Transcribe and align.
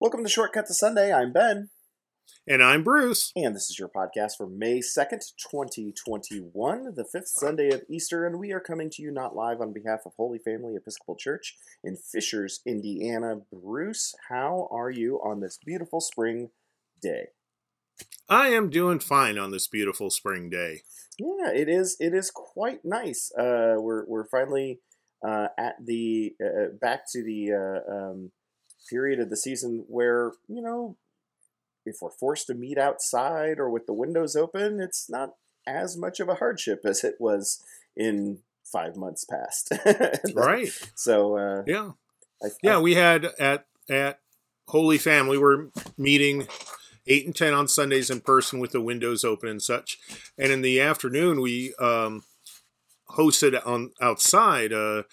Welcome 0.00 0.22
to 0.24 0.30
Shortcut 0.30 0.66
to 0.66 0.74
Sunday. 0.74 1.12
I'm 1.12 1.32
Ben, 1.32 1.70
And 2.46 2.62
I'm 2.62 2.82
Bruce. 2.82 3.32
and 3.34 3.54
this 3.56 3.70
is 3.70 3.78
your 3.78 3.88
podcast 3.88 4.36
for 4.36 4.46
May 4.46 4.80
2nd, 4.80 5.22
2021, 5.38 6.94
the 6.94 7.04
fifth 7.04 7.28
Sunday 7.28 7.70
of 7.70 7.82
Easter, 7.88 8.26
and 8.26 8.38
we 8.38 8.52
are 8.52 8.60
coming 8.60 8.90
to 8.90 9.02
you 9.02 9.10
not 9.10 9.34
live 9.34 9.60
on 9.60 9.72
behalf 9.72 10.00
of 10.04 10.12
Holy 10.16 10.38
Family 10.38 10.76
Episcopal 10.76 11.16
Church 11.16 11.56
in 11.82 11.96
Fishers, 11.96 12.60
Indiana. 12.66 13.36
Bruce, 13.52 14.14
how 14.28 14.68
are 14.70 14.90
you 14.90 15.16
on 15.24 15.40
this 15.40 15.58
beautiful 15.64 16.00
spring 16.00 16.50
day? 17.00 17.28
I 18.28 18.48
am 18.48 18.68
doing 18.68 18.98
fine 18.98 19.38
on 19.38 19.50
this 19.50 19.66
beautiful 19.66 20.10
spring 20.10 20.50
day. 20.50 20.82
Yeah, 21.18 21.50
it 21.54 21.68
is. 21.70 21.96
It 21.98 22.12
is 22.12 22.30
quite 22.30 22.80
nice. 22.84 23.32
Uh, 23.38 23.76
we're 23.78 24.04
we're 24.06 24.26
finally 24.28 24.80
uh, 25.26 25.46
at 25.58 25.76
the 25.82 26.34
uh, 26.44 26.74
back 26.78 27.04
to 27.12 27.22
the 27.24 27.52
uh, 27.52 27.90
um, 27.90 28.32
period 28.88 29.20
of 29.20 29.30
the 29.30 29.36
season 29.36 29.84
where 29.88 30.32
you 30.48 30.62
know 30.62 30.96
if 31.86 31.98
we're 32.02 32.10
forced 32.10 32.48
to 32.48 32.54
meet 32.54 32.78
outside 32.78 33.58
or 33.58 33.70
with 33.70 33.86
the 33.86 33.92
windows 33.92 34.34
open, 34.34 34.80
it's 34.80 35.08
not 35.08 35.34
as 35.66 35.96
much 35.96 36.20
of 36.20 36.28
a 36.28 36.34
hardship 36.34 36.80
as 36.84 37.04
it 37.04 37.14
was 37.18 37.62
in 37.96 38.38
five 38.64 38.96
months 38.96 39.24
past. 39.24 39.72
Right. 40.34 40.70
So 40.94 41.36
uh, 41.36 41.62
Yeah. 41.66 41.92
I, 42.42 42.48
Yeah, 42.62 42.80
we 42.80 42.94
had 42.94 43.26
at 43.38 43.66
at 43.88 44.18
Holy 44.68 44.98
Family, 44.98 45.38
we're 45.38 45.68
meeting 45.96 46.48
eight 47.06 47.24
and 47.24 47.34
ten 47.34 47.54
on 47.54 47.68
Sundays 47.68 48.10
in 48.10 48.20
person 48.20 48.58
with 48.58 48.72
the 48.72 48.80
windows 48.80 49.24
open 49.24 49.48
and 49.48 49.62
such. 49.62 49.98
And 50.36 50.52
in 50.52 50.62
the 50.62 50.80
afternoon 50.80 51.40
we 51.40 51.74
um 51.78 52.24
hosted 53.10 53.64
on 53.64 53.92
outside 54.00 54.72
uh 54.72 55.04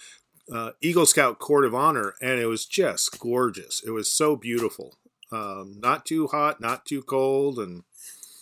uh, 0.52 0.72
Eagle 0.82 1.06
Scout 1.06 1.40
Court 1.40 1.66
of 1.66 1.74
Honor, 1.76 2.16
and 2.22 2.40
it 2.40 2.48
was 2.48 2.66
just 2.66 3.20
gorgeous. 3.20 3.82
It 3.86 3.92
was 3.92 4.12
so 4.12 4.36
beautiful. 4.36 4.98
Um, 5.32 5.78
not 5.80 6.06
too 6.06 6.28
hot, 6.28 6.62
not 6.62 6.86
too 6.86 7.02
cold, 7.02 7.58
and 7.60 7.84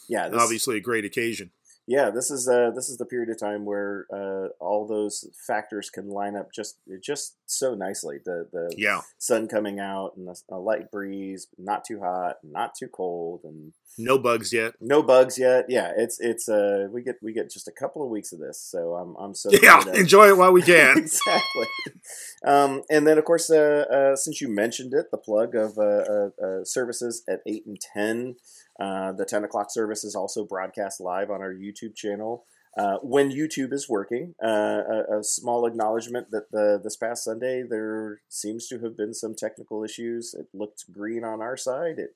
yeah, 0.10 0.30
this, 0.30 0.42
obviously 0.42 0.78
a 0.78 0.82
great 0.82 1.06
occasion. 1.06 1.52
yeah, 1.88 2.10
this 2.10 2.30
is 2.32 2.48
uh, 2.48 2.72
this 2.76 2.90
is 2.90 2.98
the 2.98 3.06
period 3.06 3.30
of 3.30 3.40
time 3.40 3.66
where 3.66 4.06
uh, 4.14 4.48
all 4.60 4.86
those 4.88 5.26
factors 5.48 5.90
can 5.90 6.10
line 6.10 6.36
up 6.36 6.52
just 6.54 6.78
just 7.02 7.36
so 7.46 7.76
nicely. 7.76 8.18
The 8.24 8.48
the 8.52 8.74
Yeah, 8.78 9.02
sun 9.18 9.48
coming 9.48 9.80
out 9.80 10.18
and 10.18 10.28
a, 10.28 10.56
a 10.56 10.58
light 10.60 10.92
breeze, 10.92 11.48
not 11.58 11.86
too 11.86 12.00
hot, 12.02 12.38
not 12.44 12.76
too 12.76 12.88
cold, 12.88 13.42
and 13.44 13.74
no 13.98 14.18
bugs 14.18 14.54
yet. 14.54 14.74
no 14.80 15.04
bugs 15.04 15.38
yet. 15.38 15.66
Yeah, 15.70 15.92
it's 15.96 16.20
it's 16.20 16.48
uh 16.50 16.88
we 16.92 17.02
get 17.02 17.16
we 17.22 17.34
get 17.34 17.52
just 17.52 17.68
a 17.68 17.72
couple 17.72 18.04
of 18.04 18.10
weeks 18.10 18.32
of 18.32 18.40
this, 18.40 18.60
so 18.62 18.96
I'm 18.96 19.16
I'm 19.16 19.34
so 19.36 19.50
Yeah, 19.62 19.84
enjoy 19.94 20.30
it 20.30 20.38
while 20.38 20.52
we 20.52 20.62
can. 20.62 20.98
exactly. 20.98 21.68
Um, 22.44 22.82
and 22.90 23.06
then, 23.06 23.18
of 23.18 23.26
course, 23.26 23.50
uh, 23.52 23.86
uh, 23.92 24.16
since 24.16 24.42
you 24.42 24.48
mentioned 24.50 24.94
it, 24.94 25.12
the 25.12 25.18
plug 25.18 25.56
of 25.56 25.78
uh, 25.78 25.82
uh, 25.82 26.30
uh, 26.44 26.64
services 26.64 27.24
at 27.30 27.42
8 27.46 27.66
and 27.68 27.80
10. 27.80 28.36
Uh, 28.80 29.12
the 29.12 29.26
10 29.26 29.44
o'clock 29.44 29.68
service 29.70 30.04
is 30.04 30.16
also 30.16 30.44
broadcast 30.44 31.00
live 31.00 31.30
on 31.30 31.42
our 31.42 31.54
YouTube 31.54 31.96
channel. 31.96 32.46
Uh, 32.76 32.98
when 33.04 33.32
YouTube 33.32 33.74
is 33.74 33.90
working, 33.90 34.34
uh, 34.44 34.48
a, 34.48 35.20
a 35.20 35.24
small 35.24 35.66
acknowledgement 35.68 36.32
that 36.32 36.50
the, 36.52 36.80
this 36.82 36.96
past 36.96 37.24
Sunday 37.26 37.64
there 37.70 38.22
seems 38.30 38.68
to 38.70 38.80
have 38.80 38.96
been 38.98 39.14
some 39.14 39.36
technical 39.36 39.84
issues. 39.84 40.34
It 40.34 40.48
looked 40.54 40.92
green 40.92 41.24
on 41.24 41.42
our 41.42 41.58
side. 41.58 42.00
It 42.00 42.16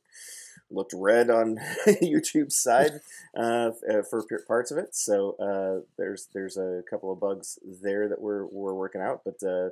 looked 0.76 0.94
red 0.94 1.30
on 1.30 1.58
YouTube's 1.88 2.58
side 2.58 3.00
uh, 3.36 3.72
uh, 3.90 4.02
for 4.10 4.24
parts 4.48 4.72
of 4.72 4.78
it. 4.78 4.96
So 4.96 5.36
uh, 5.40 5.86
there's 5.98 6.28
there's 6.34 6.58
a 6.58 6.84
couple 6.90 7.12
of 7.12 7.20
bugs 7.20 7.58
there 7.82 8.08
that 8.10 8.22
we're 8.22 8.46
we're 8.46 8.74
working 8.74 9.02
out. 9.02 9.22
But 9.24 9.36
uh, 9.44 9.70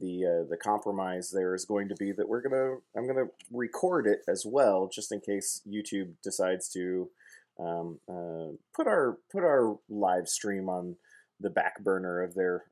the 0.00 0.24
uh, 0.26 0.48
the 0.48 0.58
compromise 0.60 1.30
there 1.30 1.54
is 1.54 1.64
going 1.64 1.88
to 1.88 1.96
be 1.96 2.12
that 2.12 2.28
we're 2.28 2.42
gonna 2.42 2.76
I'm 2.96 3.06
gonna 3.06 3.28
record 3.52 4.06
it 4.06 4.20
as 4.28 4.44
well, 4.46 4.88
just 4.92 5.12
in 5.12 5.20
case 5.20 5.60
YouTube 5.68 6.12
decides 6.22 6.68
to 6.70 7.10
um, 7.58 7.98
uh, 8.08 8.54
put 8.74 8.86
our 8.86 9.18
put 9.30 9.42
our 9.42 9.76
live 9.88 10.28
stream 10.28 10.68
on 10.68 10.96
the 11.40 11.50
back 11.50 11.82
burner 11.82 12.22
of 12.22 12.34
their 12.34 12.64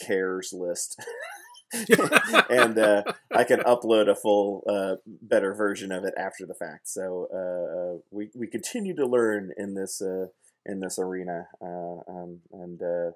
cares 0.00 0.52
list. 0.52 1.00
and 2.50 2.78
uh, 2.78 3.02
I 3.34 3.44
can 3.44 3.60
upload 3.60 4.08
a 4.08 4.14
full, 4.14 4.62
uh, 4.68 4.96
better 5.06 5.54
version 5.54 5.92
of 5.92 6.04
it 6.04 6.14
after 6.16 6.46
the 6.46 6.54
fact. 6.54 6.88
So 6.88 7.28
uh, 7.32 7.78
uh, 7.78 7.98
we 8.10 8.30
we 8.34 8.46
continue 8.46 8.94
to 8.96 9.06
learn 9.06 9.52
in 9.56 9.74
this 9.74 10.00
uh, 10.00 10.26
in 10.64 10.80
this 10.80 10.98
arena, 10.98 11.48
uh, 11.60 12.00
um, 12.08 12.40
and 12.52 12.82
uh, 12.82 13.10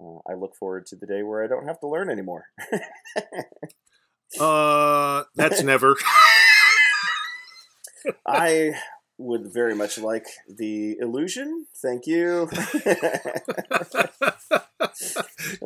uh, 0.00 0.18
I 0.28 0.34
look 0.34 0.56
forward 0.56 0.86
to 0.86 0.96
the 0.96 1.06
day 1.06 1.22
where 1.22 1.44
I 1.44 1.46
don't 1.46 1.66
have 1.66 1.80
to 1.80 1.88
learn 1.88 2.10
anymore. 2.10 2.46
Uh, 4.38 5.24
that's 5.34 5.62
never. 5.62 5.96
I 8.26 8.74
would 9.20 9.52
very 9.52 9.74
much 9.74 9.98
like 9.98 10.26
the 10.48 10.96
illusion. 10.98 11.66
Thank 11.76 12.06
you. 12.06 12.48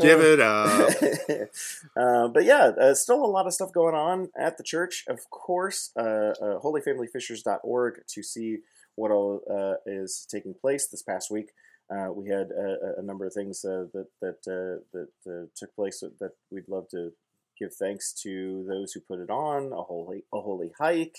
Give 0.01 0.21
it 0.21 0.41
up. 0.41 0.91
uh, 1.97 2.29
but 2.29 2.45
yeah, 2.45 2.73
uh, 2.81 2.95
still 2.95 3.25
a 3.25 3.27
lot 3.27 3.47
of 3.47 3.55
stuff 3.55 3.73
going 3.73 3.95
on 3.95 4.31
at 4.37 4.59
the 4.59 4.65
church. 4.65 5.05
Of 5.09 5.31
course, 5.31 5.91
uh, 5.97 6.35
uh, 6.41 6.61
holyfamilyfishers.org 6.61 8.07
to 8.07 8.23
see 8.23 8.59
what 8.97 9.11
all 9.11 9.43
uh, 9.51 9.75
is 9.87 10.27
taking 10.31 10.55
place 10.55 10.87
this 10.87 11.03
past 11.03 11.31
week. 11.31 11.51
Uh, 11.91 12.11
we 12.13 12.29
had 12.29 12.51
a, 12.51 12.99
a 12.99 13.03
number 13.03 13.27
of 13.27 13.33
things 13.33 13.65
uh, 13.65 13.87
that 13.93 14.09
that 14.21 14.39
uh, 14.49 14.83
that 14.93 15.09
uh, 15.31 15.47
took 15.55 15.75
place 15.77 16.01
that, 16.01 16.19
that 16.19 16.33
we'd 16.51 16.69
love 16.69 16.89
to 16.89 17.13
give 17.59 17.75
thanks 17.75 18.13
to 18.13 18.65
those 18.69 18.93
who 18.93 19.01
put 19.01 19.21
it 19.21 19.31
on. 19.31 19.73
A 19.73 19.83
holy 19.83 20.25
a 20.33 20.41
holy 20.41 20.73
hike 20.79 21.19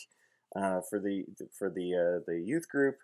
uh, 0.55 0.81
for 0.89 0.99
the 0.99 1.25
for 1.57 1.69
the 1.69 1.93
uh, 1.93 2.23
the 2.27 2.39
youth 2.39 2.67
group. 2.69 2.97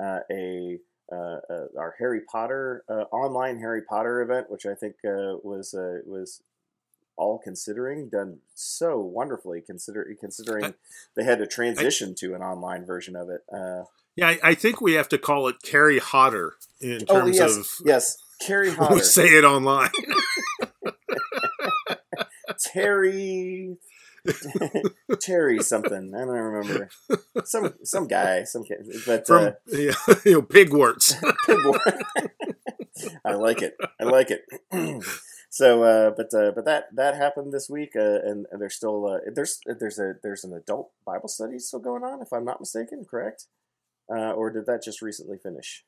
Uh, 0.00 0.20
a 0.30 0.78
uh, 1.12 1.40
uh, 1.50 1.66
our 1.76 1.96
Harry 1.98 2.20
Potter 2.20 2.84
uh, 2.88 3.04
online 3.12 3.58
Harry 3.58 3.82
Potter 3.82 4.20
event, 4.20 4.50
which 4.50 4.64
I 4.66 4.74
think 4.74 4.96
uh, 5.04 5.36
was 5.42 5.74
uh, 5.74 5.98
was 6.06 6.42
all 7.16 7.38
considering 7.38 8.08
done 8.08 8.38
so 8.54 8.98
wonderfully. 9.00 9.60
Consider 9.60 10.06
considering 10.18 10.74
they 11.16 11.24
had 11.24 11.38
to 11.38 11.46
transition 11.46 12.14
to 12.16 12.34
an 12.34 12.42
online 12.42 12.86
version 12.86 13.16
of 13.16 13.28
it. 13.28 13.42
Uh, 13.52 13.84
Yeah, 14.16 14.28
I, 14.28 14.38
I 14.42 14.54
think 14.54 14.80
we 14.80 14.94
have 14.94 15.08
to 15.10 15.18
call 15.18 15.48
it 15.48 15.56
Carrie 15.62 15.98
Hotter 15.98 16.54
in 16.80 17.04
oh 17.08 17.20
terms 17.20 17.36
yes, 17.36 17.56
of 17.56 17.66
yes, 17.84 18.16
Carrie 18.40 18.70
when 18.76 18.94
we 18.94 19.00
say 19.00 19.26
it 19.28 19.44
online. 19.44 19.90
Terry. 22.72 23.76
Terry 25.20 25.62
something 25.62 26.12
I 26.14 26.18
don't 26.20 26.28
remember 26.28 26.88
some 27.44 27.74
some 27.84 28.06
guy 28.06 28.44
some 28.44 28.64
kid 28.64 28.86
but 29.06 29.26
From 29.26 29.44
uh, 29.46 29.50
yeah, 29.72 29.92
you 30.24 30.32
know, 30.32 30.42
pigworts. 30.42 31.14
I 33.24 33.32
like 33.34 33.62
it. 33.62 33.76
I 34.00 34.04
like 34.04 34.30
it. 34.30 34.42
so, 35.50 35.82
uh, 35.84 36.10
but 36.10 36.34
uh, 36.34 36.52
but 36.54 36.64
that 36.66 36.94
that 36.94 37.16
happened 37.16 37.52
this 37.52 37.68
week, 37.70 37.92
uh, 37.96 38.20
and, 38.24 38.46
and 38.50 38.60
there's 38.60 38.74
still 38.74 39.06
uh, 39.06 39.18
there's 39.32 39.58
there's 39.64 39.98
a 39.98 40.14
there's 40.22 40.44
an 40.44 40.52
adult 40.52 40.90
Bible 41.06 41.28
study 41.28 41.58
still 41.58 41.80
going 41.80 42.02
on, 42.04 42.20
if 42.20 42.32
I'm 42.32 42.44
not 42.44 42.60
mistaken, 42.60 43.06
correct? 43.08 43.46
Uh, 44.12 44.32
or 44.32 44.50
did 44.50 44.66
that 44.66 44.82
just 44.82 45.00
recently 45.02 45.38
finish? 45.38 45.84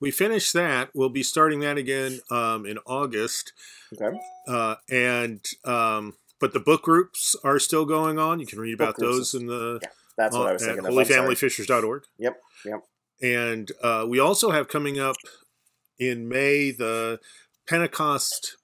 we 0.00 0.10
finished 0.10 0.52
that. 0.54 0.90
We'll 0.94 1.10
be 1.10 1.22
starting 1.22 1.60
that 1.60 1.78
again 1.78 2.20
um, 2.30 2.66
in 2.66 2.78
August, 2.86 3.52
Okay. 3.94 4.18
uh, 4.48 4.74
and 4.90 5.44
um, 5.64 6.14
but 6.40 6.52
the 6.52 6.60
book 6.60 6.82
groups 6.82 7.36
are 7.44 7.58
still 7.58 7.84
going 7.84 8.18
on. 8.18 8.40
You 8.40 8.46
can 8.46 8.58
read 8.58 8.74
about 8.74 8.96
those 8.98 9.34
in 9.34 9.46
the 9.46 9.78
Yeah, 9.82 9.88
that's 10.16 10.36
what 10.36 10.48
I 10.48 10.52
was 10.52 10.62
at 10.62 10.76
thinking. 10.76 10.86
of. 10.86 11.06
Holyfamilyfishers.org. 11.06 12.02
Yep. 12.18 12.36
Yep. 12.64 12.80
And 13.22 13.72
uh, 13.82 14.06
we 14.08 14.18
also 14.18 14.50
have 14.50 14.68
coming 14.68 14.98
up 14.98 15.16
in 15.98 16.28
May 16.28 16.70
the 16.70 17.20
Pentecost 17.68 18.56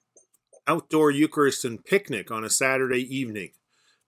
outdoor 0.67 1.11
Eucharist 1.11 1.63
and 1.63 1.83
picnic 1.85 2.31
on 2.31 2.43
a 2.43 2.49
Saturday 2.49 3.01
evening. 3.15 3.51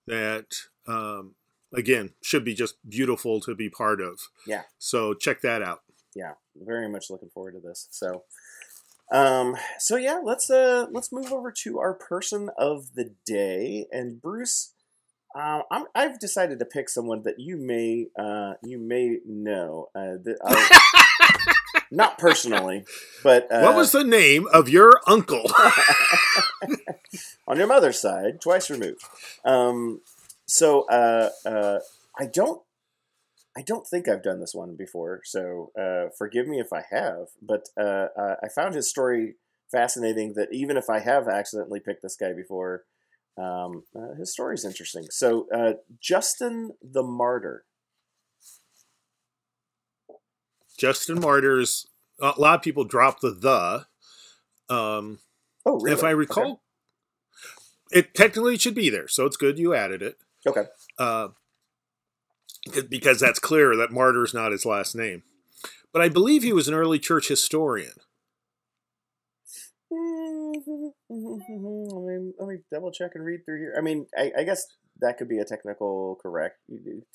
That 0.06 0.46
um, 0.88 1.36
again 1.72 2.10
should 2.22 2.44
be 2.44 2.54
just 2.54 2.74
beautiful 2.88 3.40
to 3.42 3.54
be 3.54 3.70
part 3.70 4.00
of. 4.00 4.18
Yeah. 4.46 4.62
So 4.78 5.14
check 5.14 5.40
that 5.42 5.62
out. 5.62 5.80
yeah, 6.16 6.32
very 6.56 6.88
much 6.88 7.10
looking 7.10 7.28
forward 7.30 7.52
to 7.52 7.60
this. 7.60 7.86
So, 7.90 8.24
um, 9.12 9.56
so 9.78 9.96
yeah, 9.96 10.20
let's 10.22 10.50
uh, 10.50 10.86
let's 10.90 11.12
move 11.12 11.32
over 11.32 11.52
to 11.62 11.78
our 11.78 11.94
person 11.94 12.50
of 12.58 12.94
the 12.94 13.14
day, 13.26 13.86
and 13.90 14.20
Bruce. 14.20 14.72
Um, 15.32 15.62
I'm, 15.70 15.84
I've 15.94 16.18
decided 16.18 16.58
to 16.58 16.64
pick 16.64 16.88
someone 16.88 17.22
that 17.22 17.38
you 17.38 17.56
may 17.56 18.06
uh, 18.18 18.54
you 18.64 18.78
may 18.78 19.18
know. 19.26 19.88
Uh, 19.94 20.16
that 20.24 20.36
I, 20.44 21.54
not 21.90 22.18
personally, 22.18 22.84
but 23.22 23.50
uh, 23.50 23.62
what 23.62 23.76
was 23.76 23.92
the 23.92 24.04
name 24.04 24.48
of 24.52 24.68
your 24.68 25.00
uncle? 25.06 25.44
on 27.48 27.58
your 27.58 27.66
mother's 27.66 28.00
side, 28.00 28.40
twice 28.40 28.70
removed. 28.70 29.02
Um, 29.44 30.00
so 30.46 30.82
uh, 30.88 31.30
uh, 31.44 31.78
I 32.18 32.26
don't, 32.26 32.60
I 33.56 33.62
don't 33.62 33.86
think 33.86 34.08
I've 34.08 34.22
done 34.22 34.40
this 34.40 34.54
one 34.54 34.76
before. 34.76 35.22
So 35.24 35.72
uh, 35.78 36.10
forgive 36.16 36.46
me 36.46 36.60
if 36.60 36.72
I 36.72 36.82
have. 36.90 37.28
But 37.42 37.68
uh, 37.78 38.06
uh, 38.16 38.36
I 38.42 38.48
found 38.48 38.74
his 38.74 38.88
story 38.88 39.34
fascinating. 39.72 40.34
That 40.34 40.48
even 40.52 40.76
if 40.76 40.88
I 40.88 41.00
have 41.00 41.28
accidentally 41.28 41.80
picked 41.80 42.02
this 42.02 42.16
guy 42.16 42.32
before, 42.32 42.84
Um, 43.38 43.84
uh, 43.96 44.14
his 44.18 44.32
story 44.32 44.54
is 44.54 44.64
interesting. 44.64 45.06
So, 45.10 45.46
uh, 45.54 45.74
Justin 46.00 46.72
the 46.82 47.02
Martyr. 47.02 47.64
Justin 50.78 51.20
Martyr's. 51.20 51.86
A 52.20 52.34
lot 52.36 52.56
of 52.56 52.62
people 52.62 52.84
drop 52.84 53.20
the 53.20 53.30
the. 53.30 53.86
Um, 54.74 55.20
Oh, 55.66 55.78
really? 55.78 55.92
If 55.92 56.02
I 56.02 56.10
recall, 56.10 56.62
it 57.90 58.14
technically 58.14 58.56
should 58.56 58.74
be 58.74 58.88
there, 58.88 59.08
so 59.08 59.26
it's 59.26 59.36
good 59.36 59.58
you 59.58 59.74
added 59.74 60.02
it. 60.02 60.16
Okay. 60.46 60.64
Uh, 60.98 61.28
because 62.88 63.20
that's 63.20 63.38
clear 63.38 63.76
that 63.76 63.90
Martyr 63.90 64.24
is 64.24 64.34
not 64.34 64.52
his 64.52 64.66
last 64.66 64.94
name. 64.94 65.22
But 65.92 66.02
I 66.02 66.08
believe 66.08 66.42
he 66.42 66.52
was 66.52 66.68
an 66.68 66.74
early 66.74 66.98
church 66.98 67.28
historian. 67.28 67.92
let, 69.90 70.66
me, 71.08 72.32
let 72.38 72.48
me 72.48 72.58
double 72.72 72.92
check 72.92 73.12
and 73.14 73.24
read 73.24 73.44
through 73.44 73.58
here. 73.58 73.74
I 73.76 73.80
mean, 73.80 74.06
I, 74.16 74.30
I 74.38 74.44
guess 74.44 74.66
that 75.00 75.18
could 75.18 75.28
be 75.28 75.38
a 75.38 75.44
technical 75.44 76.18
correct, 76.22 76.58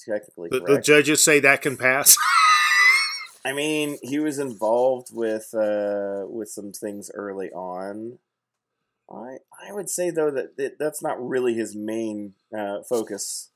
technically 0.05 0.49
The, 0.51 0.59
correct. 0.59 0.67
the 0.67 0.81
judges 0.81 1.23
say 1.23 1.39
that 1.39 1.61
can 1.61 1.77
pass. 1.77 2.17
I 3.45 3.53
mean, 3.53 3.97
he 4.01 4.19
was 4.19 4.39
involved 4.39 5.09
with 5.11 5.53
uh, 5.53 6.23
with 6.27 6.49
some 6.49 6.71
things 6.71 7.11
early 7.13 7.51
on. 7.51 8.17
I 9.09 9.37
I 9.67 9.71
would 9.71 9.87
say 9.89 10.09
though 10.09 10.31
that, 10.31 10.57
that 10.57 10.79
that's 10.79 11.03
not 11.03 11.23
really 11.23 11.53
his 11.53 11.75
main 11.75 12.33
uh, 12.57 12.77
focus. 12.89 13.51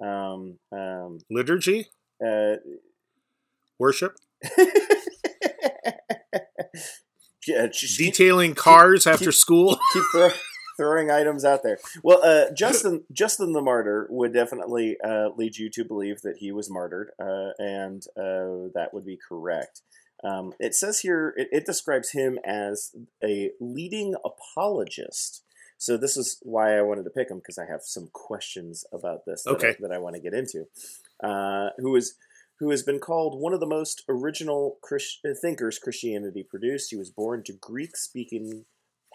Um, 0.00 0.58
um, 0.72 1.18
Liturgy, 1.30 1.86
uh, 2.24 2.56
worship, 3.78 4.16
yeah, 7.46 7.66
just 7.66 7.98
keep, 7.98 8.12
detailing 8.14 8.54
cars 8.54 9.06
after 9.06 9.26
keep- 9.26 9.34
school. 9.34 9.78
keep 9.92 10.02
throw, 10.12 10.30
throwing 10.76 11.10
items 11.10 11.44
out 11.44 11.62
there. 11.62 11.78
Well, 12.02 12.20
uh, 12.22 12.52
Justin 12.52 13.04
Justin 13.12 13.52
the 13.52 13.62
martyr 13.62 14.06
would 14.10 14.32
definitely 14.32 14.96
uh, 15.04 15.28
lead 15.36 15.56
you 15.56 15.70
to 15.70 15.84
believe 15.84 16.22
that 16.22 16.36
he 16.38 16.52
was 16.52 16.70
martyred, 16.70 17.10
uh, 17.20 17.50
and 17.58 18.02
uh, 18.16 18.70
that 18.74 18.90
would 18.92 19.04
be 19.04 19.18
correct. 19.28 19.82
Um, 20.22 20.52
it 20.58 20.74
says 20.74 21.00
here 21.00 21.34
it, 21.36 21.48
it 21.50 21.66
describes 21.66 22.12
him 22.12 22.38
as 22.44 22.94
a 23.24 23.50
leading 23.60 24.14
apologist. 24.24 25.42
So 25.80 25.96
this 25.96 26.18
is 26.18 26.38
why 26.42 26.76
I 26.76 26.82
wanted 26.82 27.04
to 27.04 27.10
pick 27.10 27.30
him 27.30 27.38
because 27.38 27.56
I 27.56 27.64
have 27.64 27.80
some 27.82 28.10
questions 28.12 28.84
about 28.92 29.24
this 29.26 29.44
that, 29.44 29.64
I, 29.64 29.76
that 29.80 29.92
I 29.92 29.98
want 29.98 30.14
to 30.14 30.20
get 30.20 30.34
into. 30.34 30.66
Uh, 31.24 31.70
who 31.78 31.96
is 31.96 32.16
who 32.58 32.68
has 32.68 32.82
been 32.82 32.98
called 32.98 33.40
one 33.40 33.54
of 33.54 33.60
the 33.60 33.66
most 33.66 34.04
original 34.06 34.76
Christ- 34.82 35.26
thinkers 35.40 35.78
Christianity 35.78 36.46
produced. 36.48 36.90
He 36.90 36.98
was 36.98 37.08
born 37.08 37.42
to 37.44 37.54
Greek-speaking 37.54 38.66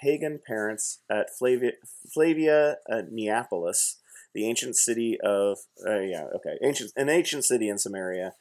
pagan 0.01 0.39
parents 0.45 1.01
at 1.07 1.27
Flavia, 1.37 1.73
Flavia 2.11 2.77
uh, 2.91 3.03
Neapolis, 3.11 3.99
the 4.33 4.47
ancient 4.47 4.75
city 4.75 5.19
of 5.23 5.59
uh, 5.87 5.99
yeah 5.99 6.25
okay 6.35 6.57
ancient 6.63 6.93
an 6.95 7.09
ancient 7.09 7.45
city 7.45 7.69
in 7.69 7.77
Samaria. 7.77 8.33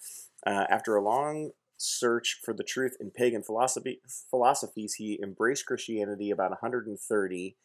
Uh, 0.46 0.64
after 0.70 0.96
a 0.96 1.04
long 1.04 1.50
search 1.76 2.38
for 2.42 2.54
the 2.54 2.64
truth 2.64 2.96
in 2.98 3.10
pagan 3.10 3.42
philosophy 3.42 4.00
philosophies, 4.30 4.94
he 4.94 5.20
embraced 5.22 5.66
Christianity 5.66 6.30
about 6.30 6.52
130 6.52 7.56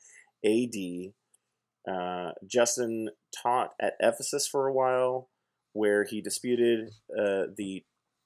A.D. 0.44 1.14
Uh, 1.90 2.32
Justin 2.46 3.10
taught 3.36 3.74
at 3.80 3.96
Ephesus 4.00 4.48
for 4.48 4.68
a 4.68 4.74
while, 4.74 5.30
where 5.74 6.04
he 6.04 6.22
disputed 6.22 6.90
uh, 7.18 7.46
the 7.56 7.84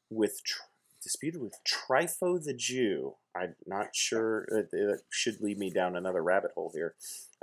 with 0.09 0.41
tr- 0.43 0.63
disputed 1.01 1.41
with 1.41 1.59
Trypho 1.67 2.43
the 2.43 2.53
Jew. 2.53 3.15
I'm 3.35 3.55
not 3.65 3.95
sure 3.95 4.45
it, 4.51 4.69
it 4.71 5.01
should 5.09 5.41
lead 5.41 5.57
me 5.57 5.69
down 5.71 5.95
another 5.95 6.23
rabbit 6.23 6.51
hole 6.55 6.71
here. 6.73 6.95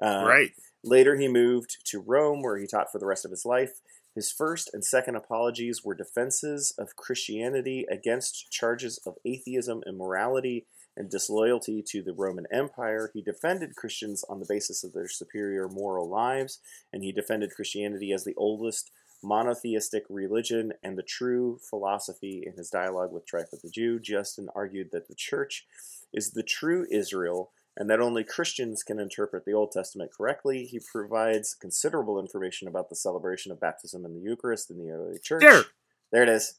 Uh, 0.02 0.24
right. 0.26 0.50
Later, 0.82 1.16
he 1.16 1.28
moved 1.28 1.76
to 1.86 2.00
Rome, 2.00 2.42
where 2.42 2.56
he 2.56 2.66
taught 2.66 2.90
for 2.90 2.98
the 2.98 3.06
rest 3.06 3.24
of 3.24 3.30
his 3.30 3.44
life. 3.44 3.80
His 4.14 4.32
first 4.32 4.70
and 4.72 4.84
second 4.84 5.14
apologies 5.14 5.84
were 5.84 5.94
defenses 5.94 6.74
of 6.78 6.96
Christianity 6.96 7.86
against 7.90 8.50
charges 8.50 8.98
of 9.06 9.16
atheism, 9.24 9.82
immorality, 9.86 10.66
and 11.00 11.10
disloyalty 11.10 11.82
to 11.88 12.02
the 12.02 12.12
Roman 12.12 12.44
Empire. 12.52 13.10
He 13.14 13.22
defended 13.22 13.74
Christians 13.74 14.22
on 14.28 14.38
the 14.38 14.46
basis 14.46 14.84
of 14.84 14.92
their 14.92 15.08
superior 15.08 15.66
moral 15.66 16.06
lives, 16.06 16.60
and 16.92 17.02
he 17.02 17.10
defended 17.10 17.54
Christianity 17.56 18.12
as 18.12 18.24
the 18.24 18.34
oldest 18.36 18.90
monotheistic 19.22 20.04
religion 20.10 20.74
and 20.82 20.98
the 20.98 21.02
true 21.02 21.58
philosophy 21.68 22.42
in 22.46 22.52
his 22.52 22.68
dialogue 22.68 23.12
with 23.12 23.26
Trypho 23.26 23.60
the 23.62 23.70
Jew. 23.70 23.98
Justin 23.98 24.48
argued 24.54 24.90
that 24.92 25.08
the 25.08 25.14
church 25.14 25.66
is 26.12 26.32
the 26.32 26.42
true 26.42 26.86
Israel 26.90 27.50
and 27.76 27.88
that 27.88 28.00
only 28.00 28.22
Christians 28.22 28.82
can 28.82 28.98
interpret 28.98 29.46
the 29.46 29.54
Old 29.54 29.72
Testament 29.72 30.10
correctly. 30.14 30.66
He 30.66 30.80
provides 30.92 31.54
considerable 31.54 32.20
information 32.20 32.68
about 32.68 32.90
the 32.90 32.96
celebration 32.96 33.52
of 33.52 33.60
baptism 33.60 34.04
and 34.04 34.14
the 34.14 34.20
Eucharist 34.20 34.70
in 34.70 34.78
the 34.78 34.90
early 34.90 35.18
church. 35.18 35.40
There. 35.40 35.64
There 36.12 36.22
it 36.22 36.28
is. 36.28 36.54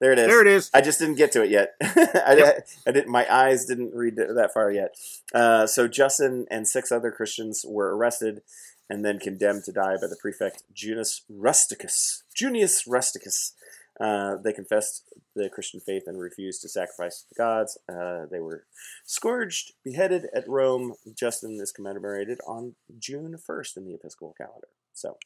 There 0.00 0.12
it 0.12 0.18
is. 0.18 0.26
There 0.26 0.40
it 0.42 0.46
is. 0.46 0.70
I 0.74 0.80
just 0.80 0.98
didn't 0.98 1.16
get 1.16 1.32
to 1.32 1.42
it 1.42 1.50
yet. 1.50 1.74
I, 1.82 2.60
I 2.86 2.92
didn't. 2.92 3.08
My 3.08 3.26
eyes 3.32 3.66
didn't 3.66 3.94
read 3.94 4.16
that 4.16 4.50
far 4.52 4.70
yet. 4.70 4.94
Uh, 5.34 5.66
so 5.66 5.88
Justin 5.88 6.46
and 6.50 6.68
six 6.68 6.92
other 6.92 7.10
Christians 7.10 7.64
were 7.66 7.96
arrested 7.96 8.42
and 8.88 9.04
then 9.04 9.18
condemned 9.18 9.64
to 9.64 9.72
die 9.72 9.96
by 10.00 10.06
the 10.06 10.16
prefect 10.20 10.62
Junius 10.72 11.22
Rusticus. 11.28 12.22
Junius 12.34 12.86
Rusticus. 12.86 13.52
Uh, 13.98 14.36
they 14.36 14.52
confessed 14.52 15.04
the 15.34 15.48
Christian 15.48 15.80
faith 15.80 16.02
and 16.06 16.20
refused 16.20 16.60
to 16.62 16.68
sacrifice 16.68 17.22
to 17.22 17.28
the 17.30 17.34
gods. 17.34 17.78
Uh, 17.88 18.26
they 18.30 18.40
were 18.40 18.64
scourged, 19.06 19.72
beheaded 19.84 20.26
at 20.34 20.46
Rome. 20.46 20.94
Justin 21.14 21.58
is 21.60 21.72
commemorated 21.72 22.38
on 22.46 22.74
June 22.98 23.36
1st 23.36 23.78
in 23.78 23.84
the 23.86 23.94
Episcopal 23.94 24.34
calendar. 24.36 24.68
So, 24.92 25.16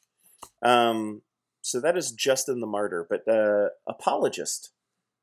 um, 0.63 1.23
so 1.63 1.81
that 1.81 1.97
is 1.97 2.13
Justin 2.13 2.61
the 2.61 2.67
Martyr, 2.67 3.07
but 3.09 3.27
uh, 3.29 3.69
apologist. 3.87 4.71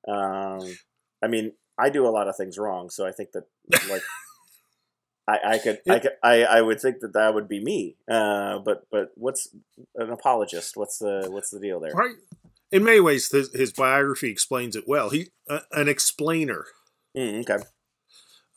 Um, 0.07 0.77
I 1.23 1.27
mean, 1.27 1.53
I 1.77 1.89
do 1.89 2.07
a 2.07 2.09
lot 2.09 2.27
of 2.27 2.35
things 2.35 2.57
wrong, 2.57 2.89
so 2.89 3.05
I 3.05 3.11
think 3.11 3.31
that 3.31 3.43
like 3.89 4.03
I, 5.27 5.39
I 5.45 5.57
could, 5.57 5.79
I 5.89 5.99
could, 5.99 6.11
I, 6.23 6.43
I 6.43 6.61
would 6.61 6.79
think 6.79 6.99
that 7.01 7.13
that 7.13 7.33
would 7.33 7.47
be 7.47 7.61
me. 7.63 7.97
Uh, 8.09 8.59
but 8.59 8.87
but 8.91 9.11
what's 9.15 9.49
an 9.95 10.09
apologist? 10.09 10.77
What's 10.77 10.99
the 10.99 11.27
what's 11.29 11.49
the 11.49 11.59
deal 11.59 11.79
there? 11.79 11.91
Right. 11.93 12.15
In 12.71 12.83
many 12.83 12.99
ways, 12.99 13.31
his, 13.31 13.53
his 13.53 13.71
biography 13.71 14.29
explains 14.29 14.75
it 14.75 14.85
well. 14.87 15.09
He 15.09 15.27
uh, 15.49 15.61
an 15.71 15.87
explainer. 15.87 16.65
Mm, 17.15 17.41
okay. 17.41 17.63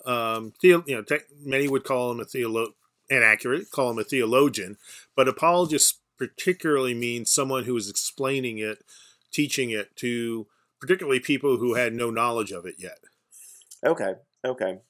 Um, 0.05 0.53
theo, 0.61 0.83
you 0.87 0.97
know, 0.97 1.03
te- 1.03 1.25
many 1.45 1.69
would 1.69 1.85
call 1.85 2.11
him 2.11 2.21
a 2.21 2.25
theolo- 2.25 2.73
inaccurate, 3.09 3.71
call 3.71 3.91
him 3.91 3.99
a 3.99 4.05
theologian, 4.05 4.79
but 5.15 5.29
apologist 5.29 6.00
particularly 6.21 6.95
means 6.95 7.33
someone 7.33 7.65
who 7.65 7.77
is 7.77 7.89
explaining 7.89 8.59
it, 8.59 8.85
teaching 9.33 9.71
it 9.71 9.97
to 9.97 10.47
particularly 10.81 11.19
people 11.19 11.57
who 11.57 11.75
had 11.75 11.95
no 11.95 12.11
knowledge 12.11 12.53
of 12.53 12.67
it 12.67 12.77
yet. 12.79 12.99
Okay. 13.85 14.13
Okay. 14.47 14.81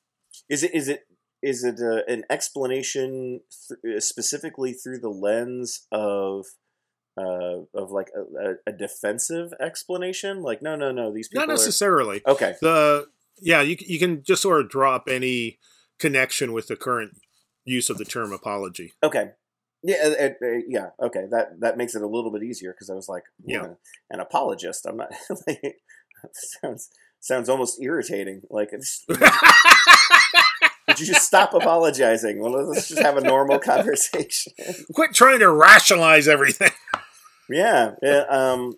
Is 0.49 0.64
it 0.64 0.75
is 0.75 0.88
it 0.88 1.04
is 1.42 1.64
it 1.64 1.80
uh, 1.80 2.02
an 2.12 2.25
explanation 2.28 3.40
th- 3.68 4.02
specifically 4.02 4.72
through 4.72 4.99
the 4.99 5.08
lens 5.08 5.87
of 5.92 6.46
uh, 7.16 7.60
of 7.75 7.90
like 7.90 8.08
a, 8.16 8.50
a, 8.50 8.54
a 8.66 8.72
defensive 8.72 9.52
explanation? 9.60 10.42
Like, 10.42 10.62
no, 10.62 10.76
no, 10.76 10.90
no. 10.90 11.12
These 11.14 11.28
people 11.28 11.46
Not 11.46 11.52
are 11.52 11.56
necessarily. 11.56 12.22
okay. 12.26 12.56
The 12.60 13.06
yeah, 13.40 13.62
you 13.62 13.76
you 13.80 13.99
can 13.99 14.22
just 14.22 14.42
sort 14.42 14.60
of 14.60 14.68
drop 14.68 15.08
any 15.08 15.58
connection 15.99 16.52
with 16.52 16.66
the 16.66 16.76
current 16.76 17.12
use 17.64 17.90
of 17.90 17.99
the 17.99 18.04
term 18.04 18.32
apology. 18.32 18.92
Okay. 19.02 19.30
Yeah, 19.82 19.96
uh, 20.04 20.08
uh, 20.25 20.46
uh, 20.46 20.60
yeah. 20.68 20.90
Okay, 21.00 21.25
that 21.30 21.60
that 21.60 21.76
makes 21.78 21.94
it 21.94 22.02
a 22.02 22.06
little 22.06 22.30
bit 22.30 22.42
easier 22.42 22.72
because 22.72 22.90
I 22.90 22.94
was 22.94 23.08
like, 23.08 23.25
Yeah. 23.44 23.62
yeah, 23.62 23.68
an 24.10 24.20
apologist. 24.20 24.87
I'm 24.87 24.99
not. 24.99 25.10
like, 25.46 25.76
sounds 26.34 26.90
sounds 27.20 27.49
almost 27.49 27.80
irritating. 27.82 28.42
Like, 28.50 28.70
it's, 28.72 29.04
would 29.08 29.18
you 31.00 31.06
just 31.06 31.26
stop 31.26 31.54
apologizing? 31.54 32.40
Well, 32.40 32.52
let's 32.68 32.88
just 32.88 33.00
have 33.02 33.16
a 33.16 33.20
normal 33.22 33.58
conversation. 33.58 34.52
Quit 34.94 35.14
trying 35.14 35.38
to 35.40 35.50
rationalize 35.50 36.28
everything. 36.28 36.72
yeah. 37.49 37.92
Yeah. 38.02 38.25
Um. 38.28 38.75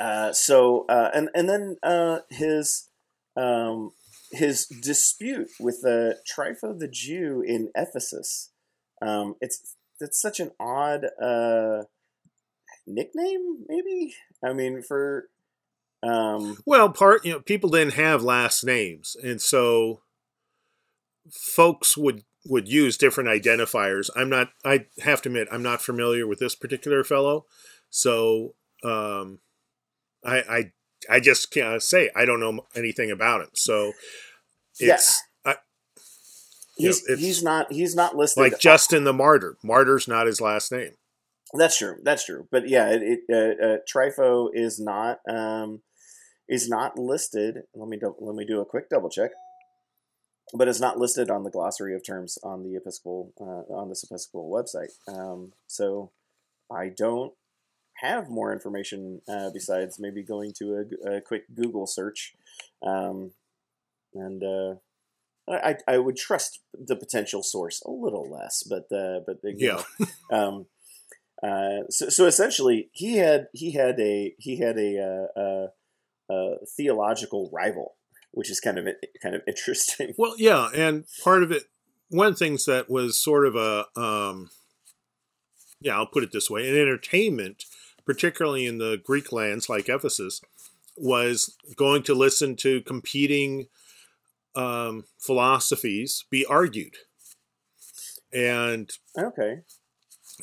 Uh. 0.00 0.32
So. 0.32 0.84
Uh. 0.88 1.10
And 1.14 1.28
and 1.34 1.48
then 1.48 1.76
uh. 1.82 2.20
His. 2.30 2.88
Um. 3.36 3.92
His 4.30 4.66
dispute 4.66 5.48
with 5.58 5.80
the 5.82 6.18
Trypho 6.30 6.78
the 6.78 6.88
Jew 6.88 7.42
in 7.46 7.70
Ephesus. 7.76 8.50
Um. 9.00 9.36
It's 9.40 9.74
it's 10.00 10.20
such 10.20 10.40
an 10.40 10.52
odd 10.60 11.06
uh 11.22 11.84
nickname. 12.86 13.64
Maybe. 13.68 14.14
I 14.44 14.52
mean 14.52 14.82
for. 14.82 15.28
Um. 16.02 16.58
Well, 16.64 16.90
part 16.90 17.24
you 17.24 17.32
know, 17.32 17.40
people 17.40 17.70
didn't 17.70 17.94
have 17.94 18.22
last 18.22 18.64
names, 18.64 19.16
and 19.22 19.40
so 19.40 20.02
folks 21.30 21.96
would 21.96 22.22
would 22.46 22.68
use 22.68 22.96
different 22.96 23.28
identifiers. 23.28 24.08
I'm 24.16 24.28
not. 24.28 24.50
I 24.64 24.86
have 25.00 25.22
to 25.22 25.28
admit, 25.28 25.48
I'm 25.50 25.62
not 25.62 25.82
familiar 25.82 26.26
with 26.26 26.38
this 26.38 26.54
particular 26.54 27.02
fellow, 27.02 27.46
so 27.90 28.54
um, 28.84 29.40
I 30.24 30.38
I 30.38 30.72
I 31.10 31.20
just 31.20 31.50
can't 31.50 31.82
say 31.82 32.10
I 32.14 32.24
don't 32.24 32.40
know 32.40 32.66
anything 32.74 33.10
about 33.10 33.42
him. 33.42 33.50
So 33.54 33.92
it's 34.78 35.22
I, 36.78 36.82
you 36.82 36.88
know, 36.88 36.94
He's 37.06 37.20
he's 37.20 37.42
not 37.42 37.72
he's 37.72 37.94
not 37.94 38.16
listed 38.16 38.42
like 38.42 38.60
Justin 38.60 39.04
the 39.04 39.12
Martyr. 39.12 39.56
Martyr's 39.62 40.08
not 40.08 40.26
his 40.26 40.40
last 40.40 40.70
name. 40.72 40.92
That's 41.54 41.78
true. 41.78 41.96
That's 42.02 42.24
true. 42.24 42.46
But 42.50 42.68
yeah, 42.68 42.90
it, 42.90 43.02
it 43.02 43.20
uh, 43.30 43.64
uh, 43.64 43.76
Trypho 43.90 44.50
is 44.52 44.78
not 44.78 45.20
um, 45.28 45.82
is 46.48 46.68
not 46.68 46.98
listed. 46.98 47.62
Let 47.74 47.88
me 47.88 47.96
do, 47.96 48.14
let 48.20 48.34
me 48.34 48.44
do 48.44 48.60
a 48.60 48.66
quick 48.66 48.88
double 48.90 49.10
check. 49.10 49.30
But 50.54 50.68
it's 50.68 50.80
not 50.80 50.98
listed 50.98 51.30
on 51.30 51.44
the 51.44 51.50
glossary 51.50 51.94
of 51.94 52.04
terms 52.04 52.38
on 52.42 52.62
the 52.62 52.76
Episcopal 52.76 53.32
uh, 53.40 53.72
on 53.72 53.88
this 53.88 54.04
Episcopal 54.04 54.50
website. 54.50 54.92
Um, 55.08 55.52
so 55.66 56.10
I 56.70 56.88
don't 56.88 57.32
have 57.96 58.30
more 58.30 58.52
information 58.52 59.20
uh, 59.28 59.50
besides 59.52 59.98
maybe 59.98 60.22
going 60.22 60.52
to 60.58 60.86
a, 61.06 61.16
a 61.16 61.20
quick 61.20 61.44
Google 61.54 61.86
search, 61.86 62.34
um, 62.82 63.32
and 64.14 64.42
uh, 64.42 64.74
I, 65.50 65.76
I 65.86 65.98
would 65.98 66.16
trust 66.16 66.60
the 66.72 66.96
potential 66.96 67.42
source 67.42 67.82
a 67.86 67.90
little 67.90 68.30
less, 68.30 68.62
but 68.62 68.84
uh, 68.96 69.20
but 69.26 69.38
you 69.44 69.56
Yeah. 69.66 69.82
know, 70.00 70.06
um, 70.36 70.66
uh, 71.42 71.86
so, 71.88 72.08
so 72.08 72.26
essentially, 72.26 72.90
he 72.92 73.16
had 73.16 73.46
he 73.52 73.72
had 73.72 73.98
a 74.00 74.34
he 74.38 74.58
had 74.58 74.78
a, 74.78 75.28
uh, 75.36 75.40
uh, 75.40 75.66
uh, 76.32 76.56
theological 76.76 77.50
rival, 77.52 77.96
which 78.32 78.50
is 78.50 78.60
kind 78.60 78.78
of 78.78 78.86
kind 79.22 79.34
of 79.34 79.42
interesting. 79.46 80.14
Well, 80.18 80.34
yeah, 80.38 80.68
and 80.74 81.04
part 81.22 81.42
of 81.42 81.52
it, 81.52 81.64
one 82.08 82.26
of 82.26 82.34
the 82.34 82.44
things 82.44 82.64
that 82.64 82.90
was 82.90 83.18
sort 83.18 83.46
of 83.46 83.54
a, 83.56 83.86
um, 83.98 84.50
yeah, 85.80 85.96
I'll 85.96 86.06
put 86.06 86.24
it 86.24 86.32
this 86.32 86.50
way, 86.50 86.68
an 86.68 86.76
entertainment, 86.76 87.64
particularly 88.04 88.66
in 88.66 88.78
the 88.78 89.00
Greek 89.04 89.32
lands 89.32 89.68
like 89.68 89.88
Ephesus, 89.88 90.40
was 90.96 91.56
going 91.76 92.02
to 92.02 92.14
listen 92.14 92.56
to 92.56 92.80
competing 92.82 93.68
um, 94.58 95.04
philosophies 95.18 96.24
be 96.30 96.44
argued, 96.44 96.96
and 98.32 98.90
Okay, 99.16 99.60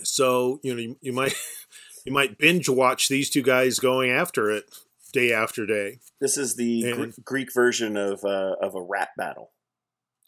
so 0.03 0.59
you 0.63 0.73
know 0.73 0.79
you, 0.81 0.97
you 1.01 1.13
might 1.13 1.35
you 2.05 2.11
might 2.11 2.37
binge 2.37 2.69
watch 2.69 3.07
these 3.09 3.29
two 3.29 3.41
guys 3.43 3.79
going 3.79 4.11
after 4.11 4.49
it 4.49 4.65
day 5.13 5.31
after 5.31 5.65
day. 5.65 5.99
this 6.19 6.37
is 6.37 6.55
the 6.55 6.91
Gr- 6.93 7.21
Greek 7.23 7.53
version 7.53 7.97
of 7.97 8.23
uh, 8.23 8.55
of 8.61 8.75
a 8.75 8.81
rap 8.81 9.09
battle. 9.17 9.51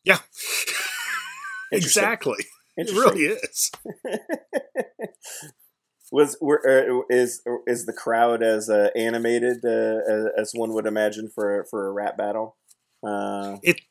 Yeah, 0.03 0.19
Interesting. 1.71 2.03
exactly. 2.03 2.45
It 2.77 2.91
really 2.91 3.23
is. 3.23 3.71
Was 6.11 6.37
were, 6.39 6.61
uh, 6.65 7.01
is 7.09 7.41
is 7.65 7.85
the 7.85 7.91
crowd 7.93 8.41
as 8.41 8.69
uh, 8.69 8.89
animated 8.95 9.65
uh, 9.65 9.99
as, 10.09 10.25
as 10.37 10.51
one 10.53 10.73
would 10.73 10.85
imagine 10.85 11.29
for 11.33 11.65
for 11.69 11.87
a 11.87 11.91
rap 11.91 12.15
battle? 12.17 12.56
Uh, 13.03 13.57
It, 13.63 13.81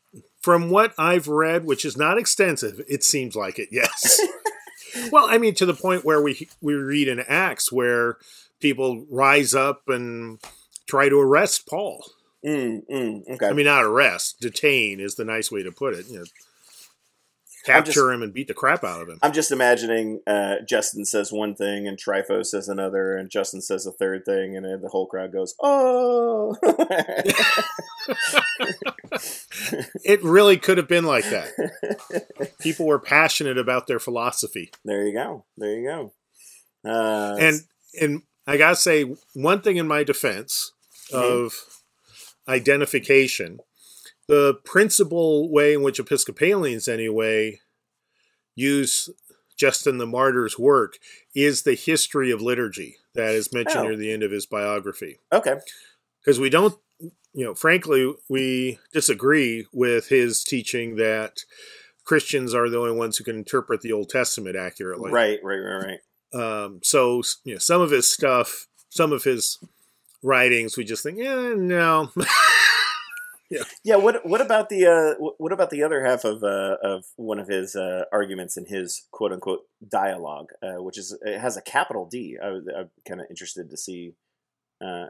from 0.41 0.71
what 0.71 0.95
I've 0.99 1.29
read, 1.29 1.65
which 1.65 1.85
is 1.85 1.97
not 1.97 2.19
extensive, 2.19 2.81
it 2.89 3.03
seems 3.05 3.35
like 3.35 3.59
it. 3.59 3.69
Yes. 3.73 4.21
well, 5.13 5.27
I 5.29 5.39
mean, 5.39 5.55
to 5.55 5.67
the 5.67 5.75
point 5.75 6.05
where 6.05 6.23
we 6.23 6.49
we 6.61 6.75
read 6.75 7.09
in 7.09 7.21
Acts 7.21 7.73
where 7.73 8.19
people 8.61 9.07
rise 9.11 9.55
up 9.55 9.83
and 9.89 10.41
try 10.87 11.09
to 11.09 11.19
arrest 11.21 11.67
Paul. 11.67 12.05
mm, 12.45 12.81
mm, 12.91 13.29
okay. 13.31 13.49
I 13.49 13.53
mean, 13.53 13.67
not 13.67 13.85
arrest, 13.85 14.41
detain 14.41 15.01
is 15.01 15.17
the 15.17 15.25
nice 15.25 15.51
way 15.51 15.63
to 15.63 15.73
put 15.73 15.95
it. 15.95 16.07
You 16.09 16.21
know, 16.21 16.25
capture 17.67 17.93
just- 17.93 18.15
him 18.15 18.23
and 18.23 18.33
beat 18.33 18.49
the 18.49 18.55
crap 18.55 18.85
out 18.85 19.03
of 19.03 19.09
him. 19.09 19.19
I'm 19.23 19.33
just 19.33 19.51
imagining 19.53 20.21
uh, 20.27 20.57
Justin 20.67 21.05
says 21.05 21.33
one 21.33 21.55
thing 21.55 21.87
and 21.87 21.99
Trypho 21.99 22.45
says 22.47 22.69
another, 22.69 23.17
and 23.17 23.29
Justin 23.31 23.61
says 23.61 23.87
a 23.87 23.93
third 23.93 24.25
thing, 24.25 24.57
and 24.57 24.65
then 24.65 24.81
the 24.81 24.89
whole 24.89 25.07
crowd 25.07 25.33
goes, 25.33 25.55
"Oh!" 25.61 26.57
It 30.05 30.23
really 30.23 30.57
could 30.59 30.79
have 30.79 30.89
been 30.89 31.05
like 31.05 31.25
that. 31.31 32.55
People 32.61 32.87
were 32.87 32.99
passionate 32.99 33.59
about 33.59 33.87
their 33.87 33.99
philosophy. 33.99 34.71
there 34.85 35.05
you 35.07 35.13
go. 35.13 35.45
There 35.57 35.73
you 35.79 35.89
go. 35.89 36.13
Uh, 36.89 37.37
and 37.41 37.61
and 38.01 38.23
I 38.47 38.57
gotta 38.57 38.77
say 38.77 39.03
one 39.35 39.61
thing 39.63 39.77
in 39.77 39.89
my 39.89 40.05
defense 40.05 40.73
Mhm. 41.13 41.19
of 41.45 41.55
identification, 42.49 43.59
the 44.29 44.55
principal 44.65 45.51
way 45.51 45.73
in 45.75 45.83
which 45.83 45.99
Episcopalians 46.01 46.89
anyway 46.89 47.61
use 48.55 49.09
Justin 49.57 49.99
the 49.99 50.07
Martyr's 50.07 50.59
work 50.59 50.99
is 51.35 51.63
the 51.63 51.75
history 51.75 52.31
of 52.31 52.43
liturgy 52.43 52.97
that 53.15 53.35
is 53.35 53.53
mentioned 53.53 53.85
Oh. 53.85 53.89
near 53.89 53.97
the 53.97 54.13
end 54.13 54.23
of 54.23 54.31
his 54.31 54.47
biography. 54.47 55.19
okay, 55.33 55.57
Because 56.21 56.39
we 56.41 56.51
don't, 56.51 56.75
you 57.01 57.45
know, 57.45 57.55
frankly, 57.55 58.13
we 58.29 58.79
disagree 58.93 59.67
with 59.73 60.09
his 60.09 60.43
teaching 60.43 60.97
that 60.97 61.39
Christians 62.05 62.55
are 62.55 62.69
the 62.69 62.79
only 62.79 62.93
ones 62.97 63.17
who 63.17 63.25
can 63.25 63.37
interpret 63.37 63.81
the 63.81 63.93
Old 63.93 64.09
Testament 64.11 64.57
accurately 64.57 65.11
right, 65.11 65.39
right, 65.43 65.57
right, 65.57 65.99
right. 66.35 66.41
um, 66.65 66.81
so 66.83 67.23
you 67.45 67.55
know 67.55 67.59
some 67.59 67.81
of 67.81 67.91
his 67.91 68.09
stuff 68.11 68.67
some 68.91 69.13
of 69.13 69.25
his 69.25 69.59
writings 70.23 70.77
we 70.77 70.85
just 70.85 71.03
think 71.03 71.19
yeah 71.19 71.55
no 71.57 72.11
Yeah. 73.51 73.63
Yeah. 73.85 73.97
What 73.97 74.27
What 74.27 74.41
about 74.41 74.69
the 74.69 74.87
uh, 74.87 75.15
What 75.39 75.53
about 75.53 75.71
the 75.71 75.83
other 75.83 76.05
half 76.05 76.25
of 76.25 76.43
uh, 76.43 76.77
of 76.83 77.05
one 77.17 77.39
of 77.39 77.49
his 77.49 77.77
uh, 77.77 78.05
arguments 78.13 78.57
in 78.57 78.67
his 78.67 79.07
quote 79.13 79.33
unquote 79.33 79.61
dialogue, 79.87 80.49
uh, 80.63 80.83
which 80.83 80.99
is 80.99 81.17
it 81.23 81.41
has 81.41 81.57
a 81.57 81.63
capital 81.63 82.09
D. 82.09 82.37
I, 82.43 82.49
I'm 82.49 82.91
kind 83.07 83.21
of 83.21 83.27
interested 83.31 83.71
to 83.71 83.77
see 83.77 84.15
uh, 84.85 85.07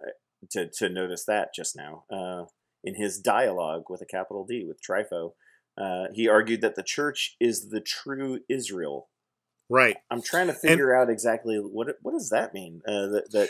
to 0.50 0.68
to 0.78 0.88
notice 0.88 1.24
that 1.24 1.54
just 1.54 1.76
now 1.76 2.04
uh, 2.12 2.44
in 2.84 2.94
his 2.94 3.18
dialogue 3.18 3.84
with 3.88 4.02
a 4.02 4.06
capital 4.06 4.44
D 4.44 4.64
with 4.66 4.80
Trypho. 4.82 5.32
Uh, 5.78 6.06
he 6.14 6.26
argued 6.26 6.62
that 6.62 6.74
the 6.74 6.82
church 6.82 7.36
is 7.38 7.68
the 7.68 7.82
true 7.82 8.40
Israel. 8.48 9.08
right 9.68 9.96
I'm 10.10 10.22
trying 10.22 10.46
to 10.46 10.54
figure 10.54 10.94
out 10.94 11.10
exactly 11.10 11.56
what 11.58 11.88
what 12.02 12.12
does 12.12 12.30
that 12.30 12.54
mean. 12.54 12.80
Uh, 12.86 13.06
that, 13.08 13.24
that 13.32 13.48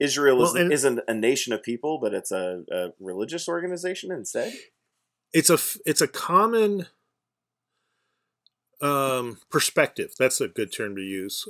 Israel 0.00 0.42
is, 0.42 0.52
Well, 0.54 0.62
and- 0.62 0.72
isn't 0.72 1.00
a 1.06 1.14
nation 1.14 1.52
of 1.52 1.62
people, 1.62 1.98
but 1.98 2.14
it's 2.14 2.32
a, 2.32 2.64
a 2.72 2.88
religious 2.98 3.48
organization 3.48 4.10
instead. 4.10 4.52
it's 5.32 5.50
a 5.50 5.58
it's 5.86 6.00
a 6.00 6.08
common 6.08 6.86
um, 8.80 9.38
perspective. 9.50 10.12
That's 10.18 10.40
a 10.40 10.48
good 10.48 10.72
term 10.72 10.96
to 10.96 11.02
use. 11.02 11.46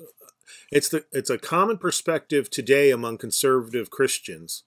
It's 0.72 0.88
the 0.88 1.04
it's 1.12 1.30
a 1.30 1.38
common 1.38 1.78
perspective 1.78 2.50
today 2.50 2.90
among 2.90 3.18
conservative 3.18 3.90
christians. 3.90 4.64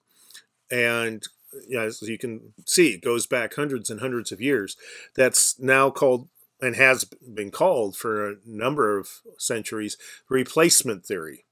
And 0.70 1.22
yeah, 1.68 1.82
as 1.82 2.00
you 2.02 2.16
can 2.18 2.54
see 2.66 2.94
it 2.94 3.02
goes 3.02 3.26
back 3.26 3.54
hundreds 3.54 3.90
and 3.90 4.00
hundreds 4.00 4.32
of 4.32 4.40
years. 4.40 4.76
That's 5.14 5.58
now 5.60 5.90
called 5.90 6.28
and 6.60 6.74
has 6.76 7.04
been 7.04 7.50
called 7.50 7.96
for 7.96 8.30
a 8.30 8.36
number 8.46 8.98
of 8.98 9.10
centuries 9.38 9.98
replacement 10.30 11.04
theory. 11.04 11.44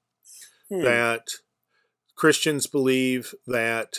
Hmm. 0.71 0.83
that 0.85 1.29
Christians 2.15 2.67
believe 2.67 3.35
that 3.47 3.99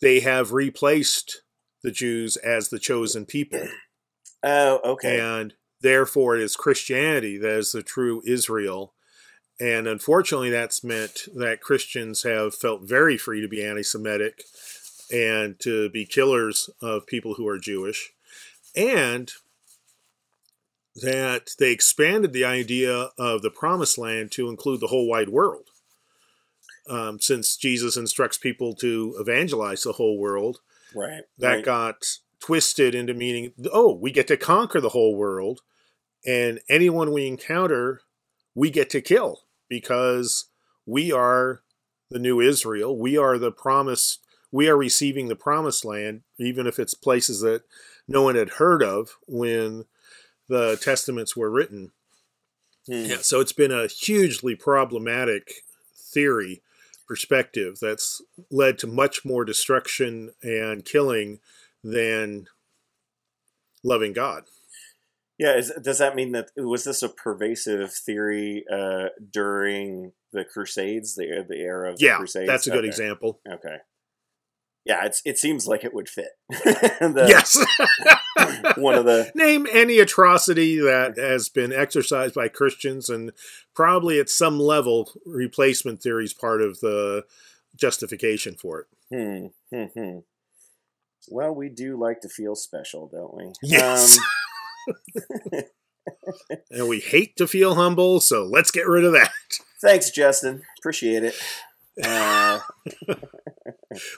they 0.00 0.20
have 0.20 0.52
replaced 0.52 1.42
the 1.82 1.90
Jews 1.90 2.36
as 2.36 2.68
the 2.68 2.78
chosen 2.78 3.26
people, 3.26 3.66
Oh, 4.42 4.80
okay. 4.84 5.20
and 5.20 5.54
therefore 5.80 6.36
it 6.36 6.42
is 6.42 6.56
Christianity 6.56 7.38
that 7.38 7.58
is 7.58 7.72
the 7.72 7.82
true 7.82 8.22
Israel. 8.26 8.94
And 9.60 9.86
unfortunately, 9.86 10.50
that's 10.50 10.82
meant 10.82 11.28
that 11.36 11.60
Christians 11.60 12.24
have 12.24 12.54
felt 12.54 12.82
very 12.82 13.16
free 13.16 13.40
to 13.40 13.48
be 13.48 13.64
anti 13.64 13.82
Semitic 13.82 14.42
and 15.12 15.60
to 15.60 15.88
be 15.90 16.04
killers 16.04 16.68
of 16.80 17.06
people 17.06 17.34
who 17.34 17.46
are 17.46 17.58
Jewish. 17.58 18.10
And 18.74 19.30
that 20.96 21.50
they 21.58 21.70
expanded 21.70 22.32
the 22.32 22.44
idea 22.44 23.10
of 23.18 23.42
the 23.42 23.50
promised 23.50 23.98
land 23.98 24.32
to 24.32 24.48
include 24.48 24.80
the 24.80 24.88
whole 24.88 25.08
wide 25.08 25.28
world. 25.28 25.68
Um, 26.88 27.20
since 27.20 27.56
Jesus 27.56 27.96
instructs 27.96 28.38
people 28.38 28.74
to 28.76 29.14
evangelize 29.20 29.84
the 29.84 29.92
whole 29.92 30.18
world, 30.18 30.58
right. 30.94 31.22
that 31.38 31.54
right. 31.54 31.64
got 31.64 32.04
twisted 32.40 32.94
into 32.94 33.14
meaning, 33.14 33.52
oh, 33.72 33.94
we 33.94 34.10
get 34.10 34.26
to 34.26 34.36
conquer 34.36 34.80
the 34.80 34.88
whole 34.88 35.14
world, 35.14 35.60
and 36.26 36.60
anyone 36.68 37.12
we 37.12 37.26
encounter, 37.26 38.00
we 38.54 38.70
get 38.70 38.90
to 38.90 39.00
kill 39.00 39.42
because 39.68 40.46
we 40.84 41.12
are 41.12 41.62
the 42.10 42.18
new 42.18 42.40
Israel. 42.40 42.96
We 42.96 43.16
are 43.16 43.38
the 43.38 43.52
promise. 43.52 44.18
We 44.50 44.68
are 44.68 44.76
receiving 44.76 45.28
the 45.28 45.36
promised 45.36 45.84
land, 45.84 46.22
even 46.38 46.66
if 46.66 46.78
it's 46.78 46.94
places 46.94 47.40
that 47.40 47.62
no 48.06 48.22
one 48.22 48.34
had 48.34 48.50
heard 48.50 48.82
of 48.82 49.16
when 49.26 49.86
the 50.48 50.76
testaments 50.76 51.36
were 51.36 51.50
written. 51.50 51.92
Hmm. 52.86 53.04
Yeah, 53.06 53.18
so 53.20 53.40
it's 53.40 53.52
been 53.52 53.72
a 53.72 53.86
hugely 53.86 54.54
problematic 54.54 55.62
theory 55.96 56.60
perspective 57.12 57.76
that's 57.78 58.22
led 58.50 58.78
to 58.78 58.86
much 58.86 59.22
more 59.22 59.44
destruction 59.44 60.32
and 60.42 60.82
killing 60.82 61.40
than 61.84 62.46
loving 63.84 64.14
God. 64.14 64.44
Yeah, 65.38 65.58
is, 65.58 65.70
does 65.82 65.98
that 65.98 66.16
mean 66.16 66.32
that 66.32 66.52
was 66.56 66.84
this 66.84 67.02
a 67.02 67.10
pervasive 67.10 67.92
theory 67.92 68.64
uh, 68.72 69.08
during 69.30 70.12
the 70.32 70.42
Crusades, 70.42 71.14
the 71.14 71.44
the 71.46 71.58
era 71.58 71.90
of 71.90 71.98
the 71.98 72.06
Yeah, 72.06 72.16
Crusades? 72.16 72.46
that's 72.46 72.66
a 72.66 72.70
good 72.70 72.78
Okay. 72.78 72.88
example. 72.88 73.40
Okay. 73.46 73.76
Yeah, 74.84 75.04
it's 75.04 75.22
it 75.24 75.38
seems 75.38 75.66
like 75.68 75.84
it 75.84 75.94
would 75.94 76.08
fit. 76.08 76.30
The- 76.50 77.26
yes. 77.28 77.56
one 78.78 78.94
of 78.96 79.04
the 79.04 79.30
Name 79.34 79.66
any 79.72 79.98
atrocity 80.00 80.78
that 80.78 81.16
has 81.18 81.48
been 81.48 81.72
exercised 81.72 82.34
by 82.34 82.48
Christians, 82.48 83.08
and 83.08 83.32
probably 83.74 84.18
at 84.18 84.28
some 84.28 84.58
level, 84.58 85.12
replacement 85.26 86.02
theory 86.02 86.24
is 86.24 86.32
part 86.34 86.62
of 86.62 86.80
the 86.80 87.24
justification 87.76 88.54
for 88.54 88.80
it. 88.80 88.86
hmm, 89.70 89.76
hmm, 89.76 89.84
hmm. 89.98 90.18
Well, 91.28 91.54
we 91.54 91.68
do 91.68 91.96
like 91.96 92.20
to 92.22 92.28
feel 92.28 92.56
special, 92.56 93.06
don't 93.06 93.34
we? 93.36 93.52
Yes. 93.62 94.18
Um, 94.88 95.62
And 96.72 96.88
we 96.88 96.98
hate 96.98 97.36
to 97.36 97.46
feel 97.46 97.76
humble, 97.76 98.18
so 98.20 98.42
let's 98.44 98.72
get 98.72 98.88
rid 98.88 99.04
of 99.04 99.12
that. 99.12 99.30
thanks, 99.80 100.10
Justin. 100.10 100.62
Appreciate 100.80 101.22
it. 101.22 101.34
Uh, 102.02 102.60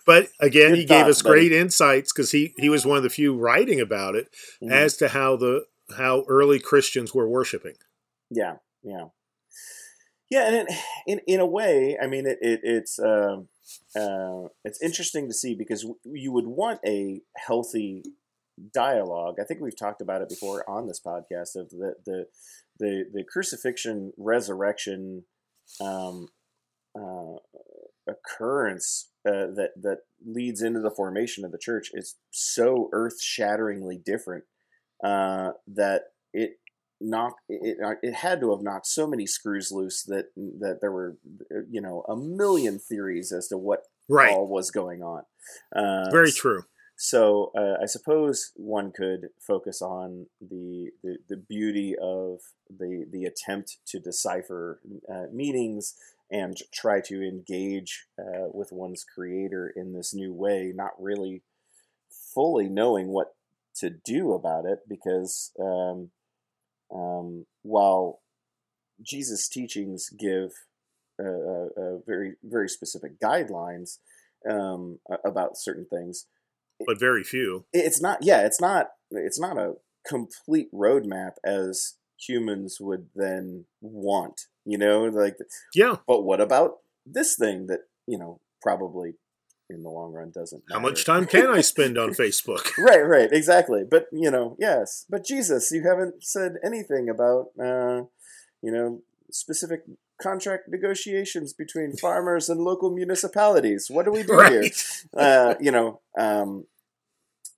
But 0.06 0.28
again, 0.40 0.70
Good 0.70 0.78
he 0.78 0.84
gave 0.84 1.02
thought, 1.02 1.10
us 1.10 1.22
great 1.22 1.52
insights 1.52 2.12
because 2.12 2.30
he, 2.30 2.54
he 2.56 2.68
was 2.68 2.86
one 2.86 2.96
of 2.96 3.02
the 3.02 3.10
few 3.10 3.36
writing 3.36 3.80
about 3.80 4.14
it 4.14 4.28
mhm. 4.62 4.70
as 4.70 4.96
to 4.98 5.08
how 5.08 5.36
the 5.36 5.66
how 5.96 6.24
early 6.28 6.58
Christians 6.58 7.14
were 7.14 7.28
worshiping. 7.28 7.74
Yeah, 8.30 8.56
yeah, 8.82 9.06
yeah. 10.30 10.46
And 10.46 10.56
it, 10.56 10.68
in 11.06 11.20
in 11.26 11.40
a 11.40 11.46
way, 11.46 11.96
I 12.00 12.06
mean, 12.06 12.26
it, 12.26 12.38
it 12.40 12.60
it's 12.62 12.98
um 12.98 13.48
uh, 13.96 14.48
it's 14.64 14.82
interesting 14.82 15.28
to 15.28 15.34
see 15.34 15.54
because 15.54 15.86
you 16.04 16.32
would 16.32 16.46
want 16.46 16.80
a 16.86 17.20
healthy 17.36 18.02
dialogue. 18.72 19.36
I 19.40 19.44
think 19.44 19.60
we've 19.60 19.78
talked 19.78 20.00
about 20.00 20.22
it 20.22 20.28
before 20.28 20.68
on 20.68 20.86
this 20.86 21.00
podcast 21.04 21.56
of 21.56 21.70
the 21.70 21.94
the 22.06 22.26
the, 22.80 23.04
the 23.12 23.22
crucifixion, 23.22 24.12
resurrection, 24.16 25.24
um, 25.80 26.26
uh, 26.98 27.36
occurrence 28.08 29.10
uh, 29.26 29.46
that 29.54 29.70
that 29.80 29.98
leads 30.24 30.60
into 30.62 30.80
the 30.80 30.90
formation 30.90 31.44
of 31.44 31.52
the 31.52 31.58
church 31.58 31.90
is 31.94 32.16
so 32.30 32.88
earth 32.92 33.20
shatteringly 33.20 34.00
different 34.04 34.44
uh, 35.02 35.52
that 35.66 36.02
it 36.32 36.58
knocked 37.00 37.40
it, 37.48 37.76
it 37.80 37.98
it 38.02 38.14
had 38.14 38.40
to 38.40 38.50
have 38.50 38.62
knocked 38.62 38.86
so 38.86 39.06
many 39.06 39.26
screws 39.26 39.70
loose 39.72 40.02
that 40.04 40.26
that 40.36 40.78
there 40.80 40.92
were 40.92 41.16
you 41.70 41.80
know 41.80 42.04
a 42.08 42.16
million 42.16 42.78
theories 42.78 43.32
as 43.32 43.48
to 43.48 43.56
what 43.58 43.80
Right. 44.06 44.30
all 44.30 44.46
was 44.46 44.70
going 44.70 45.02
on. 45.02 45.22
Uh, 45.74 46.10
Very 46.10 46.30
true. 46.30 46.64
so 46.94 47.50
uh, 47.56 47.82
I 47.82 47.86
suppose 47.86 48.52
one 48.54 48.92
could 48.92 49.28
focus 49.40 49.80
on 49.80 50.26
the, 50.42 50.90
the, 51.02 51.16
the 51.30 51.36
beauty 51.38 51.94
of 52.00 52.40
the 52.68 53.06
the 53.10 53.24
attempt 53.24 53.78
to 53.86 53.98
decipher 53.98 54.80
uh, 55.10 55.24
meanings 55.32 55.94
and 56.34 56.56
try 56.72 57.00
to 57.00 57.22
engage 57.22 58.06
uh, 58.18 58.48
with 58.52 58.70
one's 58.72 59.04
creator 59.04 59.72
in 59.76 59.92
this 59.92 60.12
new 60.12 60.34
way, 60.34 60.72
not 60.74 60.90
really 60.98 61.42
fully 62.34 62.68
knowing 62.68 63.06
what 63.06 63.36
to 63.76 63.88
do 63.88 64.32
about 64.32 64.64
it, 64.64 64.80
because 64.88 65.52
um, 65.60 66.10
um, 66.92 67.46
while 67.62 68.20
Jesus' 69.00 69.48
teachings 69.48 70.10
give 70.10 70.50
uh, 71.22 71.24
uh, 71.24 71.68
uh, 71.80 71.98
very 72.04 72.32
very 72.42 72.68
specific 72.68 73.20
guidelines 73.20 73.98
um, 74.50 74.98
about 75.24 75.56
certain 75.56 75.86
things, 75.86 76.26
But 76.84 76.98
very 76.98 77.22
few. 77.22 77.64
it's 77.72 78.02
not 78.02 78.18
yeah 78.22 78.44
it's 78.44 78.60
not 78.60 78.88
it's 79.12 79.38
not 79.38 79.56
a 79.56 79.74
complete 80.04 80.68
roadmap 80.74 81.34
as 81.44 81.94
humans 82.18 82.78
would 82.80 83.06
then 83.14 83.66
want 83.80 84.46
you 84.64 84.78
know 84.78 85.04
like 85.04 85.36
Yeah. 85.74 85.96
but 86.06 86.22
what 86.22 86.40
about 86.40 86.78
this 87.06 87.36
thing 87.36 87.66
that 87.68 87.80
you 88.06 88.18
know 88.18 88.40
probably 88.62 89.14
in 89.70 89.82
the 89.82 89.88
long 89.90 90.12
run 90.12 90.30
doesn't 90.30 90.62
How 90.70 90.78
much 90.78 91.04
time 91.04 91.26
can 91.26 91.46
I 91.46 91.60
spend 91.62 91.96
on 91.98 92.10
Facebook? 92.22 92.70
right 92.78 93.00
right 93.06 93.30
exactly. 93.32 93.82
But 93.88 94.06
you 94.12 94.30
know 94.30 94.56
yes. 94.58 95.06
But 95.08 95.24
jesus 95.24 95.70
you 95.72 95.82
haven't 95.88 96.22
said 96.24 96.54
anything 96.64 97.08
about 97.08 97.46
uh 97.58 98.02
you 98.62 98.72
know 98.72 99.02
specific 99.30 99.82
contract 100.22 100.68
negotiations 100.68 101.52
between 101.52 101.96
farmers 102.06 102.48
and 102.48 102.60
local 102.60 102.90
municipalities. 102.90 103.88
What 103.90 104.04
do 104.04 104.12
we 104.12 104.22
do 104.22 104.38
here? 104.48 104.64
Uh, 105.16 105.54
you 105.60 105.72
know, 105.72 106.00
um, 106.16 106.66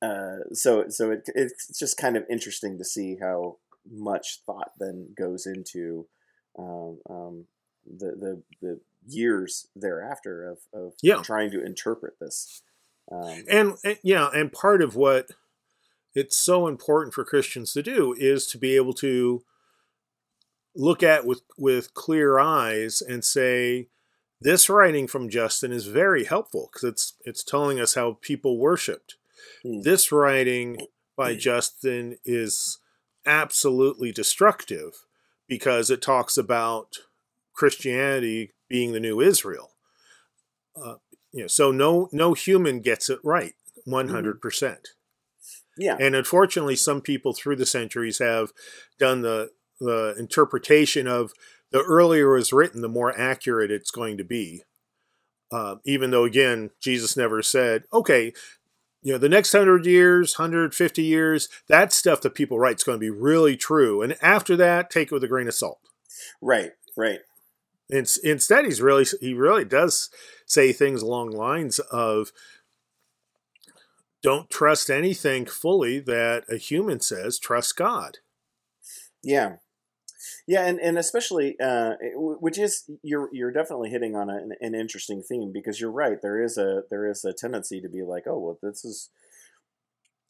uh, 0.01 0.39
so 0.53 0.85
so 0.89 1.11
it, 1.11 1.29
it's 1.35 1.79
just 1.79 1.97
kind 1.99 2.17
of 2.17 2.25
interesting 2.31 2.79
to 2.79 2.85
see 2.85 3.17
how 3.21 3.59
much 3.91 4.41
thought 4.47 4.71
then 4.81 5.09
goes 5.17 5.45
into 5.47 6.07
um, 6.59 6.99
um, 7.09 7.45
the, 7.87 8.13
the 8.17 8.43
the 8.61 8.81
years 9.07 9.69
thereafter 9.77 10.49
of, 10.49 10.59
of 10.73 10.95
Yeah. 11.03 11.23
trying 11.23 11.51
to 11.53 11.65
interpret 11.65 12.19
this. 12.21 12.63
Um, 13.11 13.45
and, 13.49 13.75
and 13.85 13.99
yeah, 14.03 14.29
and 14.35 14.53
part 14.53 14.83
of 14.83 14.97
what 14.97 15.29
it's 16.15 16.37
so 16.37 16.67
important 16.67 17.15
for 17.15 17.25
Christians 17.25 17.73
to 17.75 17.83
do 17.83 18.15
is 18.19 18.47
to 18.49 18.59
be 18.59 18.75
able 18.75 18.95
to 18.95 19.45
look 20.75 21.03
at 21.03 21.25
with 21.25 21.43
with 21.57 21.95
clear 21.95 22.39
eyes 22.39 23.01
and 23.01 23.25
say 23.25 23.89
this 24.41 24.69
writing 24.69 25.07
from 25.07 25.29
Justin 25.31 25.73
is 25.73 25.87
very 25.87 26.25
helpful 26.25 26.69
because 26.73 26.85
it's 26.85 27.15
it's 27.25 27.45
telling 27.45 27.79
us 27.81 27.95
how 27.95 28.19
people 28.21 28.59
worshipped. 28.59 29.17
Hmm. 29.63 29.83
This 29.83 30.11
writing 30.11 30.79
by 31.17 31.35
Justin 31.37 32.19
is 32.25 32.79
absolutely 33.25 34.13
destructive 34.13 35.06
because 35.49 35.91
it 35.91 36.03
talks 36.03 36.37
about 36.37 36.97
Christianity 37.55 38.53
being 38.69 38.93
the 38.93 39.01
new 39.01 39.21
Israel. 39.21 39.71
Uh, 40.77 40.97
you 41.33 41.43
know, 41.43 41.47
so 41.47 41.71
no 41.71 42.09
no 42.13 42.35
human 42.35 42.81
gets 42.81 43.09
it 43.11 43.19
right 43.23 43.55
one 43.85 44.09
hundred 44.09 44.41
percent. 44.41 44.89
yeah, 45.79 45.97
And 46.01 46.15
unfortunately, 46.15 46.77
some 46.77 47.01
people 47.01 47.33
through 47.33 47.57
the 47.57 47.67
centuries 47.67 48.19
have 48.19 48.53
done 48.99 49.23
the 49.23 49.51
the 49.81 50.15
interpretation 50.19 51.07
of 51.07 51.33
the 51.71 51.83
earlier 51.83 52.35
it 52.35 52.39
was 52.39 52.53
written, 52.53 52.81
the 52.81 52.89
more 52.89 53.19
accurate 53.19 53.71
it's 53.71 53.91
going 53.91 54.17
to 54.17 54.25
be. 54.25 54.63
Uh, 55.53 55.77
even 55.85 56.11
though, 56.11 56.25
again, 56.25 56.71
Jesus 56.81 57.17
never 57.17 57.43
said, 57.43 57.85
"Okay, 57.93 58.33
you 59.07 59.13
know, 59.13 59.19
the 59.19 59.29
next 59.29 59.53
hundred 59.53 59.87
years, 59.87 60.35
hundred 60.35 60.75
fifty 60.75 61.05
years, 61.05 61.49
that 61.69 61.93
stuff 61.93 62.21
that 62.23 62.35
people 62.35 62.59
write 62.59 62.79
is 62.79 62.83
going 62.83 62.97
to 62.97 63.01
be 63.01 63.09
really 63.09 63.57
true, 63.57 64.03
and 64.03 64.17
after 64.21 64.57
that, 64.57 64.91
take 64.91 65.13
it 65.13 65.15
with 65.15 65.23
a 65.23 65.29
grain 65.29 65.47
of 65.47 65.55
salt." 65.55 65.79
right, 66.43 66.73
right, 66.97 67.21
In, 67.89 68.05
instead, 68.25 68.65
he's 68.65 68.83
really 68.83 69.07
he 69.21 69.33
really 69.33 69.65
does 69.65 70.11
say 70.45 70.73
things 70.73 71.03
along 71.03 71.31
lines 71.31 71.79
of 71.79 72.33
don't 74.23 74.51
trust 74.51 74.91
anything 74.91 75.47
fully 75.47 76.01
that 76.01 76.43
a 76.51 76.57
human 76.57 76.99
says 76.99 77.39
trust 77.39 77.77
god 77.77 78.19
yeah. 79.27 79.57
Yeah, 80.47 80.65
and, 80.65 80.79
and 80.81 80.97
especially, 80.97 81.57
uh, 81.61 81.95
which 82.15 82.57
is 82.59 82.89
you're 83.03 83.29
you're 83.33 83.51
definitely 83.51 83.91
hitting 83.91 84.15
on 84.15 84.31
an, 84.31 84.53
an 84.61 84.75
interesting 84.77 85.23
theme 85.23 85.51
because 85.53 85.81
you're 85.81 85.91
right. 85.91 86.23
There 86.23 86.41
is 86.41 86.57
a 86.57 86.83
there 86.89 87.07
is 87.11 87.25
a 87.25 87.33
tendency 87.33 87.81
to 87.81 87.89
be 87.89 88.03
like, 88.03 88.25
oh 88.29 88.39
well, 88.39 88.59
this 88.63 88.85
is 88.85 89.11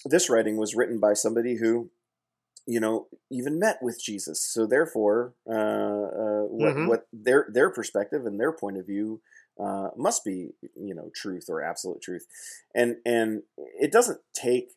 this 0.05 0.31
writing 0.31 0.57
was 0.57 0.75
written 0.75 1.01
by 1.01 1.15
somebody 1.15 1.57
who, 1.57 1.91
you 2.67 2.81
know, 2.81 3.09
even 3.31 3.59
met 3.59 3.79
with 3.83 4.01
Jesus. 4.03 4.43
So 4.45 4.67
therefore, 4.67 5.35
uh, 5.49 5.53
uh, 5.55 6.43
what 6.45 6.75
Mhm. 6.77 6.87
what 6.89 7.09
their 7.13 7.49
their 7.53 7.71
perspective 7.71 8.27
and 8.27 8.41
their 8.41 8.53
point 8.53 8.79
of 8.79 8.87
view 8.87 9.23
uh, 9.61 9.91
must 9.97 10.25
be, 10.25 10.55
you 10.77 10.95
know, 10.95 11.11
truth 11.15 11.47
or 11.49 11.63
absolute 11.63 12.03
truth, 12.03 12.27
and 12.75 12.99
and 13.07 13.43
it 13.57 13.93
doesn't 13.93 14.21
take 14.35 14.71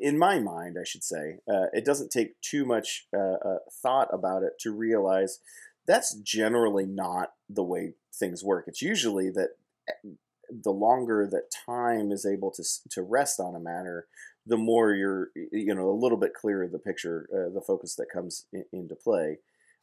in 0.00 0.18
my 0.18 0.38
mind, 0.38 0.76
I 0.80 0.84
should 0.84 1.04
say, 1.04 1.38
uh, 1.48 1.66
it 1.72 1.84
doesn't 1.84 2.10
take 2.10 2.40
too 2.40 2.64
much 2.64 3.06
uh, 3.16 3.36
uh, 3.44 3.58
thought 3.82 4.08
about 4.12 4.42
it 4.42 4.52
to 4.60 4.72
realize 4.72 5.38
that's 5.86 6.14
generally 6.14 6.86
not 6.86 7.32
the 7.48 7.62
way 7.62 7.94
things 8.12 8.42
work. 8.42 8.64
It's 8.66 8.82
usually 8.82 9.30
that 9.30 9.50
eh, 9.88 10.10
the 10.50 10.70
longer 10.70 11.28
that 11.30 11.50
time 11.66 12.12
is 12.12 12.26
able 12.26 12.50
to 12.52 12.64
to 12.90 13.02
rest 13.02 13.40
on 13.40 13.54
a 13.54 13.60
matter, 13.60 14.06
the 14.46 14.56
more 14.56 14.94
you're 14.94 15.28
you 15.34 15.74
know 15.74 15.90
a 15.90 16.00
little 16.00 16.18
bit 16.18 16.34
clearer 16.34 16.68
the 16.68 16.78
picture, 16.78 17.28
uh, 17.32 17.52
the 17.52 17.62
focus 17.66 17.94
that 17.96 18.06
comes 18.12 18.46
in, 18.52 18.64
into 18.72 18.94
play. 18.94 19.38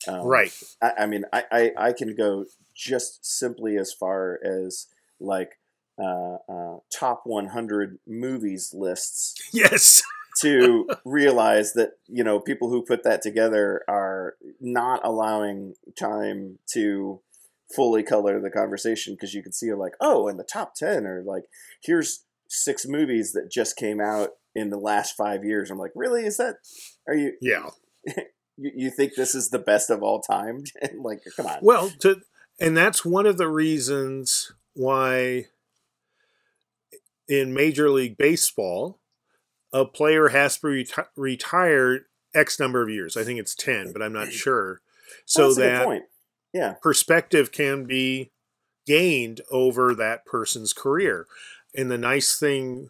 Um, 0.08 0.26
right 0.26 0.52
I, 0.82 0.92
I 1.00 1.06
mean, 1.06 1.26
I, 1.32 1.44
I, 1.52 1.72
I 1.78 1.94
can 1.94 2.16
go 2.16 2.46
just 2.76 3.24
simply 3.24 3.78
as 3.78 3.94
far 3.94 4.40
as 4.44 4.88
like 5.20 5.60
uh, 6.00 6.38
uh, 6.50 6.78
top 6.94 7.22
100 7.26 8.00
movies 8.08 8.74
lists 8.74 9.36
yes. 9.54 10.02
to 10.42 10.88
realize 11.06 11.74
that 11.74 11.92
you 12.08 12.24
know 12.24 12.40
people 12.40 12.70
who 12.70 12.84
put 12.84 13.04
that 13.04 13.22
together 13.22 13.84
are 13.88 14.36
not 14.60 15.02
allowing 15.04 15.76
time 16.00 16.58
to 16.74 17.20
fully 17.76 18.04
color 18.04 18.40
the 18.40 18.50
conversation 18.50 19.14
because 19.14 19.34
you 19.34 19.44
can 19.44 19.52
see 19.52 19.74
like 19.74 19.94
oh 20.00 20.28
in 20.28 20.38
the 20.38 20.44
top 20.44 20.74
10 20.76 21.06
or 21.06 21.22
like 21.24 21.44
here's 21.84 22.26
six 22.52 22.86
movies 22.86 23.32
that 23.32 23.50
just 23.50 23.78
came 23.78 24.02
out 24.02 24.32
in 24.54 24.70
the 24.70 24.78
last 24.78 25.16
five 25.16 25.44
years. 25.46 25.72
I'm 25.72 25.78
like 25.78 25.94
really? 25.96 26.26
Is 26.26 26.38
that 26.38 26.58
are 27.08 27.16
you 27.16 27.34
yeah. 27.42 27.70
you, 28.58 28.72
you 28.76 28.92
think 28.92 29.16
this 29.16 29.34
is 29.34 29.50
the 29.50 29.60
best 29.60 29.90
of 29.90 30.04
all 30.04 30.22
time? 30.22 30.64
Like 31.02 31.22
come 31.36 31.48
on. 31.48 31.60
Well 31.62 31.92
to 32.00 32.22
and 32.60 32.76
that's 32.76 33.06
one 33.06 33.26
of 33.26 33.38
the 33.38 33.48
reasons 33.48 34.52
why 34.74 35.46
in 37.32 37.54
Major 37.54 37.90
League 37.90 38.18
Baseball, 38.18 39.00
a 39.72 39.86
player 39.86 40.30
has 40.30 40.58
to 40.58 40.68
be 40.68 40.84
reti- 40.84 41.08
retired 41.16 42.04
X 42.36 42.60
number 42.60 42.82
of 42.84 42.90
years. 42.90 43.16
I 43.16 43.24
think 43.24 43.40
it's 43.40 43.56
10, 43.56 43.94
but 43.94 44.02
I'm 44.02 44.12
not 44.12 44.34
sure. 44.34 44.82
So 45.26 45.54
good 45.56 45.64
that. 45.64 46.02
Yeah. 46.54 46.74
perspective 46.82 47.54
can 47.54 47.86
be 47.86 48.32
gained 48.86 49.40
over 49.50 49.96
that 49.96 50.26
person's 50.26 50.74
career. 50.74 51.26
And 51.74 51.90
the 51.90 51.98
nice 51.98 52.38
thing, 52.38 52.90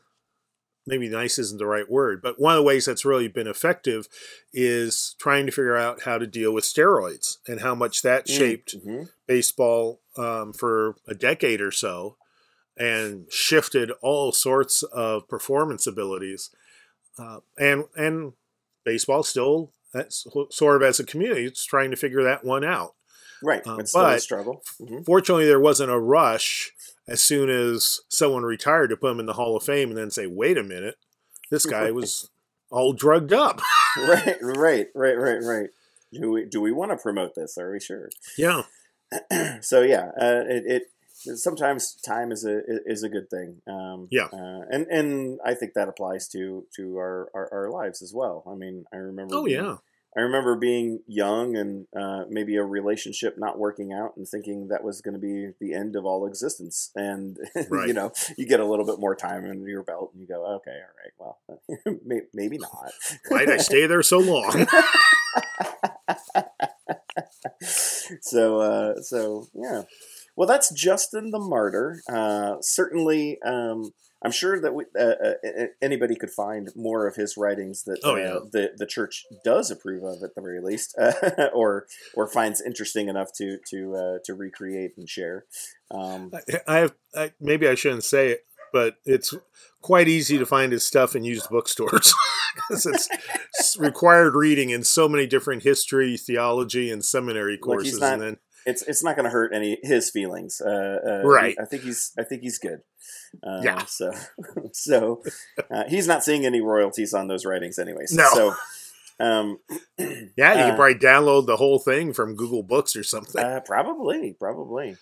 maybe 0.88 1.08
nice 1.08 1.38
isn't 1.38 1.60
the 1.60 1.68
right 1.68 1.88
word, 1.90 2.22
but 2.24 2.40
one 2.42 2.56
of 2.56 2.58
the 2.58 2.64
ways 2.64 2.86
that's 2.86 3.06
really 3.06 3.28
been 3.28 3.46
effective 3.48 4.08
is 4.52 5.16
trying 5.20 5.46
to 5.46 5.52
figure 5.52 5.78
out 5.78 6.02
how 6.04 6.18
to 6.18 6.26
deal 6.26 6.52
with 6.52 6.64
steroids 6.64 7.38
and 7.48 7.60
how 7.60 7.76
much 7.76 8.02
that 8.02 8.28
shaped 8.28 8.76
Mhm. 8.84 9.10
baseball 9.28 10.02
um, 10.18 10.52
for 10.54 10.96
a 11.08 11.14
decade 11.14 11.62
or 11.62 11.72
so 11.72 12.18
and 12.82 13.32
shifted 13.32 13.92
all 14.02 14.32
sorts 14.32 14.82
of 14.84 15.28
performance 15.28 15.86
abilities. 15.86 16.50
Uh, 17.18 17.40
and 17.60 17.86
and 17.96 18.34
baseball 18.84 19.22
still 19.24 19.72
sort 20.50 20.78
of 20.78 20.84
as 20.84 21.00
a 21.00 21.04
community, 21.06 21.46
it's 21.46 21.66
trying 21.66 21.92
to 21.92 21.98
figure 21.98 22.24
that 22.24 22.44
one 22.44 22.64
out. 22.64 22.96
Right. 23.44 23.66
Uh, 23.66 23.78
it's 23.78 23.92
still 23.92 24.02
a 24.02 24.14
but- 24.14 24.22
struggle. 24.22 24.64
Mhm. 24.80 25.06
Fortunately, 25.06 25.46
there 25.46 25.60
wasn't 25.60 25.92
a 25.92 26.00
rush 26.00 26.72
as 27.08 27.22
soon 27.22 27.50
as 27.50 28.02
someone 28.08 28.44
retired 28.44 28.90
to 28.90 28.98
put 28.98 29.12
him 29.12 29.20
in 29.20 29.26
the 29.26 29.34
Hall 29.34 29.58
of 29.58 29.64
Fame 29.64 29.90
and 29.90 29.98
then 29.98 30.12
say, 30.12 30.28
wait 30.28 30.58
a 30.58 30.64
minute, 30.64 30.98
this 31.50 31.66
guy 31.66 31.92
was 32.00 32.30
all 32.70 32.94
drugged 32.94 33.34
up. 33.34 33.62
right, 33.98 34.38
right, 34.42 34.88
right, 34.96 35.18
right, 35.18 35.44
right. 35.44 35.70
Do 36.14 36.32
we 36.32 36.46
do 36.46 36.62
we 36.62 36.72
want 36.72 36.92
to 36.92 36.98
promote 36.98 37.36
this? 37.36 37.58
Are 37.58 37.72
we 37.72 37.80
sure? 37.80 38.10
yeah. 38.38 38.64
so 39.62 39.82
yeah, 39.82 40.12
uh, 40.20 40.44
it, 40.48 40.64
it 40.66 40.84
sometimes 41.36 41.96
time 42.06 42.32
is 42.32 42.46
a 42.46 42.62
is 42.86 43.04
a 43.04 43.10
good 43.10 43.30
thing. 43.30 43.62
Um, 43.68 44.08
Yeah. 44.12 44.28
uh, 44.34 44.62
and 44.70 44.88
and 44.88 45.40
I 45.46 45.54
think 45.54 45.74
that 45.76 45.88
applies 45.88 46.28
to 46.30 46.66
to 46.78 46.98
our, 46.98 47.30
our, 47.34 47.50
our 47.54 47.70
lives 47.70 48.02
as 48.02 48.14
well. 48.14 48.44
I 48.52 48.56
mean, 48.56 48.86
I 48.94 48.98
remember. 48.98 49.36
Oh, 49.36 49.46
being- 49.46 49.64
yeah. 49.64 49.78
I 50.14 50.20
remember 50.20 50.58
being 50.58 51.00
young 51.08 51.56
and 51.56 51.88
uh, 51.98 52.26
maybe 52.30 52.58
a 52.58 52.66
relationship 52.66 53.36
not 53.38 53.58
working 53.58 53.94
out 53.94 54.18
and 54.18 54.28
thinking 54.28 54.68
that 54.68 54.84
was 54.84 55.00
going 55.00 55.14
to 55.14 55.20
be 55.22 55.52
the 55.62 55.74
end 55.74 55.96
of 55.96 56.04
all 56.04 56.28
existence. 56.28 56.92
And 56.98 57.38
you 57.72 57.94
know, 57.94 58.12
you 58.38 58.46
get 58.46 58.60
a 58.60 58.66
little 58.66 58.86
bit 58.86 59.00
more 59.00 59.16
time 59.16 59.50
under 59.50 59.70
your 59.70 59.84
belt 59.84 60.12
and 60.12 60.20
you 60.22 60.28
go, 60.28 60.46
okay, 60.58 60.78
all 60.84 60.94
right, 61.00 61.14
well, 61.18 61.40
maybe 62.34 62.58
not. 62.58 62.92
Why'd 63.30 63.50
I 63.50 63.56
stay 63.56 63.86
there 63.86 64.02
so 64.04 64.18
long? 64.20 64.68
so 68.22 68.60
uh, 68.60 69.02
so 69.02 69.48
yeah 69.54 69.84
well 70.42 70.48
that's 70.48 70.74
justin 70.74 71.30
the 71.30 71.38
martyr 71.40 72.02
uh, 72.12 72.56
certainly 72.62 73.38
um, 73.46 73.92
i'm 74.24 74.32
sure 74.32 74.60
that 74.60 74.74
we, 74.74 74.86
uh, 75.00 75.04
uh, 75.04 75.66
anybody 75.84 76.16
could 76.16 76.32
find 76.32 76.70
more 76.76 77.06
of 77.06 77.16
his 77.16 77.38
writings 77.38 77.84
that 77.84 78.00
Oh, 78.04 78.16
uh, 78.16 78.18
yeah. 78.18 78.40
the, 78.52 78.72
the 78.78 78.88
church 78.88 79.24
does 79.46 79.70
approve 79.70 80.04
of 80.04 80.24
at 80.24 80.34
the 80.36 80.42
very 80.42 80.60
least 80.62 80.96
uh, 81.00 81.50
or 81.54 81.86
or 82.16 82.28
finds 82.28 82.60
interesting 82.60 83.08
enough 83.08 83.30
to 83.38 83.58
to 83.70 83.78
uh, 83.96 84.18
to 84.26 84.34
recreate 84.34 84.94
and 84.98 85.08
share 85.08 85.46
um, 85.92 86.32
I 86.68 86.78
have 86.78 86.94
I, 87.16 87.34
maybe 87.40 87.68
I 87.68 87.76
shouldn't 87.76 88.04
say 88.06 88.30
it, 88.30 88.40
but 88.74 88.96
it's 89.06 89.34
quite 89.82 90.08
easy 90.08 90.38
to 90.40 90.46
find 90.46 90.72
his 90.72 90.84
stuff 90.84 91.16
in 91.16 91.24
used 91.24 91.50
bookstores 91.50 92.14
because 92.56 92.86
it's, 92.86 93.10
it's 93.60 93.78
required 93.78 94.34
reading 94.36 94.70
in 94.72 94.84
so 94.84 95.10
many 95.10 95.28
different 95.28 95.64
history, 95.64 96.16
theology, 96.18 96.90
and 96.90 97.04
seminary 97.04 97.54
Like, 97.62 97.84
he's 97.84 97.98
courses. 97.98 98.00
not- 98.00 98.14
and 98.14 98.22
then 98.22 98.38
it's 98.66 98.82
it's 98.84 99.04
not 99.04 99.16
going 99.16 99.26
to 99.26 99.32
hurt 99.32 99.54
any 99.54 99.78
his 99.84 100.10
feelings. 100.10 100.62
Uh, 100.62 101.22
uh, 101.24 101.28
Right. 101.28 101.56
I 101.60 101.66
think 101.66 101.84
he's 101.84 102.12
I 102.18 102.24
think 102.24 102.42
he's 102.42 102.58
good. 102.60 102.82
Uh, 103.44 103.62
Yeah. 103.64 103.86
So 103.86 104.14
so 104.74 105.24
uh, 105.70 105.84
he's 105.88 106.08
not 106.08 106.24
seeing 106.24 106.46
any 106.46 106.62
royalties 106.62 107.14
on 107.14 107.28
those 107.28 107.46
writings, 107.46 107.80
anyways. 107.80 108.14
No. 108.14 108.30
So 108.34 108.56
um, 109.20 109.60
yeah, 109.98 110.54
you 110.54 110.62
uh, 110.64 110.68
can 110.68 110.76
probably 110.76 110.96
download 110.96 111.46
the 111.46 111.58
whole 111.58 111.80
thing 111.80 112.14
from 112.14 112.36
Google 112.36 112.64
Books 112.64 112.96
or 112.96 113.04
something. 113.04 113.44
uh, 113.44 113.60
probably 113.66 114.34
probably. 114.40 114.98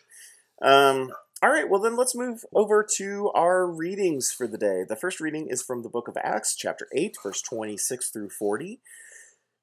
Um, 0.62 1.12
all 1.42 1.50
right. 1.50 1.70
Well, 1.70 1.80
then 1.80 1.96
let's 1.96 2.16
move 2.16 2.44
over 2.54 2.86
to 2.98 3.32
our 3.34 3.66
readings 3.66 4.32
for 4.32 4.46
the 4.46 4.58
day. 4.58 4.84
The 4.88 4.98
first 4.98 5.22
reading 5.22 5.48
is 5.48 5.64
from 5.64 5.84
the 5.84 5.90
book 5.90 6.10
of 6.10 6.18
Acts, 6.22 6.54
chapter 6.54 6.88
eight, 6.94 7.16
verse 7.24 7.42
twenty 7.42 7.78
six 7.78 8.10
through 8.10 8.30
forty. 8.30 8.82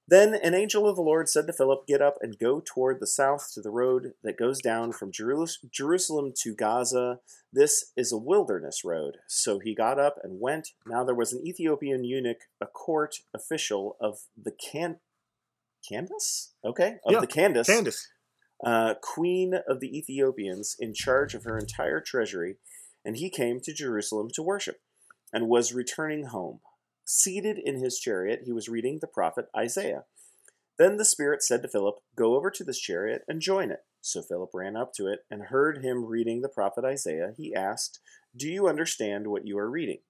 Then 0.09 0.35
an 0.35 0.55
angel 0.55 0.89
of 0.89 0.95
the 0.95 1.03
Lord 1.03 1.29
said 1.29 1.49
to 1.49 1.53
Philip, 1.53 1.87
Get 1.89 2.01
up 2.01 2.17
and 2.21 2.39
go 2.39 2.63
toward 2.65 3.01
the 3.01 3.09
south 3.09 3.51
to 3.55 3.61
the 3.61 3.71
road 3.71 4.13
that 4.23 4.39
goes 4.39 4.61
down 4.63 4.93
from 4.93 5.11
Jerusalem 5.11 6.33
to 6.43 6.55
Gaza. 6.55 7.19
This 7.53 7.91
is 7.97 8.13
a 8.13 8.17
wilderness 8.19 8.83
road. 8.85 9.17
So 9.27 9.59
he 9.59 9.75
got 9.75 9.99
up 9.99 10.17
and 10.23 10.41
went. 10.41 10.69
Now 10.87 11.03
there 11.03 11.15
was 11.15 11.33
an 11.33 11.45
Ethiopian 11.45 12.05
eunuch, 12.05 12.43
a 12.61 12.67
court 12.67 13.17
official 13.35 13.97
of 14.01 14.19
the 14.41 14.53
Can- 14.53 15.01
Candace? 15.89 16.55
Okay, 16.65 16.99
of 17.05 17.13
Yeah, 17.13 17.21
the 17.21 17.27
Candace, 17.27 17.67
Candace. 17.67 18.09
uh, 18.65 18.95
queen 19.03 19.55
of 19.69 19.81
the 19.81 19.97
Ethiopians, 19.99 20.77
in 20.79 20.95
charge 20.95 21.35
of 21.35 21.43
her 21.45 21.59
entire 21.59 22.01
treasury, 22.01 22.57
and 23.05 23.17
he 23.17 23.29
came 23.31 23.61
to 23.61 23.73
Jerusalem 23.73 24.29
to 24.35 24.43
worship, 24.43 24.81
and 25.33 25.49
was 25.49 25.73
returning 25.75 26.27
home. 26.27 26.61
Seated 27.09 27.57
in 27.57 27.79
his 27.79 28.01
chariot, 28.01 28.41
he 28.45 28.53
was 28.53 28.69
reading 28.69 28.99
the 29.01 29.07
prophet 29.07 29.47
Isaiah. 29.57 30.05
Then 30.77 30.97
the 30.97 31.05
Spirit 31.05 31.41
said 31.43 31.63
to 31.63 31.69
Philip, 31.69 32.01
Go 32.17 32.35
over 32.35 32.51
to 32.51 32.65
this 32.65 32.81
chariot 32.81 33.23
and 33.29 33.41
join 33.41 33.71
it. 33.71 33.85
So 34.01 34.23
Philip 34.23 34.51
ran 34.53 34.77
up 34.77 34.93
to 34.95 35.07
it 35.07 35.21
and 35.31 35.45
heard 35.45 35.85
him 35.85 36.05
reading 36.05 36.43
the 36.43 36.49
prophet 36.49 36.85
Isaiah. 36.85 37.33
He 37.37 37.55
asked, 37.55 38.01
Do 38.37 38.49
you 38.49 38.67
understand 38.67 39.29
what 39.29 39.47
you 39.47 39.57
are 39.57 39.71
reading? 39.71 40.01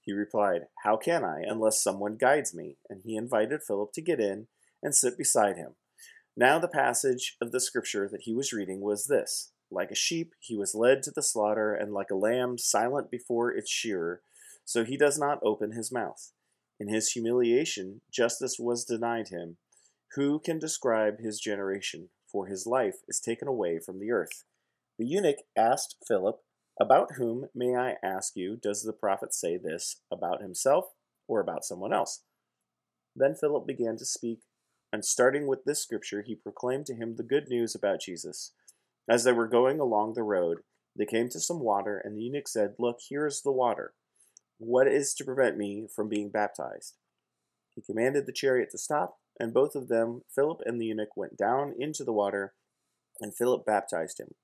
He 0.00 0.14
replied, 0.14 0.62
How 0.84 0.96
can 0.96 1.22
I, 1.22 1.42
unless 1.46 1.82
someone 1.82 2.16
guides 2.16 2.54
me? 2.54 2.78
And 2.88 3.02
he 3.04 3.14
invited 3.14 3.62
Philip 3.62 3.92
to 3.92 4.02
get 4.02 4.18
in 4.18 4.46
and 4.82 4.94
sit 4.94 5.18
beside 5.18 5.56
him. 5.56 5.74
Now, 6.34 6.58
the 6.58 6.66
passage 6.66 7.36
of 7.42 7.52
the 7.52 7.60
scripture 7.60 8.08
that 8.10 8.22
he 8.22 8.34
was 8.34 8.54
reading 8.54 8.80
was 8.80 9.06
this 9.06 9.52
Like 9.70 9.90
a 9.90 9.94
sheep, 9.94 10.32
he 10.40 10.56
was 10.56 10.74
led 10.74 11.02
to 11.02 11.10
the 11.10 11.22
slaughter, 11.22 11.74
and 11.74 11.92
like 11.92 12.10
a 12.10 12.16
lamb 12.16 12.56
silent 12.56 13.10
before 13.10 13.52
its 13.52 13.70
shearer, 13.70 14.22
so 14.68 14.84
he 14.84 14.98
does 14.98 15.18
not 15.18 15.40
open 15.42 15.72
his 15.72 15.90
mouth. 15.90 16.32
In 16.78 16.88
his 16.88 17.12
humiliation, 17.12 18.02
justice 18.12 18.58
was 18.58 18.84
denied 18.84 19.28
him. 19.28 19.56
Who 20.14 20.38
can 20.38 20.58
describe 20.58 21.20
his 21.20 21.40
generation? 21.40 22.10
For 22.30 22.48
his 22.48 22.66
life 22.66 22.96
is 23.08 23.18
taken 23.18 23.48
away 23.48 23.78
from 23.78 23.98
the 23.98 24.10
earth. 24.10 24.44
The 24.98 25.06
eunuch 25.06 25.38
asked 25.56 25.96
Philip, 26.06 26.40
About 26.78 27.12
whom, 27.16 27.46
may 27.54 27.76
I 27.76 27.94
ask 28.04 28.36
you, 28.36 28.58
does 28.62 28.82
the 28.82 28.92
prophet 28.92 29.32
say 29.32 29.56
this? 29.56 30.02
About 30.12 30.42
himself 30.42 30.84
or 31.26 31.40
about 31.40 31.64
someone 31.64 31.94
else? 31.94 32.24
Then 33.16 33.34
Philip 33.34 33.66
began 33.66 33.96
to 33.96 34.04
speak, 34.04 34.40
and 34.92 35.02
starting 35.02 35.46
with 35.46 35.64
this 35.64 35.82
scripture, 35.82 36.20
he 36.20 36.34
proclaimed 36.34 36.84
to 36.86 36.94
him 36.94 37.16
the 37.16 37.22
good 37.22 37.48
news 37.48 37.74
about 37.74 38.02
Jesus. 38.02 38.52
As 39.08 39.24
they 39.24 39.32
were 39.32 39.48
going 39.48 39.80
along 39.80 40.12
the 40.12 40.22
road, 40.22 40.58
they 40.94 41.06
came 41.06 41.30
to 41.30 41.40
some 41.40 41.60
water, 41.60 41.96
and 42.04 42.14
the 42.14 42.22
eunuch 42.22 42.48
said, 42.48 42.74
Look, 42.78 42.98
here 43.08 43.26
is 43.26 43.40
the 43.40 43.50
water. 43.50 43.94
What 44.58 44.88
is 44.88 45.14
to 45.14 45.24
prevent 45.24 45.56
me 45.56 45.86
from 45.94 46.08
being 46.08 46.30
baptized? 46.30 46.96
He 47.74 47.80
commanded 47.80 48.26
the 48.26 48.32
chariot 48.32 48.70
to 48.72 48.78
stop, 48.78 49.18
and 49.38 49.54
both 49.54 49.76
of 49.76 49.88
them, 49.88 50.22
Philip 50.34 50.60
and 50.66 50.80
the 50.80 50.86
eunuch, 50.86 51.16
went 51.16 51.36
down 51.36 51.74
into 51.78 52.02
the 52.02 52.12
water, 52.12 52.54
and 53.20 53.34
Philip 53.34 53.64
baptized 53.64 54.18
him. 54.18 54.34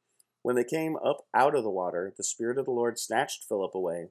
When 0.42 0.54
they 0.54 0.64
came 0.64 0.96
up 0.96 1.26
out 1.34 1.56
of 1.56 1.64
the 1.64 1.70
water, 1.70 2.14
the 2.16 2.22
Spirit 2.22 2.58
of 2.58 2.66
the 2.66 2.70
Lord 2.70 2.98
snatched 2.98 3.44
Philip 3.48 3.74
away. 3.74 4.10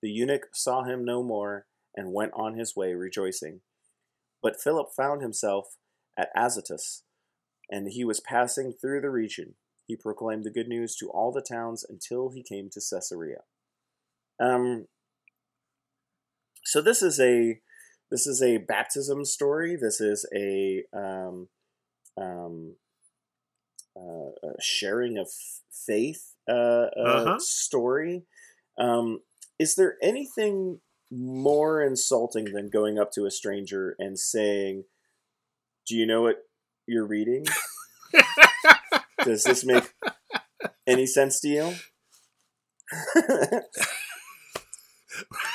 The 0.00 0.10
eunuch 0.10 0.48
saw 0.54 0.84
him 0.84 1.04
no 1.04 1.22
more, 1.22 1.66
and 1.94 2.12
went 2.12 2.32
on 2.34 2.54
his 2.54 2.74
way 2.74 2.94
rejoicing. 2.94 3.60
But 4.42 4.60
Philip 4.60 4.88
found 4.96 5.20
himself 5.20 5.76
at 6.18 6.30
Azotus, 6.34 7.02
and 7.70 7.88
he 7.88 8.04
was 8.04 8.20
passing 8.20 8.72
through 8.72 9.02
the 9.02 9.10
region. 9.10 9.56
He 9.86 9.96
proclaimed 9.96 10.44
the 10.44 10.50
good 10.50 10.68
news 10.68 10.96
to 10.96 11.10
all 11.10 11.32
the 11.32 11.42
towns 11.42 11.84
until 11.86 12.30
he 12.30 12.42
came 12.42 12.70
to 12.70 12.80
Caesarea. 12.80 13.42
Um, 14.40 14.86
so 16.64 16.80
this 16.80 17.02
is 17.02 17.20
a 17.20 17.60
this 18.10 18.26
is 18.26 18.42
a 18.42 18.58
baptism 18.58 19.24
story. 19.24 19.76
This 19.76 20.00
is 20.00 20.26
a 20.34 20.84
um, 20.92 21.48
um, 22.16 22.76
uh, 23.96 24.30
a 24.48 24.60
sharing 24.60 25.18
of 25.18 25.28
faith 25.86 26.34
uh, 26.48 26.52
uh, 26.52 26.88
Uh-huh. 26.96 27.38
story. 27.38 28.24
Um, 28.78 29.20
is 29.58 29.74
there 29.76 29.96
anything 30.02 30.80
more 31.10 31.82
insulting 31.82 32.52
than 32.52 32.70
going 32.70 32.98
up 32.98 33.12
to 33.12 33.24
a 33.26 33.30
stranger 33.30 33.94
and 33.98 34.18
saying, 34.18 34.84
"Do 35.86 35.96
you 35.96 36.06
know 36.06 36.22
what 36.22 36.38
you're 36.86 37.06
reading? 37.06 37.46
Does 39.24 39.44
this 39.44 39.64
make 39.64 39.92
any 40.86 41.06
sense 41.06 41.40
to 41.40 41.48
you?" 41.48 41.74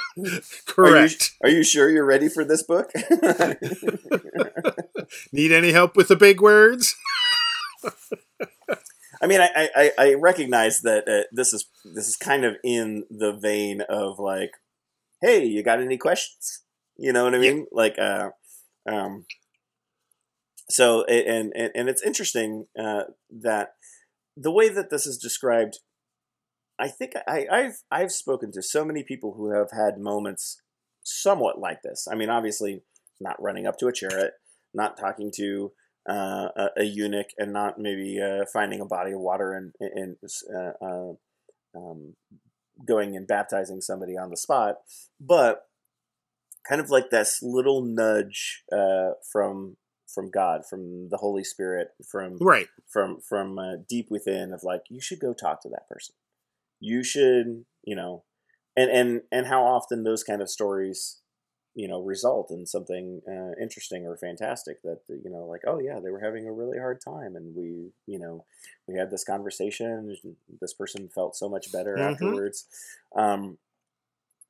Correct. 0.66 1.32
Are 1.42 1.48
you 1.48 1.62
sure 1.62 1.90
you're 1.90 2.04
ready 2.04 2.28
for 2.28 2.44
this 2.44 2.62
book? 2.62 2.90
Need 5.32 5.52
any 5.52 5.72
help 5.72 5.96
with 5.96 6.08
the 6.08 6.16
big 6.16 6.40
words? 6.40 6.96
I 9.22 9.26
mean, 9.26 9.40
I, 9.40 9.68
I, 9.76 9.92
I 9.98 10.14
recognize 10.14 10.80
that 10.80 11.08
uh, 11.08 11.22
this 11.30 11.52
is 11.52 11.66
this 11.84 12.08
is 12.08 12.16
kind 12.16 12.44
of 12.44 12.56
in 12.64 13.04
the 13.08 13.32
vein 13.32 13.82
of 13.88 14.18
like, 14.18 14.52
hey, 15.20 15.44
you 15.44 15.62
got 15.62 15.80
any 15.80 15.96
questions? 15.96 16.62
You 16.96 17.12
know 17.12 17.24
what 17.24 17.34
I 17.34 17.38
mean? 17.38 17.58
Yeah. 17.58 17.64
Like, 17.70 17.98
uh, 17.98 18.30
um, 18.86 19.26
so 20.68 21.04
and 21.04 21.52
and 21.54 21.70
and 21.74 21.88
it's 21.88 22.02
interesting 22.02 22.66
uh, 22.78 23.04
that 23.30 23.74
the 24.36 24.50
way 24.50 24.68
that 24.68 24.90
this 24.90 25.06
is 25.06 25.18
described. 25.18 25.78
I 26.78 26.88
think 26.88 27.12
I, 27.26 27.46
I've 27.50 27.82
I've 27.90 28.12
spoken 28.12 28.52
to 28.52 28.62
so 28.62 28.84
many 28.84 29.02
people 29.02 29.34
who 29.34 29.52
have 29.52 29.70
had 29.72 29.98
moments 29.98 30.60
somewhat 31.02 31.58
like 31.58 31.82
this. 31.82 32.08
I 32.10 32.14
mean, 32.14 32.30
obviously, 32.30 32.82
not 33.20 33.40
running 33.40 33.66
up 33.66 33.78
to 33.78 33.86
a 33.86 33.92
chariot, 33.92 34.32
not 34.74 34.96
talking 34.96 35.30
to 35.36 35.72
uh, 36.08 36.48
a, 36.56 36.68
a, 36.78 36.84
eunuch, 36.84 37.28
and 37.38 37.52
not 37.52 37.78
maybe 37.78 38.20
uh, 38.20 38.44
finding 38.52 38.80
a 38.80 38.86
body 38.86 39.12
of 39.12 39.20
water 39.20 39.52
and, 39.52 39.72
and 39.80 40.16
uh, 40.52 40.84
uh, 40.84 41.12
um, 41.76 42.14
going 42.84 43.16
and 43.16 43.26
baptizing 43.26 43.80
somebody 43.80 44.16
on 44.16 44.30
the 44.30 44.36
spot, 44.36 44.76
but 45.20 45.66
kind 46.68 46.80
of 46.80 46.90
like 46.90 47.10
this 47.10 47.40
little 47.42 47.82
nudge 47.82 48.62
uh, 48.72 49.10
from 49.30 49.76
from 50.12 50.30
God, 50.30 50.66
from 50.68 51.08
the 51.08 51.16
Holy 51.16 51.44
Spirit, 51.44 51.88
from 52.10 52.36
right, 52.40 52.66
from 52.88 53.20
from 53.20 53.58
uh, 53.58 53.76
deep 53.88 54.10
within 54.10 54.52
of 54.52 54.62
like 54.62 54.82
you 54.88 55.00
should 55.00 55.20
go 55.20 55.32
talk 55.32 55.62
to 55.62 55.68
that 55.68 55.88
person. 55.88 56.14
You 56.84 57.04
should, 57.04 57.64
you 57.84 57.94
know, 57.94 58.24
and 58.76 58.90
and 58.90 59.20
and 59.30 59.46
how 59.46 59.62
often 59.64 60.02
those 60.02 60.24
kind 60.24 60.42
of 60.42 60.50
stories 60.50 61.22
you 61.74 61.88
know 61.88 62.02
result 62.02 62.50
in 62.50 62.66
something 62.66 63.22
uh, 63.26 63.52
interesting 63.62 64.06
or 64.06 64.16
fantastic 64.16 64.82
that 64.82 64.98
you 65.08 65.30
know 65.30 65.46
like 65.46 65.62
oh 65.66 65.78
yeah 65.78 65.98
they 66.02 66.10
were 66.10 66.20
having 66.20 66.46
a 66.46 66.52
really 66.52 66.78
hard 66.78 67.00
time 67.00 67.34
and 67.34 67.54
we 67.56 67.90
you 68.06 68.18
know 68.18 68.44
we 68.86 68.98
had 68.98 69.10
this 69.10 69.24
conversation 69.24 70.14
this 70.60 70.74
person 70.74 71.08
felt 71.08 71.36
so 71.36 71.48
much 71.48 71.72
better 71.72 71.96
mm-hmm. 71.96 72.12
afterwards 72.12 72.66
um, 73.16 73.58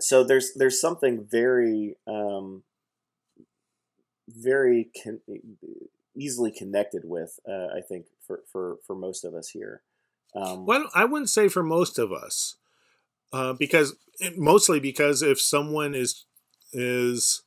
so 0.00 0.24
there's 0.24 0.52
there's 0.56 0.80
something 0.80 1.26
very 1.30 1.96
um, 2.08 2.62
very 4.28 4.90
con- 5.04 5.20
easily 6.16 6.50
connected 6.50 7.02
with 7.04 7.38
uh, 7.48 7.68
i 7.76 7.80
think 7.80 8.06
for 8.26 8.40
for 8.50 8.78
for 8.84 8.96
most 8.96 9.24
of 9.24 9.34
us 9.34 9.50
here 9.50 9.82
um, 10.34 10.66
well 10.66 10.88
i 10.94 11.04
wouldn't 11.04 11.30
say 11.30 11.48
for 11.48 11.62
most 11.62 11.98
of 11.98 12.12
us 12.12 12.56
uh, 13.32 13.52
because 13.52 13.94
mostly 14.36 14.78
because 14.78 15.22
if 15.22 15.40
someone 15.40 15.94
is 15.94 16.24
is 16.72 17.42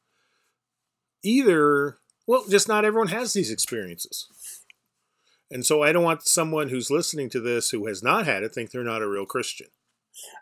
either 1.24 1.98
well, 2.28 2.44
just 2.50 2.68
not 2.68 2.86
everyone 2.86 3.10
has 3.10 3.34
these 3.34 3.52
experiences. 3.52 4.28
And 5.52 5.66
so 5.66 5.84
I 5.84 5.92
don't 5.92 6.04
want 6.04 6.28
someone 6.28 6.70
who's 6.70 6.90
listening 6.90 7.30
to 7.30 7.40
this 7.40 7.70
who 7.70 7.86
has 7.86 8.02
not 8.02 8.26
had 8.26 8.42
it 8.42 8.54
think 8.54 8.72
they're 8.72 8.84
not 8.84 9.04
a 9.04 9.08
real 9.08 9.26
Christian. 9.26 9.68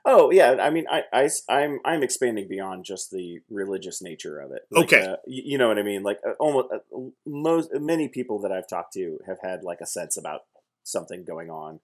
Oh 0.05 0.31
yeah, 0.31 0.57
I 0.61 0.69
mean, 0.69 0.85
I, 0.89 1.03
I 1.11 1.29
I'm 1.49 1.79
I'm 1.83 2.03
expanding 2.03 2.47
beyond 2.47 2.85
just 2.85 3.09
the 3.11 3.39
religious 3.49 4.01
nature 4.01 4.39
of 4.39 4.51
it. 4.51 4.61
Like, 4.69 4.85
okay, 4.85 5.01
uh, 5.01 5.15
you, 5.25 5.43
you, 5.45 5.57
know 5.57 5.67
what 5.67 5.79
I 5.79 5.83
mean. 5.83 6.03
Like 6.03 6.19
uh, 6.25 6.33
almost 6.39 6.67
uh, 6.71 6.99
most 7.25 7.69
many 7.73 8.07
people 8.07 8.39
that 8.41 8.51
I've 8.51 8.67
talked 8.67 8.93
to 8.93 9.19
have 9.25 9.39
had 9.41 9.63
like 9.63 9.81
a 9.81 9.87
sense 9.87 10.15
about 10.15 10.41
something 10.83 11.25
going 11.25 11.49
on. 11.49 11.79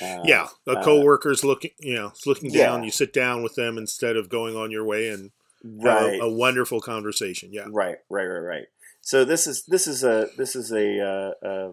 Uh, 0.00 0.20
yeah, 0.24 0.48
a 0.66 0.72
uh, 0.72 0.84
coworker's 0.84 1.44
looking, 1.44 1.72
you 1.78 1.94
know, 1.94 2.12
looking 2.26 2.50
down. 2.50 2.80
Yeah. 2.80 2.86
You 2.86 2.90
sit 2.90 3.12
down 3.12 3.42
with 3.42 3.54
them 3.54 3.76
instead 3.76 4.16
of 4.16 4.28
going 4.28 4.56
on 4.56 4.70
your 4.70 4.84
way 4.84 5.08
and 5.08 5.30
right. 5.64 6.20
a, 6.20 6.24
a, 6.24 6.32
wonderful 6.32 6.80
conversation. 6.80 7.52
Yeah, 7.52 7.66
right, 7.70 7.96
right, 8.08 8.24
right, 8.24 8.38
right. 8.38 8.66
So 9.00 9.24
this 9.24 9.46
is 9.46 9.64
this 9.64 9.86
is 9.86 10.04
a 10.04 10.28
this 10.36 10.54
is 10.54 10.72
a 10.72 11.00
uh, 11.00 11.46
uh, 11.46 11.72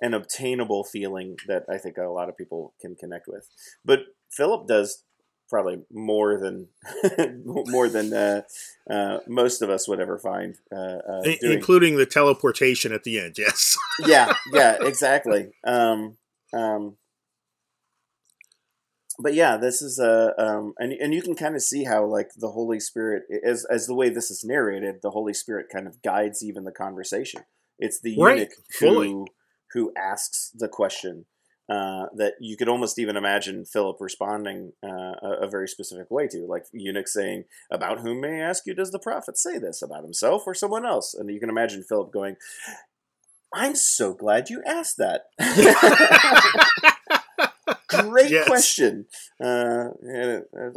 an 0.00 0.14
obtainable 0.14 0.84
feeling 0.84 1.36
that 1.46 1.64
I 1.68 1.78
think 1.78 1.98
a 1.98 2.04
lot 2.04 2.28
of 2.28 2.36
people 2.36 2.74
can 2.80 2.94
connect 2.94 3.26
with. 3.26 3.48
But 3.84 4.00
Philip 4.30 4.68
does 4.68 5.02
probably 5.48 5.80
more 5.90 6.38
than 6.38 6.68
more 7.44 7.88
than 7.88 8.12
uh, 8.12 8.42
uh, 8.88 9.18
most 9.26 9.62
of 9.62 9.70
us 9.70 9.88
would 9.88 10.00
ever 10.00 10.18
find, 10.18 10.56
uh, 10.70 10.98
uh 11.08 11.22
including 11.42 11.96
the 11.96 12.06
teleportation 12.06 12.92
at 12.92 13.04
the 13.04 13.18
end. 13.18 13.36
Yes. 13.48 13.76
yeah. 14.06 14.32
Yeah. 14.52 14.76
Exactly. 14.80 15.48
Um, 15.64 16.16
um, 16.52 16.96
but 19.18 19.34
yeah, 19.34 19.56
this 19.56 19.82
is 19.82 19.98
a 19.98 20.32
um, 20.38 20.74
and 20.78 20.92
and 20.92 21.12
you 21.12 21.22
can 21.22 21.34
kind 21.34 21.56
of 21.56 21.62
see 21.62 21.84
how 21.84 22.04
like 22.04 22.30
the 22.36 22.50
Holy 22.50 22.78
Spirit 22.78 23.24
as 23.44 23.64
as 23.64 23.86
the 23.86 23.94
way 23.94 24.08
this 24.08 24.30
is 24.30 24.44
narrated, 24.44 24.96
the 25.02 25.10
Holy 25.10 25.34
Spirit 25.34 25.66
kind 25.72 25.86
of 25.86 26.00
guides 26.02 26.44
even 26.44 26.64
the 26.64 26.72
conversation. 26.72 27.42
It's 27.78 28.00
the 28.00 28.16
right. 28.18 28.38
eunuch 28.38 28.52
who 28.80 29.26
who 29.72 29.92
asks 29.96 30.50
the 30.54 30.68
question 30.68 31.26
uh, 31.68 32.06
that 32.16 32.34
you 32.40 32.56
could 32.56 32.68
almost 32.68 32.98
even 32.98 33.16
imagine 33.16 33.64
Philip 33.64 33.98
responding 34.00 34.72
uh, 34.82 35.14
a, 35.22 35.38
a, 35.42 35.48
very 35.50 35.68
specific 35.68 36.10
way 36.10 36.26
to, 36.28 36.46
like 36.48 36.64
eunuch 36.72 37.08
saying, 37.08 37.44
"About 37.70 38.00
whom 38.00 38.22
may 38.22 38.40
I 38.40 38.48
ask 38.48 38.66
you? 38.66 38.74
Does 38.74 38.90
the 38.90 38.98
prophet 38.98 39.36
say 39.36 39.58
this 39.58 39.82
about 39.82 40.04
himself 40.04 40.44
or 40.46 40.54
someone 40.54 40.86
else?" 40.86 41.12
And 41.12 41.28
you 41.28 41.40
can 41.40 41.50
imagine 41.50 41.84
Philip 41.86 42.10
going, 42.10 42.36
"I'm 43.52 43.74
so 43.74 44.14
glad 44.14 44.48
you 44.48 44.62
asked 44.64 44.96
that." 44.96 45.24
Great 48.02 48.30
yes. 48.30 48.46
question. 48.46 49.06
Uh, 49.42 49.88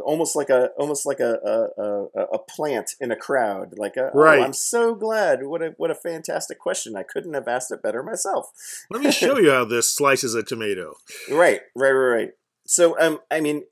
almost 0.04 0.36
like 0.36 0.50
a 0.50 0.68
almost 0.78 1.06
like 1.06 1.20
a 1.20 1.34
a, 1.44 1.82
a, 1.82 2.24
a 2.34 2.38
plant 2.38 2.92
in 3.00 3.10
a 3.10 3.16
crowd. 3.16 3.74
Like, 3.76 3.96
a, 3.96 4.06
uh, 4.06 4.10
right. 4.14 4.40
Oh, 4.40 4.44
I'm 4.44 4.52
so 4.52 4.94
glad. 4.94 5.44
What 5.44 5.62
a 5.62 5.74
what 5.76 5.90
a 5.90 5.94
fantastic 5.94 6.58
question. 6.58 6.96
I 6.96 7.02
couldn't 7.02 7.34
have 7.34 7.48
asked 7.48 7.72
it 7.72 7.82
better 7.82 8.02
myself. 8.02 8.50
Let 8.90 9.02
me 9.02 9.10
show 9.10 9.38
you 9.40 9.50
how 9.50 9.64
this 9.64 9.92
slices 9.92 10.34
a 10.34 10.42
tomato. 10.42 10.94
Right, 11.30 11.60
right, 11.74 11.90
right, 11.90 12.16
right. 12.16 12.30
So, 12.66 12.98
um, 13.00 13.18
I 13.30 13.40
mean, 13.40 13.64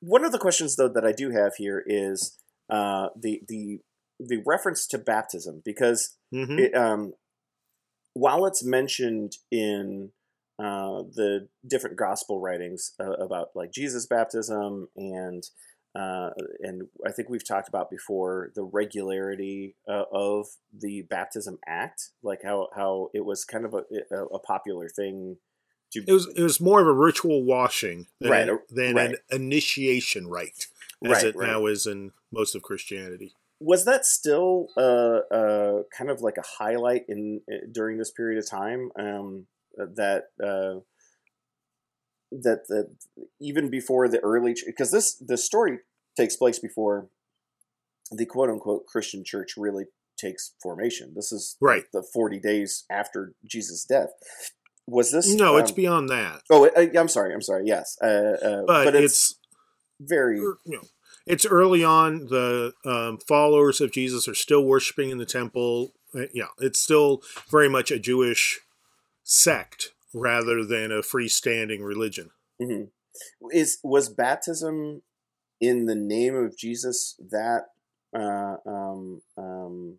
one 0.00 0.24
of 0.24 0.32
the 0.32 0.38
questions 0.38 0.76
though 0.76 0.88
that 0.88 1.04
I 1.04 1.12
do 1.12 1.30
have 1.30 1.54
here 1.56 1.82
is 1.86 2.36
uh, 2.70 3.08
the 3.20 3.42
the 3.48 3.80
the 4.20 4.42
reference 4.46 4.86
to 4.88 4.98
baptism 4.98 5.62
because 5.64 6.16
mm-hmm. 6.32 6.58
it, 6.58 6.74
um, 6.74 7.14
while 8.14 8.46
it's 8.46 8.64
mentioned 8.64 9.36
in 9.50 10.10
uh, 10.58 11.02
the 11.14 11.48
different 11.68 11.96
gospel 11.96 12.40
writings 12.40 12.92
uh, 13.00 13.12
about 13.12 13.48
like 13.54 13.72
Jesus' 13.72 14.06
baptism 14.06 14.88
and 14.96 15.44
uh, 15.96 16.30
and 16.60 16.88
I 17.06 17.12
think 17.12 17.28
we've 17.28 17.46
talked 17.46 17.68
about 17.68 17.88
before 17.88 18.50
the 18.56 18.64
regularity 18.64 19.76
uh, 19.88 20.04
of 20.12 20.46
the 20.76 21.02
baptism 21.02 21.58
act, 21.66 22.10
like 22.22 22.40
how 22.42 22.68
how 22.74 23.10
it 23.14 23.24
was 23.24 23.44
kind 23.44 23.64
of 23.64 23.74
a, 23.74 24.16
a 24.16 24.38
popular 24.40 24.88
thing. 24.88 25.36
To, 25.92 26.02
it 26.06 26.12
was 26.12 26.26
it 26.36 26.42
was 26.42 26.60
more 26.60 26.80
of 26.80 26.88
a 26.88 26.92
ritual 26.92 27.44
washing 27.44 28.08
than, 28.20 28.30
right, 28.30 28.48
a, 28.48 28.58
than 28.70 28.96
right. 28.96 29.10
an 29.10 29.16
initiation 29.30 30.26
rite, 30.26 30.66
as 31.04 31.12
right, 31.12 31.24
it 31.26 31.36
now 31.38 31.66
is 31.66 31.86
in 31.86 32.10
most 32.32 32.56
of 32.56 32.62
Christianity. 32.62 33.34
Was 33.60 33.84
that 33.84 34.04
still 34.04 34.66
uh, 34.76 35.20
uh, 35.32 35.82
kind 35.96 36.10
of 36.10 36.22
like 36.22 36.38
a 36.38 36.44
highlight 36.58 37.04
in 37.08 37.40
during 37.70 37.98
this 37.98 38.10
period 38.10 38.42
of 38.42 38.50
time? 38.50 38.90
Um, 38.98 39.46
that 39.76 40.24
uh, 40.42 40.80
that 42.30 42.66
that 42.68 42.94
even 43.40 43.70
before 43.70 44.08
the 44.08 44.18
early 44.20 44.54
because 44.66 44.90
this 44.90 45.14
the 45.14 45.36
story 45.36 45.78
takes 46.16 46.36
place 46.36 46.58
before 46.58 47.08
the 48.10 48.26
quote 48.26 48.50
unquote 48.50 48.86
Christian 48.86 49.24
church 49.24 49.54
really 49.56 49.84
takes 50.16 50.54
formation. 50.62 51.12
This 51.14 51.32
is 51.32 51.56
right 51.60 51.84
the 51.92 52.02
forty 52.02 52.38
days 52.38 52.84
after 52.90 53.34
Jesus' 53.44 53.84
death. 53.84 54.10
Was 54.86 55.12
this? 55.12 55.34
No, 55.34 55.54
um, 55.54 55.62
it's 55.62 55.72
beyond 55.72 56.08
that. 56.10 56.42
Oh, 56.50 56.70
I, 56.76 56.90
am 56.94 57.08
sorry. 57.08 57.32
I'm 57.32 57.42
sorry. 57.42 57.64
Yes, 57.66 57.96
uh, 58.02 58.06
uh, 58.06 58.62
but, 58.66 58.84
but, 58.84 58.94
it's, 58.94 59.04
it's 59.04 59.34
very. 60.00 60.38
You 60.38 60.58
know, 60.66 60.82
it's 61.26 61.46
early 61.46 61.82
on. 61.82 62.26
The 62.26 62.72
um, 62.84 63.18
followers 63.26 63.80
of 63.80 63.92
Jesus 63.92 64.28
are 64.28 64.34
still 64.34 64.64
worshiping 64.64 65.10
in 65.10 65.18
the 65.18 65.26
temple. 65.26 65.92
Uh, 66.14 66.26
yeah, 66.34 66.48
it's 66.60 66.80
still 66.80 67.22
very 67.50 67.68
much 67.68 67.90
a 67.90 67.98
Jewish 67.98 68.60
sect 69.24 69.92
rather 70.14 70.64
than 70.64 70.92
a 70.92 71.02
freestanding 71.02 71.84
religion. 71.84 72.30
Mm-hmm. 72.62 72.84
Is 73.52 73.78
was 73.82 74.08
baptism 74.08 75.02
in 75.60 75.86
the 75.86 75.94
name 75.94 76.36
of 76.36 76.56
Jesus 76.56 77.16
that 77.30 77.66
uh, 78.16 78.56
um, 78.66 79.22
um, 79.36 79.98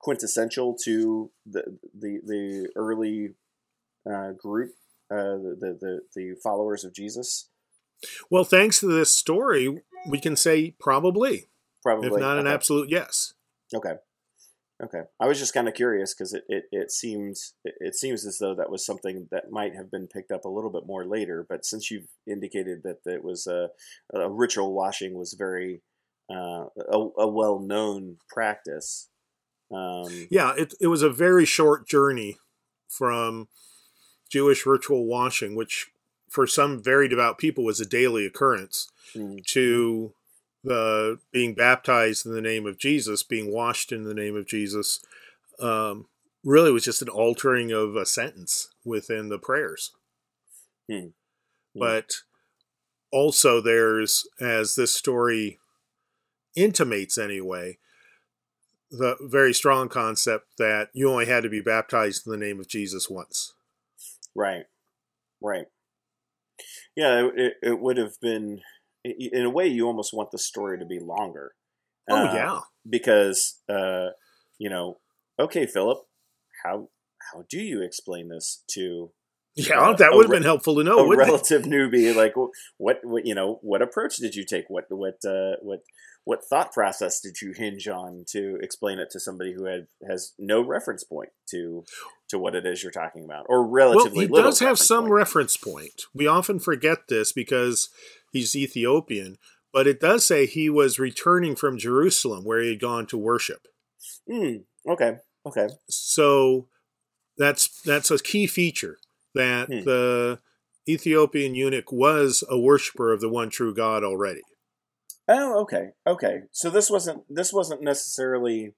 quintessential 0.00 0.76
to 0.84 1.30
the 1.46 1.78
the, 1.96 2.20
the 2.24 2.68
early 2.76 3.34
uh, 4.10 4.32
group, 4.32 4.70
uh, 5.10 5.36
the, 5.38 5.78
the 5.80 6.00
the 6.14 6.34
followers 6.42 6.84
of 6.84 6.94
Jesus? 6.94 7.50
Well, 8.30 8.44
thanks 8.44 8.80
to 8.80 8.86
this 8.86 9.14
story, 9.14 9.82
we 10.08 10.20
can 10.20 10.36
say 10.36 10.76
probably, 10.78 11.48
probably, 11.82 12.06
if 12.08 12.12
not 12.12 12.38
okay. 12.38 12.40
an 12.40 12.46
absolute 12.46 12.90
yes. 12.90 13.34
Okay. 13.74 13.94
Okay, 14.82 15.02
I 15.18 15.26
was 15.26 15.38
just 15.40 15.54
kind 15.54 15.66
of 15.66 15.74
curious 15.74 16.14
because 16.14 16.32
it, 16.32 16.44
it, 16.48 16.64
it 16.70 16.90
seems 16.92 17.54
it 17.64 17.96
seems 17.96 18.24
as 18.24 18.38
though 18.38 18.54
that 18.54 18.70
was 18.70 18.86
something 18.86 19.26
that 19.32 19.50
might 19.50 19.74
have 19.74 19.90
been 19.90 20.06
picked 20.06 20.30
up 20.30 20.44
a 20.44 20.48
little 20.48 20.70
bit 20.70 20.86
more 20.86 21.04
later. 21.04 21.44
But 21.48 21.64
since 21.64 21.90
you've 21.90 22.08
indicated 22.26 22.82
that 22.84 22.98
it 23.04 23.24
was 23.24 23.46
a, 23.48 23.70
a 24.14 24.30
ritual 24.30 24.72
washing 24.72 25.14
was 25.14 25.34
very 25.36 25.82
uh, 26.30 26.66
a, 26.92 26.98
a 27.18 27.26
well 27.26 27.58
known 27.58 28.18
practice. 28.28 29.08
Um, 29.74 30.28
yeah, 30.30 30.54
it 30.56 30.74
it 30.80 30.86
was 30.86 31.02
a 31.02 31.10
very 31.10 31.44
short 31.44 31.88
journey 31.88 32.38
from 32.88 33.48
Jewish 34.30 34.64
ritual 34.64 35.06
washing, 35.06 35.56
which 35.56 35.90
for 36.30 36.46
some 36.46 36.80
very 36.82 37.08
devout 37.08 37.38
people 37.38 37.64
was 37.64 37.80
a 37.80 37.86
daily 37.86 38.24
occurrence, 38.26 38.88
Mm. 39.16 39.44
to 39.46 40.12
the 40.64 41.18
being 41.32 41.54
baptized 41.54 42.26
in 42.26 42.32
the 42.32 42.40
name 42.40 42.66
of 42.66 42.78
Jesus, 42.78 43.22
being 43.22 43.52
washed 43.52 43.92
in 43.92 44.04
the 44.04 44.14
name 44.14 44.36
of 44.36 44.46
Jesus, 44.46 45.00
um, 45.60 46.06
really 46.44 46.72
was 46.72 46.84
just 46.84 47.02
an 47.02 47.08
altering 47.08 47.72
of 47.72 47.96
a 47.96 48.06
sentence 48.06 48.68
within 48.84 49.28
the 49.28 49.38
prayers. 49.38 49.92
Hmm. 50.90 50.98
Hmm. 50.98 51.78
But 51.78 52.10
also, 53.12 53.60
there's, 53.60 54.26
as 54.40 54.74
this 54.74 54.92
story 54.92 55.58
intimates 56.56 57.16
anyway, 57.18 57.78
the 58.90 59.16
very 59.20 59.52
strong 59.52 59.88
concept 59.88 60.56
that 60.58 60.88
you 60.92 61.10
only 61.10 61.26
had 61.26 61.42
to 61.42 61.48
be 61.48 61.60
baptized 61.60 62.26
in 62.26 62.32
the 62.32 62.38
name 62.38 62.58
of 62.58 62.68
Jesus 62.68 63.08
once. 63.08 63.54
Right. 64.34 64.64
Right. 65.40 65.66
Yeah, 66.96 67.28
it, 67.34 67.54
it 67.62 67.80
would 67.80 67.96
have 67.96 68.20
been, 68.20 68.60
in 69.18 69.44
a 69.44 69.50
way, 69.50 69.66
you 69.66 69.86
almost 69.86 70.12
want 70.14 70.30
the 70.30 70.38
story 70.38 70.78
to 70.78 70.86
be 70.86 70.98
longer. 70.98 71.52
Oh, 72.10 72.26
Uh, 72.26 72.34
yeah. 72.34 72.60
Because, 72.88 73.60
uh, 73.68 74.08
you 74.58 74.70
know, 74.70 74.98
okay, 75.38 75.66
Philip, 75.66 75.98
how 76.64 76.88
how 77.32 77.44
do 77.50 77.58
you 77.60 77.82
explain 77.82 78.28
this 78.28 78.62
to 78.70 79.10
Yeah, 79.54 79.80
uh, 79.80 79.96
that 79.96 80.12
would 80.12 80.24
have 80.24 80.30
re- 80.30 80.36
been 80.38 80.44
helpful 80.44 80.76
to 80.76 80.84
know, 80.84 80.98
a 81.00 81.06
wouldn't 81.06 81.28
it? 81.28 81.30
relative 81.30 81.62
newbie? 81.62 82.14
Like, 82.14 82.34
what, 82.78 83.00
what, 83.02 83.26
you 83.26 83.34
know, 83.34 83.58
what 83.62 83.82
approach 83.82 84.16
did 84.16 84.34
you 84.34 84.44
take? 84.44 84.64
What, 84.68 84.84
what, 84.88 85.18
uh, 85.26 85.56
what, 85.62 85.80
what 86.24 86.44
thought 86.44 86.72
process 86.72 87.20
did 87.20 87.40
you 87.42 87.52
hinge 87.56 87.88
on 87.88 88.24
to 88.28 88.58
explain 88.62 88.98
it 88.98 89.08
to 89.10 89.20
somebody 89.20 89.52
who 89.54 89.64
had 89.64 89.86
has 90.08 90.34
no 90.38 90.60
reference 90.60 91.02
point 91.02 91.30
to 91.50 91.84
to 92.28 92.38
what 92.38 92.54
it 92.54 92.66
is 92.66 92.82
you're 92.82 92.92
talking 92.92 93.24
about, 93.24 93.46
or 93.48 93.62
Well, 93.62 93.70
relatively 93.70 94.26
he 94.26 94.26
little 94.26 94.50
does 94.50 94.58
have 94.60 94.78
some 94.78 95.04
point? 95.04 95.12
reference 95.14 95.56
point. 95.56 96.02
We 96.14 96.26
often 96.26 96.58
forget 96.60 97.08
this 97.08 97.32
because 97.32 97.88
he's 98.32 98.56
Ethiopian, 98.56 99.38
but 99.72 99.86
it 99.86 100.00
does 100.00 100.24
say 100.24 100.46
he 100.46 100.70
was 100.70 100.98
returning 100.98 101.56
from 101.56 101.78
Jerusalem 101.78 102.44
where 102.44 102.60
he 102.60 102.70
had 102.70 102.80
gone 102.80 103.06
to 103.06 103.18
worship. 103.18 103.66
Mm, 104.30 104.64
okay. 104.88 105.18
Okay. 105.46 105.68
So 105.88 106.68
that's 107.36 107.80
that's 107.82 108.10
a 108.10 108.18
key 108.18 108.46
feature 108.46 108.98
that 109.34 109.68
Hmm. 109.68 109.84
the 109.84 110.40
Ethiopian 110.88 111.54
eunuch 111.54 111.92
was 111.92 112.42
a 112.48 112.58
worshiper 112.58 113.12
of 113.12 113.20
the 113.20 113.28
one 113.28 113.50
true 113.50 113.74
God 113.74 114.02
already. 114.02 114.42
Oh, 115.28 115.60
okay. 115.62 115.90
Okay. 116.06 116.42
So 116.52 116.70
this 116.70 116.90
wasn't 116.90 117.22
this 117.28 117.52
wasn't 117.52 117.82
necessarily 117.82 118.74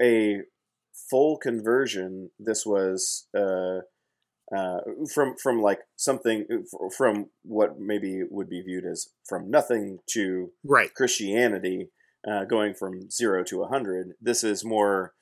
a 0.00 0.42
full 1.10 1.36
conversion. 1.38 2.30
This 2.38 2.64
was 2.64 3.26
uh, 3.36 3.80
uh, 4.54 4.80
from 5.12 5.36
from 5.42 5.62
like 5.62 5.80
something 5.96 6.46
from 6.96 7.30
what 7.42 7.78
maybe 7.78 8.22
would 8.30 8.48
be 8.48 8.60
viewed 8.60 8.84
as 8.84 9.08
from 9.26 9.50
nothing 9.50 9.98
to 10.10 10.52
Right. 10.64 10.92
Christianity, 10.94 11.90
uh, 12.28 12.44
going 12.44 12.74
from 12.74 13.10
zero 13.10 13.44
to 13.44 13.62
a 13.62 13.68
hundred. 13.68 14.12
This 14.20 14.44
is 14.44 14.64
more 14.64 15.14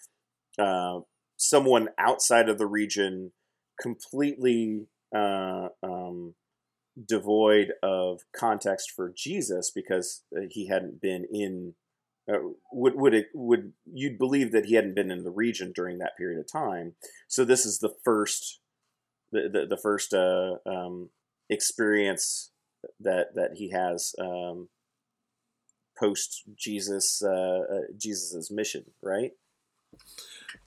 uh, 0.59 1.01
someone 1.37 1.89
outside 1.99 2.49
of 2.49 2.59
the 2.59 2.67
region, 2.67 3.33
completely 3.81 4.87
uh, 5.15 5.69
um, 5.83 6.35
devoid 7.09 7.73
of 7.83 8.21
context 8.35 8.91
for 8.95 9.13
Jesus 9.17 9.71
because 9.71 10.23
uh, 10.37 10.43
he 10.51 10.69
hadn't 10.69 11.01
been 11.01 11.27
in. 11.31 11.75
Uh, 12.33 12.39
would 12.71 12.95
would 12.95 13.15
it 13.15 13.27
would 13.35 13.73
you'd 13.93 14.17
believe 14.17 14.53
that 14.53 14.67
he 14.67 14.77
hadn't 14.77 14.95
been 14.95 15.11
in 15.11 15.25
the 15.25 15.31
region 15.31 15.73
during 15.75 15.99
that 15.99 16.17
period 16.17 16.39
of 16.39 16.51
time? 16.51 16.95
So 17.27 17.45
this 17.45 17.67
is 17.67 17.81
the 17.81 17.93
first, 18.05 18.61
the 19.33 19.49
the, 19.53 19.66
the 19.66 19.77
first 19.77 20.14
uh, 20.14 20.57
um, 20.66 21.11
experience 21.51 22.51
that 23.01 23.35
that 23.35 23.53
he 23.55 23.71
has 23.71 24.14
um, 24.21 24.68
post 25.99 26.42
Jesus 26.57 27.23
uh, 27.25 27.31
uh, 27.31 27.81
Jesus's 27.97 28.51
mission, 28.51 28.85
right? 29.03 29.33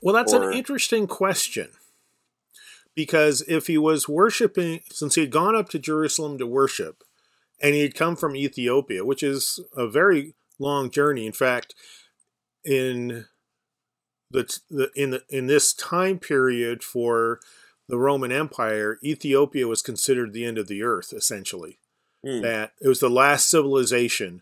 Well, 0.02 0.14
that's 0.16 0.34
Or- 0.34 0.52
an 0.52 0.58
interesting 0.58 1.08
question. 1.08 1.70
Because 2.96 3.44
if 3.46 3.68
he 3.68 3.78
was 3.78 4.08
worshiping, 4.08 4.80
since 4.90 5.16
he 5.16 5.22
had 5.22 5.32
gone 5.32 5.54
up 5.54 5.68
to 5.70 5.80
Jerusalem 5.80 6.38
to 6.38 6.48
worship, 6.48 7.04
and 7.62 7.76
he 7.76 7.82
had 7.82 7.94
come 7.94 8.16
from 8.16 8.38
Ethiopia, 8.38 9.04
which 9.04 9.22
is 9.22 9.60
a 9.76 9.86
very 9.86 10.34
long 10.60 10.90
journey. 10.90 11.26
In 11.26 11.34
fact, 11.34 11.76
in 12.64 13.26
the, 14.32 14.60
the 14.70 14.90
in 14.96 15.10
the 15.12 15.24
in 15.30 15.48
this 15.48 15.74
time 15.74 16.20
period 16.20 16.84
for 16.84 17.40
the 17.88 17.98
Roman 17.98 18.32
Empire, 18.32 19.00
Ethiopia 19.04 19.68
was 19.68 19.82
considered 19.82 20.34
the 20.34 20.46
end 20.46 20.58
of 20.58 20.68
the 20.68 20.84
earth, 20.84 21.14
essentially. 21.14 21.80
Hmm. 22.26 22.42
That 22.42 22.74
it 22.82 22.88
was 22.88 23.00
the 23.00 23.10
last 23.10 23.50
civilization 23.50 24.42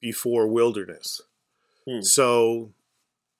before 0.00 0.46
wilderness. 0.46 1.22
Hmm. 1.88 2.02
So 2.02 2.72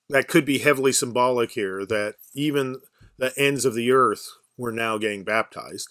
that 0.09 0.29
could 0.29 0.45
be 0.45 0.59
heavily 0.59 0.93
symbolic 0.93 1.53
here 1.53 1.85
that 1.87 2.15
even 2.35 2.81
the 3.19 3.33
ends 3.37 3.65
of 3.65 3.75
the 3.75 3.93
earth 3.93 4.29
were 4.57 4.73
now 4.73 4.99
getting 4.99 5.25
baptized. 5.25 5.89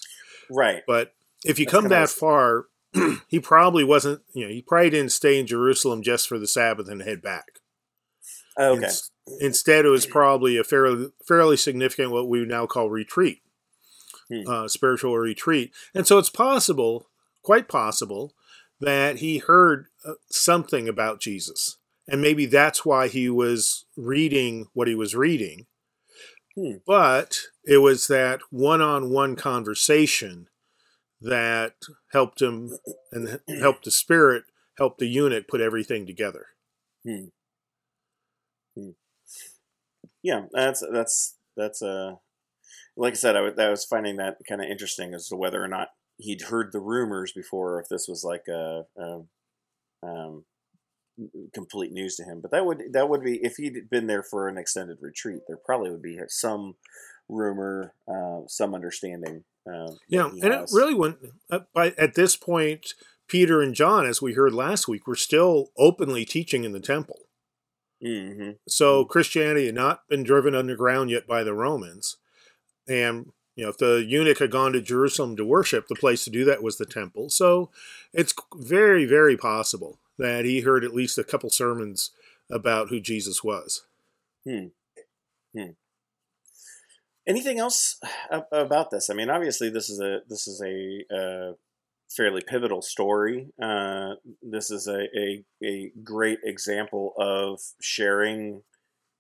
Right. 0.50 0.82
But 0.88 1.14
if 1.44 1.60
you 1.60 1.66
That's 1.66 1.72
come 1.74 1.90
that 1.90 2.10
far, 2.10 2.66
he 3.28 3.40
probably 3.40 3.84
wasn't, 3.84 4.22
you 4.34 4.46
know, 4.46 4.52
he 4.52 4.62
probably 4.62 4.90
didn't 4.90 5.12
stay 5.12 5.40
in 5.40 5.48
Jerusalem 5.48 6.02
just 6.02 6.28
for 6.28 6.40
the 6.40 6.48
Sabbath 6.48 6.90
and 6.90 7.02
head 7.02 7.22
back. 7.22 7.60
Okay. 8.60 8.84
Ins- 8.84 9.12
Instead, 9.40 9.86
it 9.86 9.90
was 9.90 10.06
probably 10.06 10.58
a 10.58 10.64
fairly 10.64 11.10
fairly 11.26 11.56
significant 11.56 12.12
what 12.12 12.28
we 12.28 12.44
now 12.44 12.66
call 12.66 12.90
retreat, 12.90 13.42
Hmm. 14.32 14.48
uh, 14.48 14.68
spiritual 14.68 15.18
retreat. 15.18 15.72
And 15.94 16.08
so 16.08 16.18
it's 16.18 16.30
possible, 16.30 17.10
quite 17.44 17.68
possible, 17.68 18.34
that 18.80 19.18
he 19.18 19.40
heard 19.40 19.88
uh, 20.06 20.14
something 20.30 20.88
about 20.88 21.20
Jesus, 21.20 21.78
and 22.08 22.22
maybe 22.22 22.46
that's 22.46 22.86
why 22.86 23.08
he 23.08 23.30
was 23.30 23.86
reading 23.98 24.68
what 24.74 24.88
he 24.88 24.96
was 24.96 25.16
reading. 25.16 25.68
Hmm. 26.56 26.78
But 26.86 27.38
it 27.66 27.78
was 27.78 28.08
that 28.08 28.42
one-on-one 28.50 29.36
conversation 29.36 30.48
that 31.20 31.76
helped 32.12 32.42
him 32.42 32.72
and 33.12 33.40
helped 33.60 33.86
the 33.86 33.92
spirit, 33.92 34.46
helped 34.78 35.00
the 35.00 35.08
eunuch 35.08 35.48
put 35.48 35.62
everything 35.62 36.08
together. 36.08 36.48
Yeah, 40.24 40.46
that's 40.52 40.84
that's 40.92 41.36
that's 41.56 41.82
uh 41.82 42.16
like 42.98 43.14
I 43.14 43.16
said, 43.16 43.36
I 43.36 43.70
was, 43.70 43.86
finding 43.86 44.18
that 44.18 44.38
kind 44.48 44.62
of 44.62 44.70
interesting 44.70 45.14
as 45.14 45.28
to 45.30 45.36
whether 45.36 45.64
or 45.64 45.68
not 45.68 45.90
he'd 46.18 46.44
heard 46.44 46.72
the 46.72 46.80
rumors 46.80 47.32
before, 47.32 47.76
or 47.76 47.82
if 47.82 47.88
this 47.90 48.08
was 48.08 48.24
like 48.24 48.48
a, 48.48 48.84
a 48.98 49.22
um, 50.04 50.46
complete 51.54 51.92
news 51.92 52.16
to 52.18 52.24
him. 52.24 52.42
But 52.42 52.52
that 52.52 52.66
would 52.66 52.82
that 52.94 53.10
would 53.10 53.24
be 53.24 53.40
if 53.44 53.56
he'd 53.56 53.90
been 53.90 54.08
there 54.08 54.24
for 54.24 54.48
an 54.48 54.58
extended 54.58 54.98
retreat, 55.02 55.42
there 55.48 55.60
probably 55.64 55.92
would 55.92 56.02
be 56.02 56.20
some 56.28 56.76
rumor, 57.30 57.94
uh, 58.08 58.42
some 58.48 58.76
understanding. 58.76 59.44
Uh, 59.68 59.94
Yeah, 60.08 60.28
and 60.28 60.54
it 60.54 60.70
really 60.74 60.96
went. 60.96 61.18
Uh, 61.50 61.60
by 61.74 61.94
at 61.98 62.16
this 62.16 62.36
point, 62.36 62.94
Peter 63.28 63.62
and 63.62 63.76
John, 63.76 64.06
as 64.06 64.22
we 64.22 64.34
heard 64.34 64.54
last 64.54 64.88
week, 64.88 65.08
were 65.08 65.16
still 65.16 65.72
openly 65.78 66.26
teaching 66.26 66.64
in 66.64 66.72
the 66.72 66.80
temple. 66.80 67.28
Mhm. 68.04 68.58
So 68.68 69.06
Christianity 69.06 69.68
had 69.68 69.76
not 69.76 70.08
been 70.10 70.24
driven 70.24 70.56
underground 70.56 71.12
yet 71.12 71.28
by 71.28 71.44
the 71.44 71.54
Romans, 71.54 72.18
and 72.92 73.32
you 73.56 73.64
know, 73.64 73.70
if 73.70 73.78
the 73.78 74.04
eunuch 74.08 74.40
had 74.40 74.52
gone 74.52 74.74
to 74.74 74.82
Jerusalem 74.82 75.36
to 75.36 75.46
worship, 75.46 75.88
the 75.88 75.96
place 75.96 76.24
to 76.24 76.30
do 76.30 76.46
that 76.46 76.64
was 76.64 76.78
the 76.78 76.86
temple. 76.86 77.30
So 77.30 77.70
it's 78.14 78.34
very, 78.56 79.06
very 79.06 79.38
possible 79.38 80.00
that 80.18 80.46
he 80.46 80.62
heard 80.62 80.84
at 80.84 80.94
least 80.94 81.18
a 81.18 81.24
couple 81.24 81.50
sermons 81.50 82.12
about 82.50 82.90
who 82.90 83.00
Jesus 83.00 83.44
was. 83.44 83.84
hmm. 84.46 84.68
Hmm. 85.56 85.72
Anything 87.28 87.60
else 87.60 88.00
about 88.52 88.90
this? 88.90 89.10
I 89.10 89.14
mean, 89.14 89.30
obviously, 89.30 89.70
this 89.70 89.90
is 89.90 90.00
a 90.00 90.22
this 90.28 90.48
is 90.48 90.62
a 90.66 91.16
uh, 91.16 91.54
fairly 92.10 92.42
pivotal 92.42 92.82
story. 92.82 93.50
Uh, 93.62 94.16
this 94.42 94.72
is 94.72 94.88
a, 94.88 95.04
a 95.16 95.44
a 95.64 95.92
great 96.04 96.40
example 96.44 97.14
of 97.20 97.60
sharing 97.80 98.64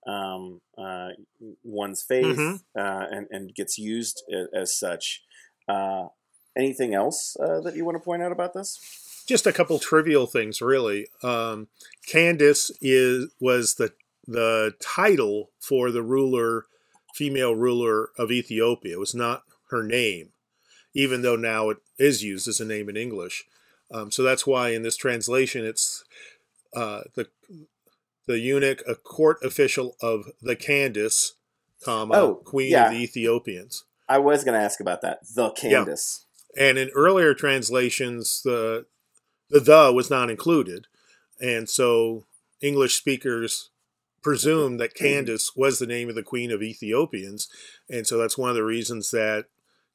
um, 0.07 0.61
uh, 0.77 1.09
one's 1.63 2.01
faith, 2.03 2.38
Mhm. 2.38 2.61
uh, 2.76 3.05
and 3.11 3.28
and 3.32 3.55
gets 3.55 3.78
used 3.78 4.23
as 4.53 4.78
such. 4.78 5.23
Uh, 5.67 6.07
anything 6.57 6.93
else 6.93 7.38
uh, 7.39 7.61
that 7.61 7.76
you 7.76 7.86
want 7.86 7.95
to 7.95 8.03
point 8.03 8.21
out 8.21 8.32
about 8.32 8.53
this? 8.53 8.80
just 9.28 9.45
a 9.45 9.53
couple 9.53 9.78
trivial 9.80 10.26
things 10.26 10.61
really 10.61 11.07
um, 11.23 11.67
candace 12.07 12.71
is 12.82 13.28
was 13.39 13.76
the 13.76 13.93
the 14.28 14.73
title 14.82 15.51
for 15.59 15.91
the 15.91 16.01
ruler 16.01 16.65
female 17.13 17.55
ruler 17.55 18.09
of 18.17 18.32
ethiopia 18.32 18.93
it 18.93 18.99
was 18.99 19.13
not 19.15 19.43
her 19.69 19.84
name 19.84 20.30
even 20.93 21.21
though 21.21 21.36
now 21.38 21.69
it 21.69 21.78
is 21.99 22.23
used 22.23 22.47
as 22.47 22.59
a 22.59 22.65
name 22.65 22.89
in 22.89 22.97
english 22.97 23.45
um, 23.91 24.09
so 24.11 24.23
that's 24.23 24.45
why 24.47 24.69
in 24.69 24.82
this 24.82 24.97
translation 24.97 25.63
it's 25.65 26.03
uh, 26.76 27.01
the 27.15 27.28
the 28.28 28.39
eunuch 28.39 28.82
a 28.88 28.95
court 28.95 29.38
official 29.43 29.95
of 30.01 30.26
the 30.41 30.55
candace 30.55 31.34
comma 31.84 32.15
Oh, 32.15 32.36
queen 32.36 32.72
yeah. 32.72 32.88
of 32.88 32.93
the 32.93 33.03
ethiopians 33.03 33.86
I 34.11 34.17
was 34.17 34.43
going 34.43 34.59
to 34.59 34.63
ask 34.65 34.82
about 34.82 35.01
that. 35.03 35.19
The 35.36 35.51
Candace. 35.51 36.26
Yeah. 36.53 36.63
And 36.63 36.78
in 36.78 36.89
earlier 36.89 37.34
translations, 37.34 38.41
the 38.43 38.86
the 39.49 39.61
the 39.61 39.93
was 39.93 40.09
not 40.09 40.30
included, 40.30 40.88
and 41.39 41.69
so 41.69 42.26
English 42.59 42.95
speakers 42.95 43.69
presumed 44.22 44.82
that 44.82 44.95
Candace 44.95 45.55
was 45.55 45.80
the 45.80 45.88
name 45.88 46.09
of 46.09 46.15
the 46.15 46.24
queen 46.24 46.51
of 46.51 46.61
Ethiopians, 46.61 47.47
and 47.89 48.05
so 48.05 48.17
that's 48.17 48.38
one 48.38 48.49
of 48.49 48.55
the 48.57 48.65
reasons 48.65 49.11
that 49.11 49.45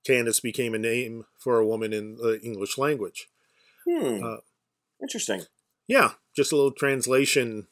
Candace 0.03 0.41
became 0.41 0.74
a 0.74 0.79
name 0.79 1.27
for 1.39 1.59
a 1.59 1.66
woman 1.66 1.93
in 1.93 2.16
the 2.16 2.41
English 2.43 2.79
language. 2.79 3.29
Hmm. 3.87 4.24
Uh, 4.24 4.37
Interesting. 5.03 5.43
Yeah, 5.87 6.12
just 6.35 6.53
a 6.53 6.57
little 6.57 6.72
translation 6.72 7.66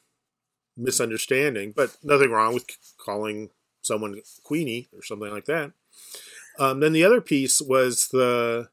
misunderstanding, 0.76 1.72
but 1.74 1.96
nothing 2.02 2.30
wrong 2.30 2.54
with 2.54 2.66
calling 2.98 3.50
someone 3.82 4.20
Queenie 4.42 4.88
or 4.92 5.02
something 5.02 5.30
like 5.30 5.44
that. 5.46 5.72
Um, 6.58 6.80
then 6.80 6.92
the 6.92 7.04
other 7.04 7.20
piece 7.20 7.60
was 7.60 8.08
the 8.08 8.68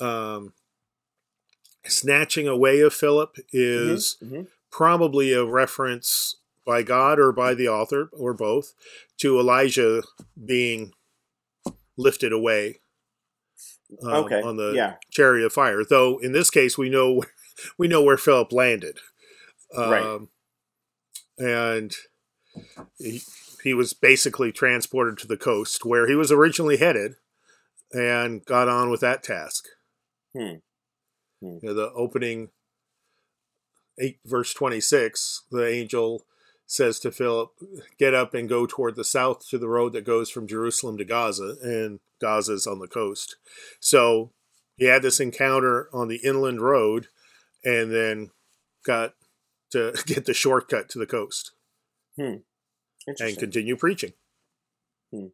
um, 0.00 0.52
snatching 1.86 2.46
away 2.46 2.80
of 2.80 2.92
Philip 2.92 3.36
is 3.52 4.16
mm-hmm, 4.22 4.34
mm-hmm. 4.34 4.42
probably 4.70 5.32
a 5.32 5.44
reference 5.44 6.36
by 6.66 6.82
God 6.82 7.18
or 7.18 7.32
by 7.32 7.54
the 7.54 7.68
author 7.68 8.10
or 8.12 8.34
both 8.34 8.74
to 9.18 9.38
Elijah 9.38 10.02
being 10.44 10.92
lifted 11.96 12.32
away 12.32 12.80
um, 14.02 14.24
okay. 14.24 14.42
on 14.42 14.56
the 14.56 14.72
yeah. 14.72 14.94
chariot 15.10 15.46
of 15.46 15.52
fire. 15.52 15.82
Though 15.88 16.18
in 16.18 16.32
this 16.32 16.50
case, 16.50 16.76
we 16.76 16.90
know 16.90 17.24
we 17.78 17.88
know 17.88 18.02
where 18.02 18.18
Philip 18.18 18.52
landed. 18.52 18.98
Um, 19.74 19.90
right. 19.90 20.20
And 21.38 21.94
he, 22.98 23.22
he 23.62 23.74
was 23.74 23.92
basically 23.92 24.52
transported 24.52 25.18
to 25.18 25.26
the 25.26 25.36
coast 25.36 25.84
where 25.84 26.08
he 26.08 26.14
was 26.14 26.32
originally 26.32 26.78
headed 26.78 27.14
and 27.92 28.44
got 28.44 28.68
on 28.68 28.90
with 28.90 29.00
that 29.00 29.22
task. 29.22 29.66
Hmm. 30.32 30.56
Hmm. 31.40 31.58
You 31.62 31.68
know, 31.68 31.74
the 31.74 31.92
opening 31.92 32.50
8 33.98 34.18
verse 34.24 34.52
26, 34.54 35.44
the 35.50 35.66
angel 35.66 36.24
says 36.66 36.98
to 37.00 37.10
Philip, 37.10 37.50
Get 37.98 38.14
up 38.14 38.34
and 38.34 38.48
go 38.48 38.66
toward 38.66 38.96
the 38.96 39.04
south 39.04 39.48
to 39.48 39.58
the 39.58 39.68
road 39.68 39.92
that 39.94 40.04
goes 40.04 40.30
from 40.30 40.46
Jerusalem 40.46 40.98
to 40.98 41.04
Gaza, 41.04 41.56
and 41.62 42.00
Gaza's 42.20 42.66
on 42.66 42.78
the 42.78 42.86
coast. 42.86 43.36
So 43.80 44.32
he 44.76 44.84
had 44.84 45.02
this 45.02 45.18
encounter 45.18 45.88
on 45.92 46.08
the 46.08 46.20
inland 46.22 46.60
road 46.60 47.08
and 47.64 47.92
then 47.92 48.30
got 48.84 49.14
to 49.70 49.94
get 50.06 50.26
the 50.26 50.34
shortcut 50.34 50.88
to 50.90 50.98
the 50.98 51.06
coast 51.06 51.52
hmm. 52.16 52.36
and 53.06 53.38
continue 53.38 53.76
preaching. 53.76 54.12
Hmm. 55.12 55.26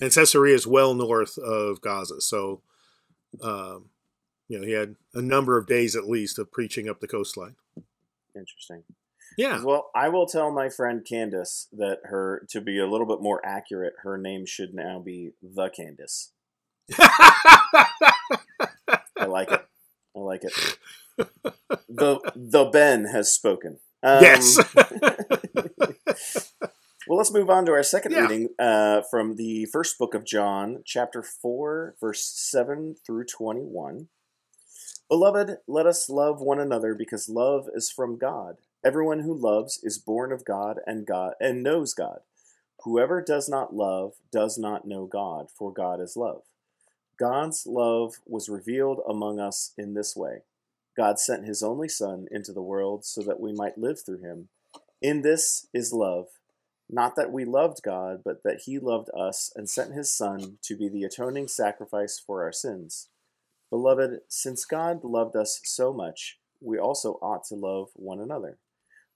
And 0.00 0.12
Caesarea 0.12 0.54
is 0.54 0.66
well 0.66 0.94
north 0.94 1.38
of 1.38 1.80
Gaza, 1.80 2.20
so 2.20 2.60
um, 3.42 3.86
you 4.48 4.58
know 4.58 4.66
he 4.66 4.72
had 4.72 4.96
a 5.14 5.22
number 5.22 5.56
of 5.56 5.66
days 5.66 5.96
at 5.96 6.08
least 6.08 6.38
of 6.38 6.52
preaching 6.52 6.88
up 6.88 7.00
the 7.00 7.08
coastline. 7.08 7.56
Interesting. 8.34 8.84
Yeah. 9.36 9.62
Well, 9.62 9.90
I 9.94 10.08
will 10.08 10.26
tell 10.26 10.50
my 10.50 10.68
friend 10.68 11.04
Candace 11.04 11.68
that 11.72 12.00
her 12.04 12.46
to 12.50 12.60
be 12.60 12.78
a 12.78 12.86
little 12.86 13.06
bit 13.06 13.20
more 13.20 13.44
accurate, 13.44 13.94
her 14.02 14.16
name 14.16 14.46
should 14.46 14.74
now 14.74 14.98
be 14.98 15.32
the 15.42 15.68
Candace. 15.68 16.32
I 16.98 17.86
like 19.26 19.50
it. 19.50 19.66
I 20.16 20.20
like 20.20 20.44
it. 20.44 20.78
the 21.88 22.18
the 22.34 22.64
Ben 22.64 23.06
has 23.06 23.32
spoken. 23.32 23.78
Um, 24.02 24.22
yes. 24.22 24.58
well, 27.06 27.18
let's 27.18 27.32
move 27.32 27.50
on 27.50 27.66
to 27.66 27.72
our 27.72 27.82
second 27.82 28.12
yeah. 28.12 28.22
reading 28.22 28.48
uh, 28.58 29.02
from 29.10 29.36
the 29.36 29.66
first 29.66 29.98
book 29.98 30.14
of 30.14 30.24
John, 30.24 30.82
chapter 30.84 31.22
four, 31.22 31.96
verse 32.00 32.24
seven 32.24 32.96
through 33.06 33.24
twenty-one. 33.24 34.08
Beloved, 35.08 35.58
let 35.68 35.86
us 35.86 36.08
love 36.08 36.40
one 36.40 36.60
another 36.60 36.94
because 36.94 37.28
love 37.28 37.68
is 37.74 37.90
from 37.90 38.18
God. 38.18 38.56
Everyone 38.84 39.20
who 39.20 39.34
loves 39.34 39.78
is 39.82 39.98
born 39.98 40.32
of 40.32 40.44
God 40.44 40.78
and 40.86 41.06
God 41.06 41.34
and 41.40 41.62
knows 41.62 41.94
God. 41.94 42.20
Whoever 42.84 43.22
does 43.22 43.48
not 43.48 43.74
love 43.74 44.14
does 44.32 44.58
not 44.58 44.86
know 44.86 45.06
God, 45.06 45.48
for 45.56 45.72
God 45.72 46.00
is 46.00 46.16
love. 46.16 46.42
God's 47.18 47.66
love 47.66 48.16
was 48.26 48.48
revealed 48.48 49.00
among 49.08 49.40
us 49.40 49.72
in 49.78 49.94
this 49.94 50.14
way. 50.14 50.42
God 50.96 51.18
sent 51.18 51.46
his 51.46 51.62
only 51.62 51.88
Son 51.88 52.26
into 52.30 52.52
the 52.52 52.62
world 52.62 53.04
so 53.04 53.22
that 53.22 53.40
we 53.40 53.52
might 53.52 53.78
live 53.78 54.00
through 54.04 54.22
him. 54.22 54.48
In 55.00 55.22
this 55.22 55.66
is 55.72 55.92
love, 55.92 56.26
not 56.88 57.16
that 57.16 57.32
we 57.32 57.44
loved 57.44 57.82
God, 57.82 58.22
but 58.24 58.42
that 58.44 58.62
he 58.64 58.78
loved 58.78 59.10
us 59.16 59.52
and 59.56 59.68
sent 59.68 59.92
his 59.92 60.12
Son 60.12 60.58
to 60.62 60.76
be 60.76 60.88
the 60.88 61.04
atoning 61.04 61.48
sacrifice 61.48 62.18
for 62.24 62.42
our 62.42 62.52
sins. 62.52 63.08
Beloved, 63.70 64.20
since 64.28 64.64
God 64.64 65.02
loved 65.02 65.36
us 65.36 65.60
so 65.64 65.92
much, 65.92 66.38
we 66.60 66.78
also 66.78 67.14
ought 67.22 67.44
to 67.44 67.54
love 67.54 67.88
one 67.94 68.20
another. 68.20 68.58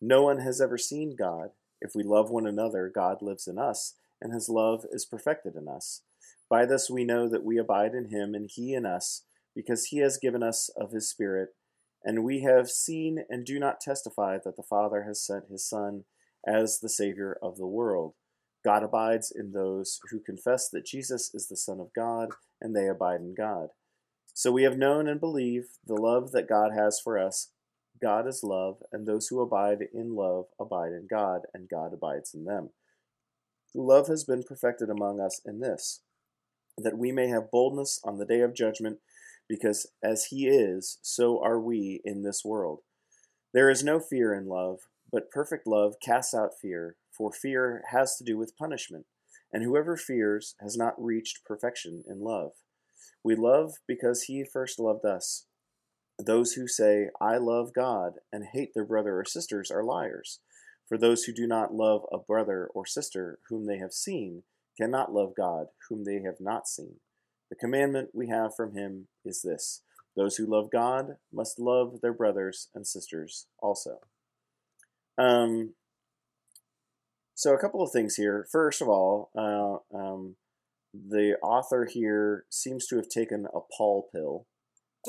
No 0.00 0.22
one 0.22 0.40
has 0.40 0.60
ever 0.60 0.76
seen 0.76 1.16
God. 1.16 1.50
If 1.80 1.94
we 1.94 2.02
love 2.02 2.30
one 2.30 2.46
another, 2.46 2.90
God 2.92 3.22
lives 3.22 3.46
in 3.46 3.58
us, 3.58 3.94
and 4.20 4.32
his 4.32 4.48
love 4.48 4.84
is 4.90 5.06
perfected 5.06 5.54
in 5.54 5.68
us. 5.68 6.02
By 6.50 6.66
this 6.66 6.90
we 6.90 7.04
know 7.04 7.28
that 7.28 7.44
we 7.44 7.56
abide 7.56 7.94
in 7.94 8.10
him 8.10 8.34
and 8.34 8.50
he 8.52 8.74
in 8.74 8.84
us, 8.84 9.22
because 9.54 9.86
he 9.86 9.98
has 9.98 10.18
given 10.18 10.42
us 10.42 10.68
of 10.76 10.90
his 10.90 11.08
Spirit. 11.08 11.50
And 12.04 12.24
we 12.24 12.42
have 12.42 12.70
seen 12.70 13.24
and 13.30 13.46
do 13.46 13.58
not 13.58 13.80
testify 13.80 14.38
that 14.44 14.56
the 14.56 14.62
Father 14.62 15.04
has 15.04 15.24
sent 15.24 15.48
his 15.50 15.66
Son 15.66 16.04
as 16.46 16.80
the 16.80 16.88
Savior 16.88 17.38
of 17.42 17.56
the 17.56 17.66
world. 17.66 18.14
God 18.64 18.82
abides 18.82 19.32
in 19.34 19.52
those 19.52 20.00
who 20.10 20.20
confess 20.20 20.68
that 20.68 20.84
Jesus 20.84 21.30
is 21.34 21.48
the 21.48 21.56
Son 21.56 21.80
of 21.80 21.94
God, 21.94 22.30
and 22.60 22.74
they 22.74 22.88
abide 22.88 23.20
in 23.20 23.34
God. 23.34 23.68
So 24.34 24.52
we 24.52 24.64
have 24.64 24.76
known 24.76 25.08
and 25.08 25.20
believe 25.20 25.68
the 25.86 25.94
love 25.94 26.32
that 26.32 26.48
God 26.48 26.72
has 26.74 27.00
for 27.00 27.18
us. 27.18 27.52
God 28.00 28.26
is 28.26 28.42
love, 28.42 28.82
and 28.92 29.06
those 29.06 29.28
who 29.28 29.40
abide 29.40 29.84
in 29.92 30.14
love 30.14 30.46
abide 30.58 30.92
in 30.92 31.06
God, 31.08 31.42
and 31.52 31.68
God 31.68 31.92
abides 31.92 32.34
in 32.34 32.44
them. 32.44 32.70
Love 33.74 34.08
has 34.08 34.24
been 34.24 34.42
perfected 34.42 34.90
among 34.90 35.20
us 35.20 35.40
in 35.44 35.60
this, 35.60 36.00
that 36.82 36.98
we 36.98 37.12
may 37.12 37.28
have 37.28 37.50
boldness 37.50 38.00
on 38.04 38.18
the 38.18 38.26
day 38.26 38.40
of 38.40 38.54
judgment 38.54 38.98
because 39.48 39.90
as 40.02 40.26
he 40.26 40.46
is, 40.46 40.98
so 41.02 41.42
are 41.42 41.60
we 41.60 42.00
in 42.04 42.22
this 42.22 42.44
world. 42.44 42.80
There 43.52 43.68
is 43.68 43.82
no 43.82 43.98
fear 43.98 44.32
in 44.32 44.46
love, 44.46 44.78
but 45.10 45.30
perfect 45.30 45.66
love 45.66 45.94
casts 46.00 46.34
out 46.34 46.50
fear, 46.60 46.96
for 47.10 47.32
fear 47.32 47.82
has 47.90 48.16
to 48.16 48.24
do 48.24 48.38
with 48.38 48.56
punishment, 48.56 49.06
and 49.52 49.64
whoever 49.64 49.96
fears 49.96 50.54
has 50.60 50.76
not 50.76 50.94
reached 50.96 51.44
perfection 51.44 52.04
in 52.08 52.20
love. 52.20 52.52
We 53.24 53.34
love 53.34 53.74
because 53.88 54.22
he 54.22 54.44
first 54.44 54.78
loved 54.78 55.04
us. 55.04 55.46
Those 56.24 56.52
who 56.52 56.68
say, 56.68 57.08
I 57.20 57.38
love 57.38 57.72
God, 57.74 58.14
and 58.32 58.44
hate 58.52 58.70
their 58.74 58.84
brother 58.84 59.18
or 59.18 59.24
sisters 59.24 59.70
are 59.70 59.82
liars. 59.82 60.38
For 60.88 60.96
those 60.96 61.24
who 61.24 61.32
do 61.32 61.46
not 61.46 61.74
love 61.74 62.02
a 62.12 62.18
brother 62.18 62.68
or 62.74 62.86
sister 62.86 63.38
whom 63.48 63.66
they 63.66 63.78
have 63.78 63.92
seen 63.92 64.44
cannot 64.80 65.12
love 65.12 65.32
God, 65.36 65.66
whom 65.88 66.04
they 66.04 66.22
have 66.24 66.40
not 66.40 66.68
seen. 66.68 66.96
The 67.50 67.56
commandment 67.56 68.10
we 68.14 68.28
have 68.28 68.54
from 68.56 68.74
him 68.74 69.08
is 69.24 69.42
this 69.42 69.82
those 70.16 70.36
who 70.36 70.46
love 70.46 70.70
God 70.72 71.16
must 71.32 71.58
love 71.58 72.00
their 72.02 72.12
brothers 72.12 72.68
and 72.74 72.86
sisters 72.86 73.46
also. 73.60 73.98
Um, 75.16 75.74
so, 77.34 77.54
a 77.54 77.58
couple 77.58 77.82
of 77.82 77.92
things 77.92 78.16
here. 78.16 78.46
First 78.50 78.82
of 78.82 78.88
all, 78.88 79.30
uh, 79.36 79.96
um, 79.96 80.36
the 80.92 81.36
author 81.42 81.86
here 81.90 82.44
seems 82.50 82.86
to 82.88 82.96
have 82.96 83.08
taken 83.08 83.46
a 83.46 83.60
Paul 83.76 84.08
pill. 84.12 84.46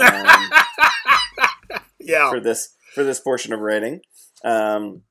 Um, 0.01 0.49
yeah. 1.99 2.29
For 2.29 2.39
this 2.39 2.75
for 2.93 3.03
this 3.03 3.19
portion 3.19 3.53
of 3.53 3.59
writing, 3.59 4.01
um, 4.43 5.03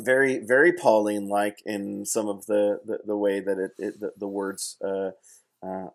very 0.00 0.38
very 0.38 0.72
Pauline 0.72 1.28
like 1.28 1.62
in 1.64 2.04
some 2.04 2.28
of 2.28 2.46
the, 2.46 2.80
the, 2.84 3.00
the 3.04 3.16
way 3.16 3.40
that 3.40 3.58
it, 3.58 3.72
it 3.78 4.00
the, 4.00 4.12
the 4.16 4.28
words 4.28 4.76
uh, 4.84 5.10
uh, 5.62 5.88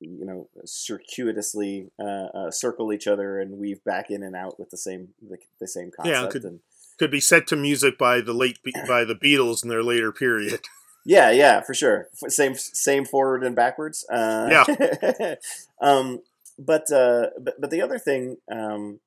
you 0.00 0.24
know 0.24 0.48
circuitously 0.64 1.90
uh, 2.00 2.26
uh, 2.34 2.50
circle 2.50 2.92
each 2.92 3.06
other 3.06 3.40
and 3.40 3.58
weave 3.58 3.82
back 3.84 4.10
in 4.10 4.22
and 4.22 4.34
out 4.34 4.58
with 4.58 4.70
the 4.70 4.76
same 4.76 5.08
the, 5.28 5.38
the 5.60 5.68
same 5.68 5.90
concept. 5.90 6.14
Yeah, 6.14 6.28
could, 6.28 6.44
and, 6.44 6.60
could 6.98 7.10
be 7.10 7.20
set 7.20 7.46
to 7.48 7.56
music 7.56 7.98
by 7.98 8.20
the 8.20 8.32
late 8.32 8.58
by 8.86 9.04
the 9.04 9.14
Beatles 9.14 9.62
in 9.62 9.68
their 9.68 9.82
later 9.82 10.12
period. 10.12 10.60
Yeah, 11.04 11.32
yeah, 11.32 11.62
for 11.62 11.74
sure. 11.74 12.08
Same 12.28 12.54
same 12.54 13.04
forward 13.04 13.42
and 13.42 13.56
backwards. 13.56 14.06
Uh, 14.08 14.64
yeah. 14.78 15.34
um, 15.80 16.22
but 16.58 16.92
uh, 16.92 17.30
but 17.40 17.60
but 17.60 17.70
the 17.70 17.82
other 17.82 17.98
thing 17.98 18.36
um, 18.50 19.00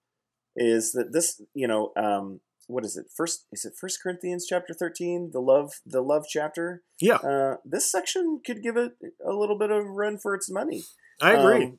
is 0.55 0.91
that 0.91 1.13
this 1.13 1.41
you 1.53 1.67
know 1.67 1.93
um, 1.95 2.41
what 2.67 2.85
is 2.85 2.97
it? 2.97 3.07
First 3.15 3.45
is 3.51 3.65
it 3.65 3.73
first 3.79 3.99
corinthians 4.01 4.45
chapter 4.47 4.73
13 4.73 5.31
the 5.33 5.39
love 5.39 5.73
the 5.85 6.01
love 6.01 6.25
chapter? 6.29 6.83
Yeah. 6.99 7.15
Uh, 7.15 7.57
this 7.65 7.91
section 7.91 8.41
could 8.45 8.61
give 8.63 8.77
it 8.77 8.93
a 9.25 9.33
little 9.33 9.57
bit 9.57 9.71
of 9.71 9.85
run 9.85 10.17
for 10.17 10.35
its 10.35 10.49
money. 10.49 10.83
I 11.21 11.33
agree. 11.33 11.73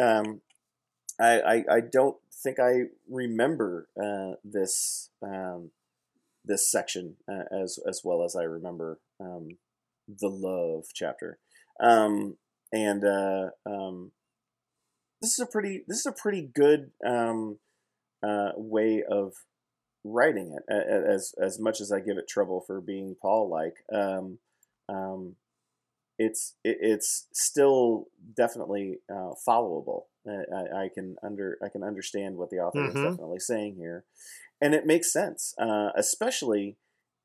Um, 0.00 0.06
um 0.06 0.40
I, 1.18 1.40
I, 1.40 1.54
I 1.76 1.80
don't 1.80 2.18
think 2.42 2.58
i 2.60 2.82
remember 3.08 3.88
uh, 3.98 4.36
this 4.44 5.08
um, 5.22 5.70
this 6.44 6.70
section 6.70 7.16
uh, 7.26 7.44
as 7.50 7.78
as 7.88 8.02
well 8.04 8.22
as 8.22 8.36
i 8.36 8.42
remember 8.42 9.00
um, 9.18 9.56
the 10.08 10.28
love 10.28 10.86
chapter. 10.94 11.38
Um, 11.80 12.36
and 12.72 13.04
uh, 13.04 13.50
um, 13.64 14.12
this 15.20 15.32
is 15.32 15.40
a 15.40 15.46
pretty 15.46 15.84
this 15.86 15.98
is 15.98 16.06
a 16.06 16.12
pretty 16.12 16.42
good 16.54 16.90
um, 17.06 17.58
uh, 18.22 18.52
way 18.56 19.02
of 19.08 19.34
writing 20.12 20.56
it. 20.56 20.72
As 20.72 21.34
as 21.40 21.58
much 21.58 21.80
as 21.80 21.92
I 21.92 22.00
give 22.00 22.18
it 22.18 22.28
trouble 22.28 22.60
for 22.60 22.80
being 22.80 23.16
Paul 23.20 23.48
like, 23.48 23.84
um, 23.92 24.38
um, 24.88 25.36
it's 26.18 26.54
it, 26.64 26.78
it's 26.80 27.26
still 27.32 28.06
definitely 28.34 28.98
uh, 29.10 29.32
followable. 29.46 30.04
I, 30.28 30.86
I, 30.86 30.88
can 30.92 31.14
under 31.22 31.56
I 31.64 31.68
can 31.68 31.84
understand 31.84 32.36
what 32.36 32.50
the 32.50 32.58
author 32.58 32.80
mm-hmm. 32.80 32.96
is 32.96 33.04
definitely 33.04 33.38
saying 33.38 33.76
here, 33.76 34.04
and 34.60 34.74
it 34.74 34.86
makes 34.86 35.12
sense, 35.12 35.54
uh, 35.58 35.90
especially. 35.96 36.76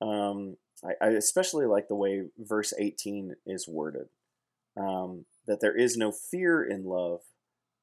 Um, 0.01 0.57
I, 0.84 0.93
I, 1.05 1.09
especially 1.09 1.67
like 1.67 1.88
the 1.88 1.95
way 1.95 2.23
verse 2.39 2.73
18 2.77 3.36
is 3.45 3.67
worded. 3.67 4.07
Um, 4.75 5.25
that 5.45 5.59
there 5.61 5.75
is 5.75 5.95
no 5.95 6.11
fear 6.11 6.63
in 6.63 6.86
love, 6.86 7.19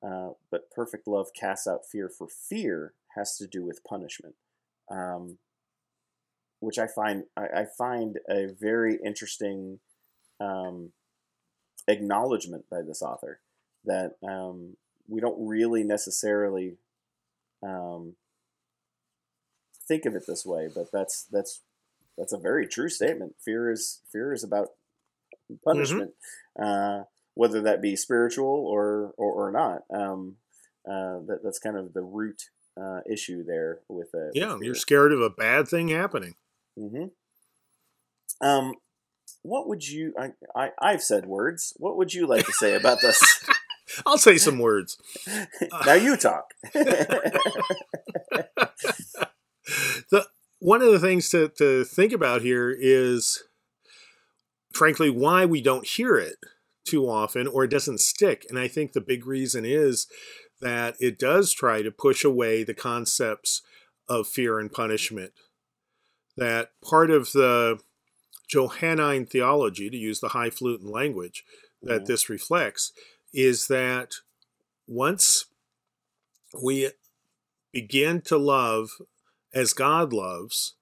uh, 0.05 0.31
but 0.51 0.71
perfect 0.71 1.07
love 1.07 1.29
casts 1.39 1.67
out 1.67 1.87
fear, 1.91 2.09
for 2.09 2.27
fear 2.27 2.95
has 3.17 3.37
to 3.37 3.47
do 3.47 3.65
with 3.65 3.85
punishment, 3.85 4.35
um, 4.91 5.39
which 6.61 6.79
I 6.79 6.87
find 6.87 7.25
I, 7.37 7.61
I, 7.61 7.65
find 7.77 8.19
a 8.29 8.47
very 8.47 8.99
interesting 9.05 9.81
um, 10.41 10.91
acknowledgement 11.87 12.65
by 12.71 12.83
this 12.83 13.03
author 13.03 13.41
that 13.85 14.17
um, 14.27 14.77
we 15.09 15.21
don't 15.21 15.47
really 15.47 15.85
necessarily 15.85 16.77
um, 17.63 18.15
think 19.87 20.05
of 20.05 20.15
it 20.15 20.25
this 20.27 20.45
way, 20.45 20.69
but 20.75 20.91
that's 20.93 21.25
that's 21.31 21.61
that's 22.17 22.33
a 22.33 22.39
very 22.39 22.67
true 22.67 22.89
statement. 22.89 23.35
Fear 23.45 23.71
is 23.71 24.01
fear 24.11 24.33
is 24.33 24.43
about 24.43 24.69
punishment. 25.65 26.13
Mm-hmm. 26.59 27.01
Uh, 27.01 27.05
whether 27.39 27.61
that 27.61 27.81
be 27.81 27.95
spiritual 27.95 28.67
or 28.67 29.15
or, 29.17 29.33
or 29.33 29.53
not. 29.53 29.83
Um, 29.97 30.37
uh, 30.85 31.23
that, 31.27 31.41
that's 31.45 31.61
kind 31.61 31.77
of 31.77 31.93
the 31.95 32.03
root 32.03 32.51
uh, 32.81 33.01
issue 33.11 33.45
there 33.45 33.81
with 33.89 34.15
it. 34.15 34.33
Yeah, 34.35 34.55
with 34.55 34.63
you're 34.63 34.75
scared 34.75 35.13
of 35.13 35.21
a 35.21 35.31
bad 35.31 35.69
thing 35.69 35.89
happening. 35.89 36.35
Mm-hmm. 36.79 37.07
Um, 38.47 38.75
what 39.43 39.69
would 39.69 39.87
you? 39.87 40.15
I, 40.19 40.33
I 40.55 40.71
I've 40.81 41.03
said 41.03 41.27
words. 41.27 41.75
What 41.77 41.97
would 41.97 42.15
you 42.15 42.27
like 42.27 42.47
to 42.47 42.53
say 42.53 42.75
about 42.75 43.01
this? 43.01 43.21
I'll 44.07 44.19
say 44.19 44.37
some 44.37 44.59
words. 44.59 44.99
now 45.87 45.95
you 45.95 46.17
talk. 46.17 46.53
the 50.11 50.27
one 50.61 50.83
of 50.83 50.93
the 50.93 50.99
things 50.99 51.29
to, 51.31 51.49
to 51.59 51.85
think 51.85 52.13
about 52.13 52.43
here 52.43 52.75
is 52.79 53.43
frankly 54.73 55.11
why 55.11 55.45
we 55.47 55.61
don't 55.61 55.87
hear 55.87 56.17
it 56.17 56.37
too 56.85 57.09
often 57.09 57.47
or 57.47 57.65
it 57.65 57.71
doesn't 57.71 58.01
stick. 58.01 58.45
And 58.49 58.59
I 58.59 58.69
think 58.69 58.93
the 58.93 59.01
big 59.01 59.27
reason 59.27 59.65
is 59.65 60.07
that 60.61 60.97
it 60.99 61.19
does 61.19 61.53
try 61.53 61.83
to 61.83 61.91
push 61.91 62.25
away 62.25 62.65
the 62.65 62.75
concepts 62.75 63.63
of 64.09 64.27
fear 64.27 64.59
and 64.59 64.73
punishment. 64.73 65.33
That 66.37 66.71
part 66.83 67.11
of 67.11 67.33
the 67.33 67.81
Johannine 68.49 69.27
theology, 69.27 69.91
to 69.91 69.97
use 69.97 70.21
the 70.21 70.29
high 70.29 70.45
highfalutin 70.45 70.91
language 70.91 71.45
that 71.83 71.99
mm-hmm. 71.99 72.05
this 72.07 72.29
reflects, 72.29 72.93
is 73.33 73.67
that 73.69 74.15
once 74.87 75.47
we 76.63 76.91
begin 77.73 78.23
to 78.23 78.39
love 78.39 78.91
as 79.53 79.73
God 79.73 80.13
loves, 80.13 80.75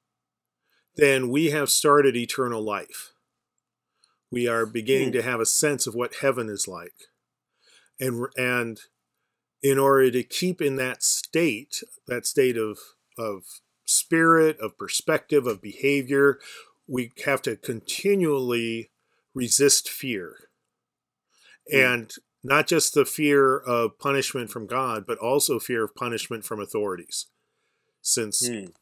then 0.96 1.28
we 1.28 1.46
have 1.46 1.68
started 1.68 2.16
eternal 2.16 2.62
life 2.62 3.12
we 4.30 4.48
are 4.48 4.66
beginning 4.66 5.12
to 5.12 5.22
have 5.22 5.40
a 5.40 5.46
sense 5.46 5.86
of 5.86 5.94
what 5.94 6.16
heaven 6.16 6.48
is 6.48 6.66
like. 6.66 6.94
And, 7.98 8.26
and 8.36 8.80
in 9.66 9.78
order 9.80 10.12
to 10.12 10.22
keep 10.22 10.62
in 10.62 10.76
that 10.76 11.02
state, 11.02 11.82
that 12.06 12.24
state 12.24 12.56
of, 12.56 12.78
of 13.18 13.42
spirit, 13.84 14.56
of 14.60 14.78
perspective, 14.78 15.44
of 15.44 15.60
behavior, 15.60 16.38
we 16.86 17.12
have 17.24 17.42
to 17.42 17.56
continually 17.56 18.92
resist 19.34 19.88
fear. 19.88 20.50
And 21.72 22.14
not 22.44 22.68
just 22.68 22.94
the 22.94 23.04
fear 23.04 23.58
of 23.58 23.98
punishment 23.98 24.50
from 24.50 24.68
God, 24.68 25.04
but 25.04 25.18
also 25.18 25.58
fear 25.58 25.82
of 25.82 25.96
punishment 25.96 26.44
from 26.44 26.60
authorities. 26.60 27.26
Since 28.00 28.48
mm. 28.48 28.72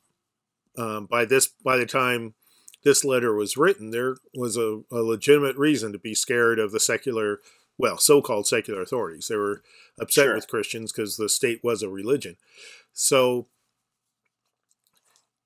um, 0.76 1.06
by 1.06 1.24
this, 1.24 1.48
by 1.64 1.78
the 1.78 1.86
time 1.86 2.34
this 2.82 3.06
letter 3.06 3.34
was 3.34 3.56
written, 3.56 3.90
there 3.90 4.16
was 4.36 4.58
a, 4.58 4.82
a 4.92 5.00
legitimate 5.00 5.56
reason 5.56 5.92
to 5.92 5.98
be 5.98 6.14
scared 6.14 6.58
of 6.58 6.72
the 6.72 6.80
secular, 6.80 7.40
well, 7.78 7.98
so 7.98 8.22
called 8.22 8.46
secular 8.46 8.82
authorities. 8.82 9.28
They 9.28 9.36
were 9.36 9.62
upset 9.98 10.26
sure. 10.26 10.34
with 10.34 10.48
Christians 10.48 10.92
because 10.92 11.16
the 11.16 11.28
state 11.28 11.60
was 11.62 11.82
a 11.82 11.88
religion. 11.88 12.36
So 12.92 13.46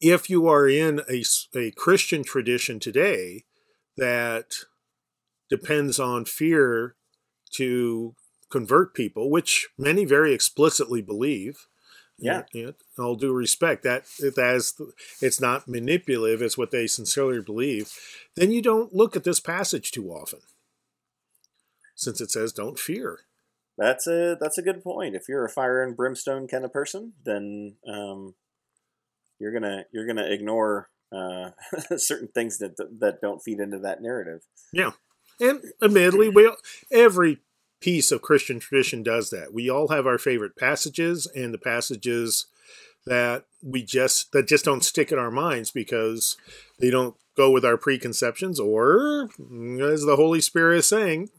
if 0.00 0.30
you 0.30 0.46
are 0.46 0.68
in 0.68 1.00
a, 1.10 1.24
a 1.56 1.70
Christian 1.72 2.22
tradition 2.22 2.78
today 2.78 3.44
that 3.96 4.52
depends 5.48 5.98
on 5.98 6.24
fear 6.24 6.94
to 7.52 8.14
convert 8.50 8.94
people, 8.94 9.30
which 9.30 9.68
many 9.78 10.04
very 10.04 10.32
explicitly 10.32 11.02
believe, 11.02 11.66
yeah. 12.20 12.42
yeah. 12.52 12.72
All 12.98 13.14
due 13.14 13.32
respect, 13.32 13.84
that 13.84 14.04
that 14.18 14.56
is, 14.56 14.74
it's 15.22 15.40
not 15.40 15.68
manipulative. 15.68 16.42
It's 16.42 16.58
what 16.58 16.72
they 16.72 16.88
sincerely 16.88 17.40
believe. 17.40 17.92
Then 18.34 18.50
you 18.50 18.60
don't 18.60 18.92
look 18.92 19.14
at 19.14 19.22
this 19.22 19.38
passage 19.38 19.92
too 19.92 20.10
often, 20.10 20.40
since 21.98 22.20
it 22.20 22.30
says 22.30 22.52
"don't 22.52 22.78
fear." 22.78 23.20
That's 23.76 24.06
a 24.06 24.36
that's 24.40 24.58
a 24.58 24.62
good 24.62 24.82
point. 24.82 25.14
If 25.14 25.28
you're 25.28 25.44
a 25.44 25.50
fire 25.50 25.82
and 25.82 25.96
brimstone 25.96 26.48
kind 26.48 26.64
of 26.64 26.72
person, 26.72 27.12
then 27.24 27.76
um, 27.86 28.34
you're 29.38 29.52
gonna 29.52 29.84
you're 29.92 30.06
gonna 30.06 30.26
ignore 30.30 30.88
uh, 31.12 31.50
certain 31.96 32.28
things 32.28 32.58
that 32.58 32.76
that 33.00 33.20
don't 33.20 33.42
feed 33.42 33.60
into 33.60 33.78
that 33.80 34.00
narrative. 34.00 34.42
Yeah, 34.72 34.92
and 35.40 35.60
admittedly, 35.82 36.28
we 36.28 36.50
every 36.90 37.40
piece 37.80 38.10
of 38.10 38.22
Christian 38.22 38.58
tradition 38.58 39.02
does 39.02 39.30
that. 39.30 39.52
We 39.52 39.70
all 39.70 39.88
have 39.88 40.06
our 40.06 40.18
favorite 40.18 40.56
passages 40.56 41.26
and 41.34 41.52
the 41.52 41.58
passages 41.58 42.46
that 43.06 43.44
we 43.62 43.82
just 43.82 44.32
that 44.32 44.46
just 44.46 44.64
don't 44.64 44.84
stick 44.84 45.12
in 45.12 45.18
our 45.18 45.30
minds 45.30 45.70
because 45.70 46.36
they 46.78 46.90
don't 46.90 47.16
go 47.36 47.50
with 47.50 47.64
our 47.64 47.76
preconceptions 47.76 48.58
or 48.58 49.28
as 49.80 50.02
the 50.02 50.16
Holy 50.16 50.40
Spirit 50.40 50.78
is 50.78 50.88
saying, 50.88 51.30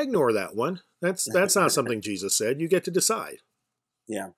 ignore 0.00 0.32
that 0.32 0.54
one. 0.54 0.80
That's 1.00 1.28
that's 1.32 1.56
not 1.56 1.72
something 1.72 2.00
Jesus 2.02 2.36
said. 2.36 2.60
You 2.60 2.68
get 2.68 2.84
to 2.84 2.90
decide. 2.90 3.38
Yeah. 4.08 4.30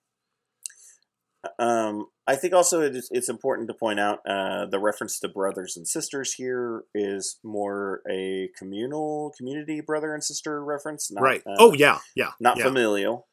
Um, 1.59 2.07
I 2.25 2.35
think 2.35 2.53
also 2.53 2.81
it 2.81 2.95
is, 2.95 3.09
it's 3.11 3.27
important 3.27 3.67
to 3.67 3.73
point 3.73 3.99
out 3.99 4.19
uh, 4.25 4.65
the 4.65 4.79
reference 4.79 5.19
to 5.19 5.27
brothers 5.27 5.75
and 5.75 5.85
sisters 5.85 6.33
here 6.33 6.83
is 6.95 7.39
more 7.43 8.01
a 8.09 8.49
communal 8.57 9.33
community 9.37 9.81
brother 9.81 10.13
and 10.13 10.23
sister 10.23 10.63
reference. 10.63 11.11
Not, 11.11 11.21
right. 11.21 11.41
Uh, 11.45 11.55
oh 11.59 11.73
yeah, 11.73 11.99
yeah. 12.15 12.31
Not 12.39 12.57
yeah. 12.57 12.63
familial. 12.63 13.27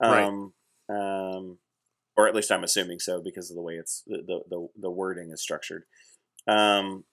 Um, 0.00 0.52
right. 0.88 1.34
Um, 1.34 1.58
or 2.16 2.28
at 2.28 2.34
least 2.34 2.52
I'm 2.52 2.64
assuming 2.64 3.00
so 3.00 3.20
because 3.22 3.50
of 3.50 3.56
the 3.56 3.62
way 3.62 3.74
it's 3.74 4.02
the 4.06 4.42
the, 4.48 4.68
the 4.80 4.90
wording 4.90 5.32
is 5.32 5.42
structured. 5.42 5.82
Um, 6.46 7.04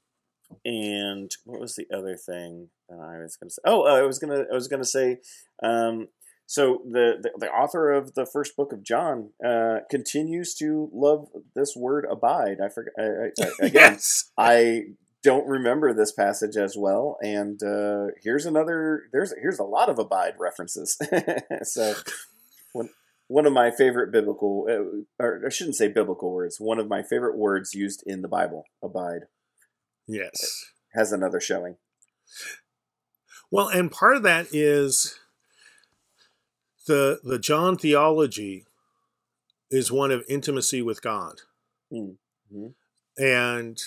and 0.65 1.31
what 1.45 1.59
was 1.59 1.75
the 1.75 1.87
other 1.95 2.15
thing 2.15 2.69
that 2.89 2.99
I 2.99 3.21
was 3.21 3.37
going 3.37 3.49
to 3.49 3.53
say? 3.53 3.61
Oh, 3.65 3.87
uh, 3.87 3.97
I 3.97 4.01
was 4.03 4.19
gonna 4.19 4.45
I 4.51 4.53
was 4.53 4.67
gonna 4.67 4.85
say 4.85 5.17
um, 5.61 6.07
so 6.45 6.81
the, 6.85 7.13
the, 7.21 7.31
the 7.39 7.49
author 7.49 7.91
of 7.91 8.13
the 8.15 8.25
first 8.25 8.55
book 8.55 8.73
of 8.73 8.83
John 8.83 9.29
uh, 9.45 9.79
continues 9.89 10.53
to 10.55 10.89
love 10.93 11.27
this 11.55 11.73
word 11.75 12.05
abide. 12.09 12.57
I 12.63 12.69
forget 12.69 12.93
I, 12.97 13.03
I, 13.03 13.49
again. 13.65 13.71
yes. 13.73 14.31
I 14.37 14.81
don't 15.23 15.47
remember 15.47 15.93
this 15.93 16.11
passage 16.11 16.57
as 16.57 16.75
well, 16.77 17.17
and 17.23 17.61
uh, 17.63 18.07
here's 18.21 18.45
another. 18.45 19.03
There's 19.13 19.33
here's 19.41 19.59
a 19.59 19.63
lot 19.63 19.89
of 19.89 19.97
abide 19.97 20.33
references. 20.37 20.97
so 21.63 21.95
one 22.73 22.89
one 23.27 23.45
of 23.45 23.53
my 23.53 23.71
favorite 23.71 24.11
biblical, 24.11 24.67
uh, 24.69 25.23
or 25.23 25.41
I 25.45 25.49
shouldn't 25.49 25.77
say 25.77 25.87
biblical 25.87 26.33
words. 26.33 26.57
One 26.59 26.77
of 26.77 26.89
my 26.89 27.03
favorite 27.03 27.37
words 27.37 27.73
used 27.73 28.03
in 28.05 28.21
the 28.21 28.27
Bible, 28.27 28.65
abide. 28.83 29.21
Yes, 30.07 30.65
has 30.93 31.11
another 31.11 31.39
showing. 31.39 31.77
Well, 33.51 33.67
and 33.67 33.91
part 33.91 34.15
of 34.15 34.23
that 34.23 34.47
is 34.51 35.15
the 36.87 37.19
the 37.23 37.39
John 37.39 37.77
theology 37.77 38.65
is 39.69 39.91
one 39.91 40.11
of 40.11 40.23
intimacy 40.27 40.81
with 40.81 41.01
God. 41.01 41.41
Mm-hmm. 41.91 42.67
And 43.17 43.79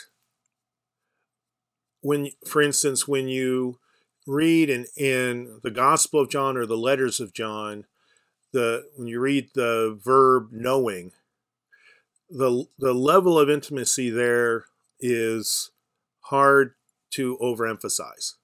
when 2.00 2.30
for 2.46 2.62
instance 2.62 3.08
when 3.08 3.28
you 3.28 3.78
read 4.26 4.70
in, 4.70 4.86
in 4.96 5.60
the 5.62 5.70
Gospel 5.70 6.20
of 6.20 6.30
John 6.30 6.56
or 6.56 6.66
the 6.66 6.76
letters 6.76 7.20
of 7.20 7.32
John, 7.32 7.84
the 8.52 8.84
when 8.96 9.08
you 9.08 9.20
read 9.20 9.50
the 9.54 9.98
verb 10.02 10.48
knowing, 10.52 11.12
the 12.30 12.66
the 12.78 12.94
level 12.94 13.38
of 13.38 13.50
intimacy 13.50 14.10
there 14.10 14.66
is 15.00 15.70
hard 16.26 16.74
to 17.12 17.38
overemphasize. 17.40 18.34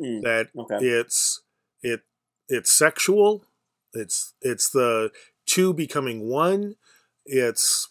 Mm, 0.00 0.22
that 0.22 0.48
okay. 0.56 0.84
it's 0.84 1.42
It 1.82 2.00
it's 2.48 2.72
sexual. 2.72 3.44
It's 3.92 4.34
it's 4.40 4.70
the 4.70 5.10
two 5.46 5.72
becoming 5.72 6.28
one. 6.28 6.76
It's 7.24 7.90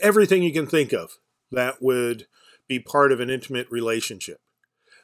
everything 0.00 0.42
you 0.42 0.52
can 0.52 0.66
think 0.66 0.92
of 0.92 1.12
that 1.50 1.80
would 1.80 2.26
be 2.68 2.78
part 2.78 3.12
of 3.12 3.20
an 3.20 3.30
intimate 3.30 3.70
relationship. 3.70 4.40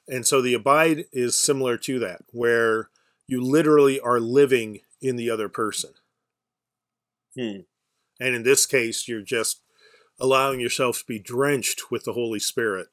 And 0.09 0.27
so 0.27 0.43
the 0.43 0.55
abide 0.55 1.05
is 1.13 1.39
similar 1.39 1.77
to 1.79 1.99
that, 2.01 2.23
where 2.33 2.91
you 3.27 3.41
literally 3.41 4.01
are 4.01 4.19
living 4.19 4.81
in 5.01 5.17
the 5.17 5.31
other 5.31 5.49
person. 5.49 5.91
Hmm. 7.39 7.61
And 8.19 8.35
in 8.35 8.43
this 8.43 8.67
case, 8.67 9.07
you're 9.07 9.23
just 9.23 9.63
allowing 10.19 10.61
yourself 10.61 10.99
to 10.99 11.05
be 11.07 11.19
drenched 11.19 11.91
with 11.91 12.05
the 12.05 12.13
Holy 12.13 12.41
Spirit 12.41 12.89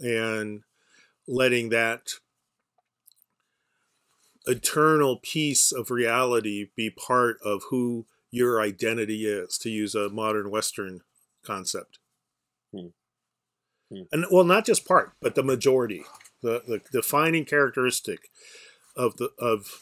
and 0.00 0.62
letting 1.28 1.68
that 1.68 2.14
eternal 4.46 5.18
piece 5.22 5.70
of 5.70 5.90
reality 5.90 6.68
be 6.76 6.90
part 6.90 7.36
of 7.44 7.62
who 7.70 8.06
your 8.30 8.60
identity 8.60 9.26
is, 9.26 9.58
to 9.58 9.70
use 9.70 9.94
a 9.94 10.08
modern 10.08 10.50
Western 10.50 11.00
concept. 11.44 11.98
Hmm. 12.72 12.88
Hmm. 13.90 14.02
And 14.12 14.26
well, 14.30 14.44
not 14.44 14.64
just 14.64 14.86
part, 14.86 15.12
but 15.20 15.34
the 15.34 15.42
majority. 15.42 16.04
The, 16.42 16.62
the 16.66 16.80
defining 16.90 17.44
characteristic 17.44 18.30
of 18.96 19.16
the 19.18 19.30
of 19.38 19.80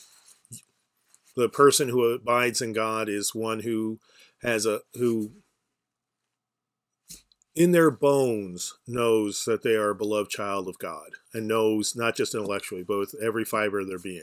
the 1.37 1.49
person 1.49 1.89
who 1.89 2.03
abides 2.05 2.61
in 2.61 2.73
God 2.73 3.09
is 3.09 3.35
one 3.35 3.61
who 3.61 4.01
has 4.43 4.66
a 4.66 4.81
who 4.95 5.33
in 7.59 7.72
their 7.72 7.90
bones 7.90 8.78
knows 8.86 9.44
that 9.44 9.62
they 9.64 9.74
are 9.74 9.90
a 9.90 9.94
beloved 9.94 10.30
child 10.30 10.68
of 10.68 10.78
God 10.78 11.11
and 11.34 11.48
knows 11.48 11.96
not 11.96 12.14
just 12.16 12.34
intellectually 12.34 12.84
but 12.84 12.98
with 12.98 13.14
every 13.20 13.44
fiber 13.44 13.80
of 13.80 13.88
their 13.88 13.98
being. 13.98 14.22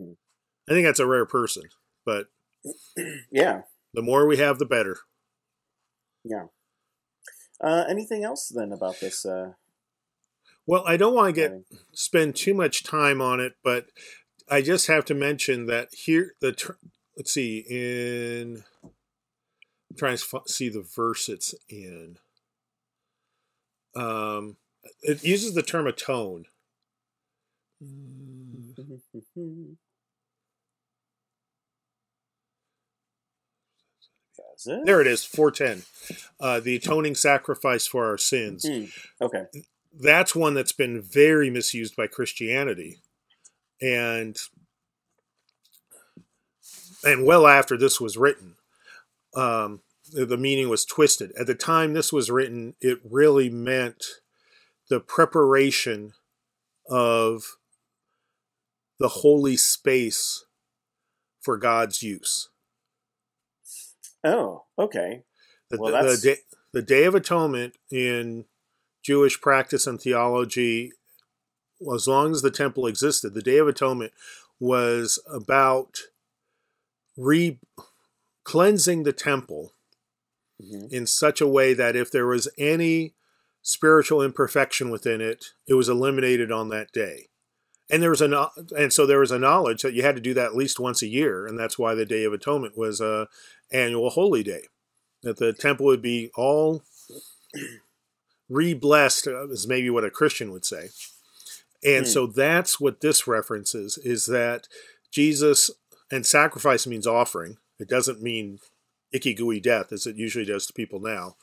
Hmm. 0.00 0.12
I 0.68 0.72
think 0.72 0.86
that's 0.86 0.98
a 0.98 1.06
rare 1.06 1.26
person, 1.26 1.64
but 2.04 2.28
Yeah. 3.30 3.62
the 3.92 4.02
more 4.02 4.26
we 4.26 4.38
have 4.38 4.58
the 4.58 4.64
better. 4.64 4.98
Yeah. 6.24 6.46
Uh, 7.60 7.84
anything 7.88 8.24
else 8.24 8.48
then 8.48 8.72
about 8.72 8.98
this? 9.00 9.24
Uh, 9.26 9.52
Well, 10.66 10.84
I 10.86 10.96
don't 10.96 11.14
want 11.14 11.34
to 11.34 11.40
get 11.40 11.52
spend 11.92 12.34
too 12.34 12.54
much 12.54 12.82
time 12.82 13.20
on 13.20 13.40
it, 13.40 13.56
but 13.62 13.86
I 14.48 14.62
just 14.62 14.86
have 14.86 15.04
to 15.06 15.14
mention 15.14 15.66
that 15.66 15.88
here 15.92 16.34
the 16.40 16.56
let's 17.16 17.32
see 17.32 17.64
in 17.68 18.64
I'm 19.90 19.96
trying 19.96 20.16
to 20.16 20.36
f- 20.36 20.48
see 20.48 20.68
the 20.68 20.82
verse 20.82 21.28
it's 21.28 21.54
in. 21.68 22.18
Um, 23.94 24.56
it 25.02 25.24
uses 25.24 25.54
the 25.54 25.62
term 25.62 25.86
atone. 25.86 26.46
It? 34.66 34.86
There 34.86 35.00
it 35.00 35.06
is, 35.06 35.24
four 35.24 35.50
ten. 35.50 35.82
Uh, 36.40 36.60
the 36.60 36.76
atoning 36.76 37.14
sacrifice 37.14 37.86
for 37.86 38.06
our 38.06 38.16
sins. 38.18 38.66
Hmm. 38.66 38.84
Okay. 39.20 39.44
that's 39.98 40.34
one 40.34 40.54
that's 40.54 40.72
been 40.72 41.00
very 41.02 41.50
misused 41.50 41.94
by 41.94 42.06
Christianity, 42.06 42.98
and 43.80 44.36
and 47.04 47.26
well 47.26 47.46
after 47.46 47.76
this 47.76 48.00
was 48.00 48.16
written, 48.16 48.54
um, 49.36 49.80
the 50.12 50.36
meaning 50.36 50.68
was 50.68 50.84
twisted. 50.84 51.32
At 51.38 51.46
the 51.46 51.54
time 51.54 51.92
this 51.92 52.12
was 52.12 52.30
written, 52.30 52.74
it 52.80 52.98
really 53.04 53.50
meant 53.50 54.04
the 54.88 55.00
preparation 55.00 56.12
of 56.88 57.56
the 58.98 59.08
holy 59.08 59.56
space 59.56 60.44
for 61.40 61.56
God's 61.58 62.02
use. 62.02 62.48
Oh, 64.24 64.64
okay. 64.78 65.22
The, 65.70 65.78
Well, 65.78 66.02
the- 66.02 66.10
the 66.16 66.16
day, 66.16 66.36
the 66.72 66.82
Day 66.82 67.04
of 67.04 67.14
Atonement 67.14 67.76
in 67.90 68.46
Jewish 69.02 69.40
practice 69.40 69.86
and 69.86 70.00
theology, 70.00 70.92
as 71.94 72.08
long 72.08 72.32
as 72.32 72.42
the 72.42 72.50
temple 72.50 72.86
existed, 72.86 73.34
the 73.34 73.42
Day 73.42 73.58
of 73.58 73.68
Atonement 73.68 74.12
was 74.58 75.20
about 75.30 75.98
re 77.16 77.58
cleansing 78.46 79.02
the 79.02 79.12
temple 79.12 79.72
Mhm. 80.62 80.90
in 80.92 81.04
such 81.06 81.40
a 81.40 81.46
way 81.48 81.74
that 81.74 81.96
if 81.96 82.12
there 82.12 82.26
was 82.28 82.48
any 82.56 83.14
spiritual 83.60 84.22
imperfection 84.22 84.88
within 84.90 85.20
it, 85.20 85.46
it 85.66 85.74
was 85.74 85.88
eliminated 85.88 86.52
on 86.52 86.68
that 86.68 86.92
day. 86.92 87.28
And 87.90 88.00
there 88.00 88.10
was 88.10 88.22
a 88.22 88.50
and 88.76 88.92
so 88.92 89.04
there 89.04 89.18
was 89.18 89.32
a 89.32 89.38
knowledge 89.38 89.82
that 89.82 89.94
you 89.94 90.02
had 90.02 90.14
to 90.14 90.22
do 90.22 90.32
that 90.34 90.46
at 90.46 90.56
least 90.56 90.78
once 90.78 91.02
a 91.02 91.08
year, 91.08 91.44
and 91.46 91.58
that's 91.58 91.76
why 91.78 91.94
the 91.94 92.06
Day 92.06 92.22
of 92.24 92.32
Atonement 92.32 92.76
was 92.78 93.00
a 93.00 93.28
annual 93.72 94.10
holy 94.10 94.42
day. 94.44 94.68
That 95.22 95.38
the 95.38 95.52
temple 95.52 95.86
would 95.86 96.02
be 96.02 96.30
all 96.36 96.84
re-blessed, 98.48 99.26
uh, 99.26 99.48
is 99.48 99.66
maybe 99.66 99.90
what 99.90 100.04
a 100.04 100.10
Christian 100.10 100.52
would 100.52 100.64
say. 100.64 100.90
And 101.84 102.06
Hmm. 102.06 102.12
so 102.12 102.26
that's 102.26 102.78
what 102.80 103.00
this 103.00 103.26
references 103.26 103.98
is 103.98 104.26
that 104.26 104.68
Jesus 105.10 105.70
and 106.10 106.24
sacrifice 106.24 106.86
means 106.86 107.06
offering. 107.06 107.58
It 107.78 107.88
doesn't 107.88 108.22
mean 108.22 108.58
icky 109.12 109.34
gooey 109.34 109.60
death 109.60 109.92
as 109.92 110.06
it 110.06 110.16
usually 110.16 110.44
does 110.44 110.66
to 110.66 110.72
people 110.72 111.00
now. 111.00 111.36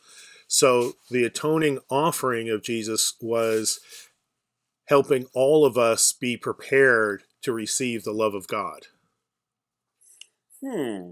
So 0.47 0.93
the 1.09 1.23
atoning 1.23 1.79
offering 1.89 2.49
of 2.49 2.61
Jesus 2.63 3.13
was 3.21 3.79
helping 4.87 5.27
all 5.33 5.65
of 5.65 5.77
us 5.77 6.13
be 6.13 6.35
prepared 6.37 7.23
to 7.43 7.53
receive 7.53 8.03
the 8.03 8.11
love 8.11 8.33
of 8.33 8.47
God. 8.47 8.87
Hmm. 10.63 11.11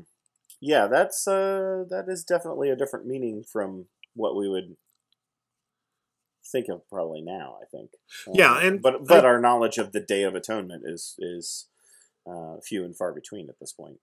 Yeah, 0.60 0.88
that's 0.88 1.28
uh, 1.28 1.86
that 1.90 2.06
is 2.08 2.24
definitely 2.24 2.70
a 2.70 2.76
different 2.76 3.08
meaning 3.08 3.44
from 3.44 3.86
what 4.14 4.36
we 4.36 4.48
would 4.48 4.76
think 6.52 6.68
of 6.70 6.88
probably 6.90 7.22
now. 7.22 7.58
I 7.62 7.66
think. 7.66 7.92
Yeah, 8.34 8.54
Uh, 8.54 8.60
and 8.60 8.82
but 8.82 9.08
but 9.08 9.26
I- 9.26 9.28
our 9.28 9.40
knowledge 9.40 9.78
of 9.78 9.92
the 9.92 10.00
Day 10.02 10.24
of 10.24 10.36
Atonement 10.36 10.84
is 10.86 11.16
is 11.18 11.68
uh, 12.30 12.58
few 12.62 12.84
and 12.84 12.96
far 12.96 13.14
between 13.14 13.50
at 13.50 13.60
this 13.60 13.74
point. 13.74 13.98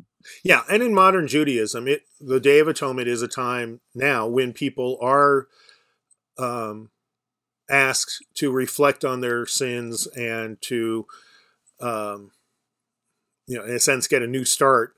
Yeah, 0.44 0.62
and 0.70 0.82
in 0.82 0.94
modern 0.94 1.28
Judaism, 1.28 1.86
it 1.88 2.02
the 2.20 2.40
Day 2.40 2.58
of 2.58 2.68
Atonement 2.68 3.08
is 3.08 3.22
a 3.22 3.28
time 3.28 3.80
now 3.94 4.26
when 4.26 4.52
people 4.52 4.98
are 5.00 5.48
um, 6.38 6.90
asked 7.70 8.24
to 8.34 8.50
reflect 8.50 9.04
on 9.04 9.20
their 9.20 9.46
sins 9.46 10.06
and 10.08 10.60
to, 10.62 11.06
um, 11.80 12.32
you 13.46 13.58
know, 13.58 13.64
in 13.64 13.74
a 13.74 13.80
sense, 13.80 14.08
get 14.08 14.22
a 14.22 14.26
new 14.26 14.44
start 14.44 14.94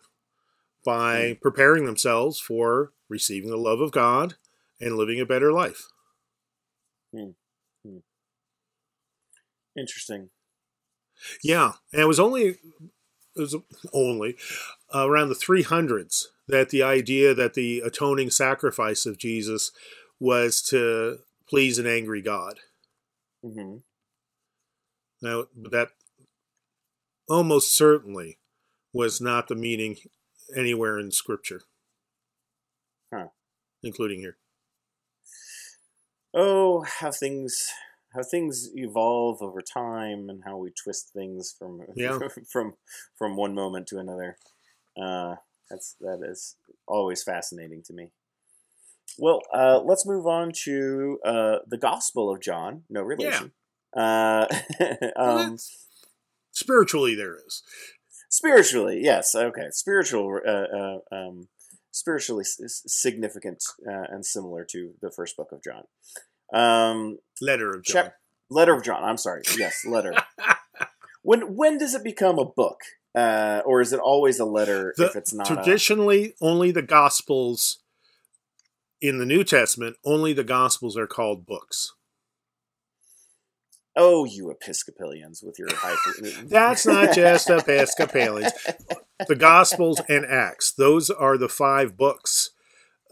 by 0.85 1.37
preparing 1.43 1.85
themselves 1.85 2.41
for 2.41 2.93
receiving 3.09 3.51
the 3.51 3.57
love 3.57 3.81
of 3.81 3.93
God 3.93 4.35
and 4.81 4.97
living 4.97 5.21
a 5.21 5.27
better 5.27 5.53
life. 5.53 5.89
Interesting. 9.77 10.31
Yeah, 11.43 11.73
and 11.93 12.01
it 12.01 12.07
was 12.07 12.21
only 12.21 12.57
was 13.41 13.57
only 13.93 14.37
uh, 14.95 15.09
around 15.09 15.29
the 15.31 15.35
300s 15.35 16.27
that 16.47 16.71
the 16.71 16.83
idea 16.83 17.35
that 17.35 17.55
the 17.55 17.81
atoning 17.81 18.31
sacrifice 18.31 19.07
of 19.07 19.19
Jesus 19.19 19.73
was 20.21 20.63
to 20.63 21.19
please 21.49 21.79
an 21.79 21.87
angry 21.87 22.23
God. 22.23 22.61
hmm 23.43 23.79
Now, 25.23 25.47
that 25.71 25.91
almost 27.29 27.75
certainly 27.77 28.39
was 28.93 29.21
not 29.21 29.49
the 29.49 29.55
meaning 29.55 29.97
anywhere 30.57 30.99
in 30.99 31.11
Scripture, 31.13 31.63
Huh. 33.13 33.29
including 33.83 34.21
here. 34.21 34.37
Oh, 36.35 36.83
how 36.83 37.11
things 37.11 37.69
how 38.15 38.23
things 38.23 38.71
evolve 38.75 39.41
over 39.43 39.61
time 39.61 40.29
and 40.29 40.43
how 40.45 40.57
we 40.57 40.71
twist 40.71 41.13
things 41.13 41.55
from 41.57 41.83
Yeah. 41.95 42.19
from 42.49 42.75
from 43.17 43.37
one 43.37 43.55
moment 43.55 43.87
to 43.89 43.99
another. 43.99 44.37
Uh, 45.01 45.37
that's 45.71 45.95
that 46.01 46.21
is 46.29 46.57
always 46.87 47.23
fascinating 47.23 47.83
to 47.85 47.93
me. 47.93 48.11
Well, 49.19 49.41
uh, 49.53 49.81
let's 49.81 50.07
move 50.07 50.27
on 50.27 50.53
to 50.65 51.19
uh, 51.25 51.57
the 51.67 51.77
Gospel 51.79 52.33
of 52.33 52.41
John. 52.41 52.85
No 52.89 53.03
relation. 53.03 53.53
Uh, 53.97 54.47
um, 55.17 55.59
Spiritually, 56.53 57.15
there 57.15 57.37
is. 57.47 57.63
spiritually, 58.29 59.01
yes. 59.03 59.35
Okay, 59.35 59.69
spiritual. 59.71 60.41
Uh, 60.47 60.51
uh, 60.51 60.99
um, 61.13 61.49
spiritually 61.93 62.45
significant 62.45 63.65
uh, 63.89 64.05
and 64.11 64.25
similar 64.25 64.65
to 64.65 64.93
the 65.01 65.11
first 65.11 65.37
book 65.37 65.51
of 65.53 65.63
John. 65.63 65.85
Um, 66.53 67.19
Letter 67.41 67.73
of 67.75 67.85
John. 67.85 68.05
Chap- 68.05 68.15
letter 68.51 68.75
of 68.75 68.83
John. 68.83 69.03
I'm 69.05 69.17
sorry. 69.17 69.43
Yes, 69.57 69.85
letter. 69.87 70.13
when 71.23 71.55
when 71.57 71.79
does 71.79 71.95
it 71.95 72.03
become 72.05 72.39
a 72.39 72.45
book, 72.45 72.79
uh, 73.15 73.63
or 73.65 73.81
is 73.81 73.93
it 73.93 74.01
always 74.01 74.39
a 74.41 74.45
letter 74.45 74.93
The- 74.97 75.07
if 75.07 75.17
it's 75.17 75.33
not? 75.33 75.51
a- 75.51 75.55
Traditionally, 75.55 76.35
only 76.41 76.71
the 76.71 76.83
Gospels 76.83 77.79
in 79.01 79.19
the 79.19 79.27
New 79.27 79.45
Testament, 79.45 79.97
only 80.05 80.33
the 80.33 80.45
Gospels 80.45 80.97
are 80.97 81.07
called 81.07 81.47
books. 81.47 81.95
Oh, 83.97 84.25
you 84.25 84.51
Episcopalians 84.51 85.43
with 85.43 85.59
your 85.59 85.69
high. 85.75 85.97
That's 86.45 86.87
not 86.87 87.15
just 87.15 87.51
Episcopalians. 87.51 88.53
The 89.27 89.37
Gospels 89.37 90.01
and 90.09 90.25
Acts; 90.25 90.73
those 90.73 91.11
are 91.11 91.37
the 91.37 91.49
five 91.49 91.97
books 91.97 92.51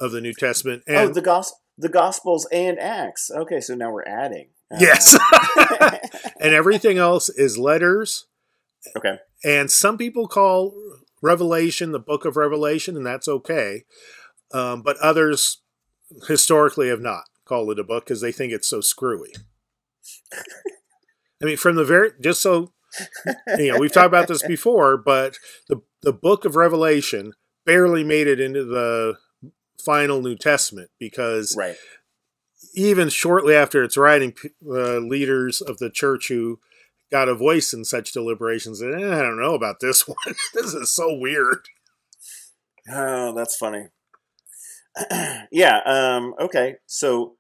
of 0.01 0.13
the 0.13 0.21
New 0.21 0.33
Testament. 0.33 0.83
oh, 0.89 0.95
And 0.95 1.15
the 1.15 1.21
gos 1.23 1.53
the 1.79 1.89
Gospels 1.89 2.47
and 2.53 2.79
Acts. 2.79 3.31
Okay, 3.31 3.61
so 3.61 3.75
now 3.75 3.91
we're 3.91 4.05
adding. 4.05 4.49
Uh, 4.71 4.79
yes, 4.81 5.17
and 6.41 6.53
everything 6.53 6.99
else 6.99 7.29
is 7.29 7.57
letters. 7.57 8.27
okay. 8.97 9.19
And 9.45 9.71
some 9.71 9.97
people 9.97 10.27
call 10.27 10.75
Revelation 11.23 11.93
the 11.93 11.99
Book 11.99 12.25
of 12.25 12.37
Revelation, 12.37 12.97
and 12.97 13.07
that's 13.07 13.29
okay. 13.29 13.85
Um, 14.53 14.83
but 14.83 14.97
others 14.99 15.63
historically 16.27 16.89
have 16.89 17.01
not 17.01 17.25
called 17.45 17.71
it 17.71 17.79
a 17.79 17.85
book 17.85 18.05
because 18.05 18.21
they 18.21 18.33
think 18.33 18.53
it's 18.53 18.69
so 18.69 18.81
screwy. 18.81 19.33
I 21.41 21.45
mean, 21.45 21.57
from 21.57 21.77
the 21.77 21.85
very 21.85 22.11
just 22.21 22.43
so 22.43 22.73
you 23.59 23.73
know, 23.73 23.79
we've 23.79 23.93
talked 23.93 24.07
about 24.07 24.29
this 24.29 24.43
before, 24.47 24.97
but 24.97 25.37
the 25.69 25.83
the 26.03 26.13
Book 26.13 26.45
of 26.45 26.57
Revelation 26.57 27.33
barely 27.65 28.05
made 28.05 28.27
it 28.27 28.41
into 28.41 28.65
the 28.65 29.15
final 29.85 30.21
New 30.23 30.37
Testament 30.37 30.91
because 30.99 31.55
Right. 31.57 31.77
even 32.75 33.09
shortly 33.09 33.55
after 33.55 33.83
its 33.83 33.97
writing, 33.97 34.35
uh, 34.67 34.99
leaders 34.99 35.61
of 35.61 35.79
the 35.79 35.91
church 35.91 36.29
who 36.29 36.61
got 37.11 37.29
a 37.29 37.35
voice 37.35 37.73
in 37.73 37.85
such 37.85 38.13
deliberations 38.13 38.81
said, 38.81 38.93
eh, 38.93 39.19
I 39.19 39.23
don't 39.23 39.41
know 39.41 39.55
about 39.55 39.81
this 39.81 40.07
one. 40.09 40.17
this 40.55 40.75
is 40.75 40.93
so 40.95 41.15
weird. 41.15 41.69
Oh, 42.91 43.35
that's 43.35 43.57
funny. 43.57 43.89
yeah. 45.51 45.81
Um, 45.87 46.35
okay. 46.41 46.77
So 46.87 47.37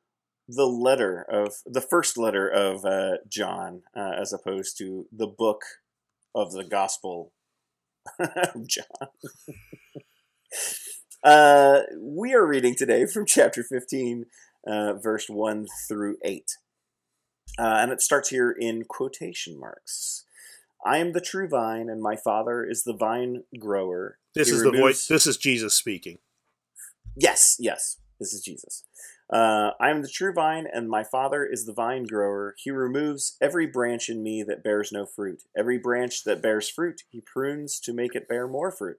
the 0.49 0.67
letter 0.67 1.23
of 1.31 1.55
the 1.67 1.81
first 1.81 2.17
letter 2.17 2.49
of 2.49 2.85
uh, 2.85 3.17
John, 3.29 3.83
uh, 3.97 4.13
as 4.19 4.33
opposed 4.33 4.79
to 4.79 5.07
the 5.13 5.27
book 5.27 5.63
of 6.35 6.53
the 6.53 6.65
Gospel 6.65 7.33
of 8.19 8.67
John. 8.67 8.85
uh, 11.23 11.81
we 12.01 12.35
are 12.35 12.47
reading 12.47 12.75
today 12.75 13.07
from 13.07 13.27
chapter 13.27 13.63
fifteen, 13.63 14.27
uh, 14.67 14.95
verse 14.95 15.29
one 15.29 15.67
through 15.89 16.17
eight, 16.25 16.57
uh, 17.59 17.79
and 17.81 17.93
it 17.93 18.01
starts 18.01 18.31
here 18.31 18.51
in 18.51 18.85
quotation 18.85 19.59
marks. 19.59 20.25
I 20.85 20.99
am 20.99 21.13
the 21.13 21.21
true 21.21 21.49
vine, 21.49 21.89
and 21.89 22.01
my 22.01 22.17
Father 22.17 22.65
is 22.65 22.85
the 22.85 22.95
vine 22.95 23.45
grower. 23.59 24.19
This 24.35 24.49
He 24.49 24.55
is 24.55 24.63
the 24.63 24.71
voice. 24.71 25.07
This 25.07 25.27
is 25.27 25.37
Jesus 25.37 25.75
speaking. 25.75 26.19
Yes, 27.17 27.57
yes, 27.59 27.97
this 28.21 28.33
is 28.33 28.43
Jesus. 28.43 28.85
Uh, 29.31 29.73
I 29.79 29.91
am 29.91 30.03
the 30.03 30.09
true 30.09 30.33
vine, 30.33 30.67
and 30.73 30.89
my 30.89 31.05
Father 31.05 31.45
is 31.45 31.67
the 31.67 31.75
vine 31.75 32.05
grower. 32.05 32.55
He 32.57 32.71
removes 32.71 33.37
every 33.43 33.67
branch 33.67 34.09
in 34.09 34.23
me 34.23 34.43
that 34.45 34.65
bears 34.65 34.91
no 34.91 35.05
fruit. 35.05 35.43
Every 35.57 35.79
branch 35.79 36.25
that 36.25 36.41
bears 36.41 36.71
fruit, 36.71 37.03
he 37.11 37.21
prunes 37.21 37.79
to 37.81 37.93
make 37.93 38.15
it 38.15 38.29
bear 38.29 38.47
more 38.47 38.71
fruit. 38.71 38.99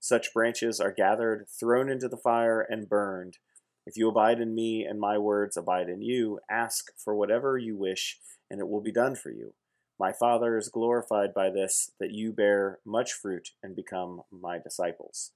Such 0.00 0.32
branches 0.32 0.80
are 0.80 0.92
gathered, 0.92 1.46
thrown 1.48 1.90
into 1.90 2.08
the 2.08 2.16
fire, 2.16 2.60
and 2.60 2.88
burned. 2.88 3.38
If 3.86 3.96
you 3.96 4.08
abide 4.08 4.40
in 4.40 4.54
me 4.54 4.84
and 4.84 4.98
my 4.98 5.16
words 5.18 5.56
abide 5.56 5.88
in 5.88 6.02
you, 6.02 6.40
ask 6.50 6.86
for 7.02 7.14
whatever 7.14 7.56
you 7.56 7.76
wish, 7.76 8.18
and 8.50 8.60
it 8.60 8.68
will 8.68 8.82
be 8.82 8.92
done 8.92 9.14
for 9.14 9.30
you. 9.30 9.54
My 9.98 10.12
Father 10.12 10.58
is 10.58 10.68
glorified 10.68 11.32
by 11.32 11.50
this, 11.50 11.92
that 12.00 12.12
you 12.12 12.32
bear 12.32 12.80
much 12.84 13.12
fruit 13.12 13.50
and 13.62 13.74
become 13.74 14.22
my 14.30 14.58
disciples. 14.58 15.32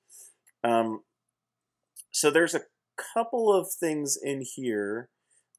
Um, 0.63 1.03
so 2.11 2.31
there's 2.31 2.55
a 2.55 2.63
couple 3.15 3.55
of 3.55 3.73
things 3.73 4.19
in 4.21 4.43
here 4.43 5.09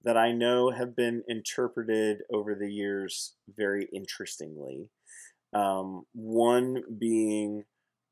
that 0.04 0.18
I 0.18 0.32
know 0.32 0.72
have 0.72 0.96
been 0.96 1.24
interpreted 1.28 2.20
over 2.32 2.56
the 2.56 2.72
years 2.72 3.34
very 3.48 3.88
interestingly. 3.94 4.90
Um, 5.54 6.04
one 6.14 6.84
being 7.00 7.64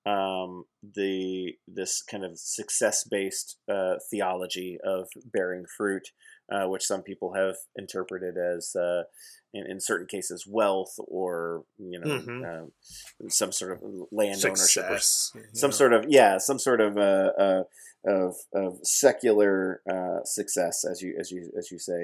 um, 0.10 0.66
the 0.95 1.53
this 1.68 2.01
kind 2.01 2.24
of 2.24 2.32
success 2.39 3.03
based 3.03 3.57
uh, 3.76 3.95
theology 4.10 4.78
of 4.84 5.07
bearing 5.34 5.66
fruit, 5.78 6.05
uh, 6.51 6.66
which 6.68 6.86
some 6.91 7.01
people 7.10 7.34
have 7.34 7.55
interpreted 7.76 8.36
as 8.38 8.76
uh, 8.76 9.03
in, 9.53 9.64
in 9.72 9.80
certain 9.80 10.07
cases 10.07 10.45
wealth 10.47 10.95
or 11.07 11.64
you 11.78 11.99
know 11.99 12.07
Mhm. 12.20 12.38
um, 12.49 12.72
some 13.30 13.51
sort 13.51 13.72
of 13.74 13.80
land 14.12 14.39
ownership 14.62 14.84
or 14.84 14.88
some 15.53 15.72
sort 15.80 15.93
of 15.93 16.05
yeah 16.07 16.38
some 16.38 16.60
sort 16.60 16.82
of 16.82 16.97
uh, 16.97 17.32
uh, 17.45 17.64
of 18.05 18.36
of 18.53 18.80
secular 18.84 19.82
uh, 19.93 20.20
success 20.24 20.86
as 20.91 21.01
you 21.01 21.16
as 21.20 21.28
you 21.32 21.41
as 21.57 21.72
you 21.72 21.80
say 21.80 22.03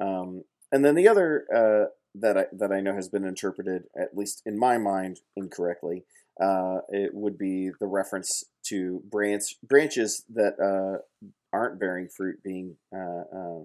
um, 0.00 0.44
and 0.72 0.84
then 0.84 0.94
the 0.94 1.08
other 1.08 1.28
uh, 1.60 1.84
that 2.14 2.36
I 2.38 2.44
that 2.52 2.70
I 2.72 2.80
know 2.80 2.94
has 2.94 3.08
been 3.08 3.24
interpreted 3.24 3.84
at 3.98 4.16
least 4.16 4.42
in 4.46 4.58
my 4.58 4.78
mind 4.78 5.20
incorrectly 5.36 6.04
uh, 6.40 6.78
it 6.88 7.14
would 7.14 7.38
be 7.38 7.70
the 7.80 7.86
reference 7.86 8.44
to 8.64 9.02
branch 9.10 9.56
branches 9.62 10.24
that 10.34 10.58
uh, 10.58 11.26
aren't 11.52 11.78
bearing 11.78 12.08
fruit 12.08 12.42
being 12.42 12.76
uh, 12.94 13.22
uh, 13.36 13.64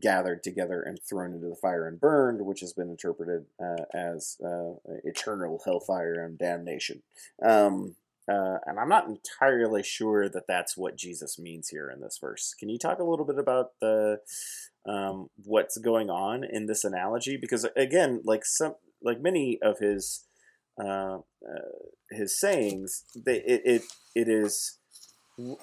gathered 0.00 0.42
together 0.42 0.80
and 0.80 0.98
thrown 1.02 1.34
into 1.34 1.48
the 1.48 1.56
fire 1.56 1.86
and 1.86 2.00
burned, 2.00 2.40
which 2.40 2.60
has 2.60 2.72
been 2.72 2.88
interpreted 2.88 3.44
uh, 3.62 3.84
as 3.92 4.36
uh, 4.44 4.74
eternal 5.04 5.60
hellfire 5.64 6.24
and 6.24 6.38
damnation. 6.38 7.02
Um, 7.42 7.96
and 8.30 8.78
I'm 8.78 8.90
not 8.90 9.08
entirely 9.08 9.82
sure 9.82 10.28
that 10.28 10.46
that's 10.46 10.76
what 10.76 10.96
Jesus 10.96 11.38
means 11.38 11.70
here 11.70 11.90
in 11.90 12.00
this 12.00 12.18
verse. 12.20 12.54
Can 12.58 12.68
you 12.68 12.76
talk 12.78 12.98
a 12.98 13.04
little 13.04 13.24
bit 13.24 13.38
about 13.38 13.70
the 13.80 14.20
um, 14.86 15.30
what's 15.44 15.78
going 15.78 16.10
on 16.10 16.44
in 16.44 16.66
this 16.66 16.84
analogy? 16.84 17.38
Because 17.38 17.66
again, 17.74 18.20
like 18.24 18.44
some, 18.44 18.74
like 19.02 19.20
many 19.20 19.58
of 19.62 19.78
his 19.78 20.24
uh, 20.80 21.18
uh, 21.18 21.68
his 22.10 22.38
sayings, 22.38 23.04
they, 23.14 23.36
it, 23.36 23.62
it 23.64 23.82
it 24.14 24.28
is 24.28 24.78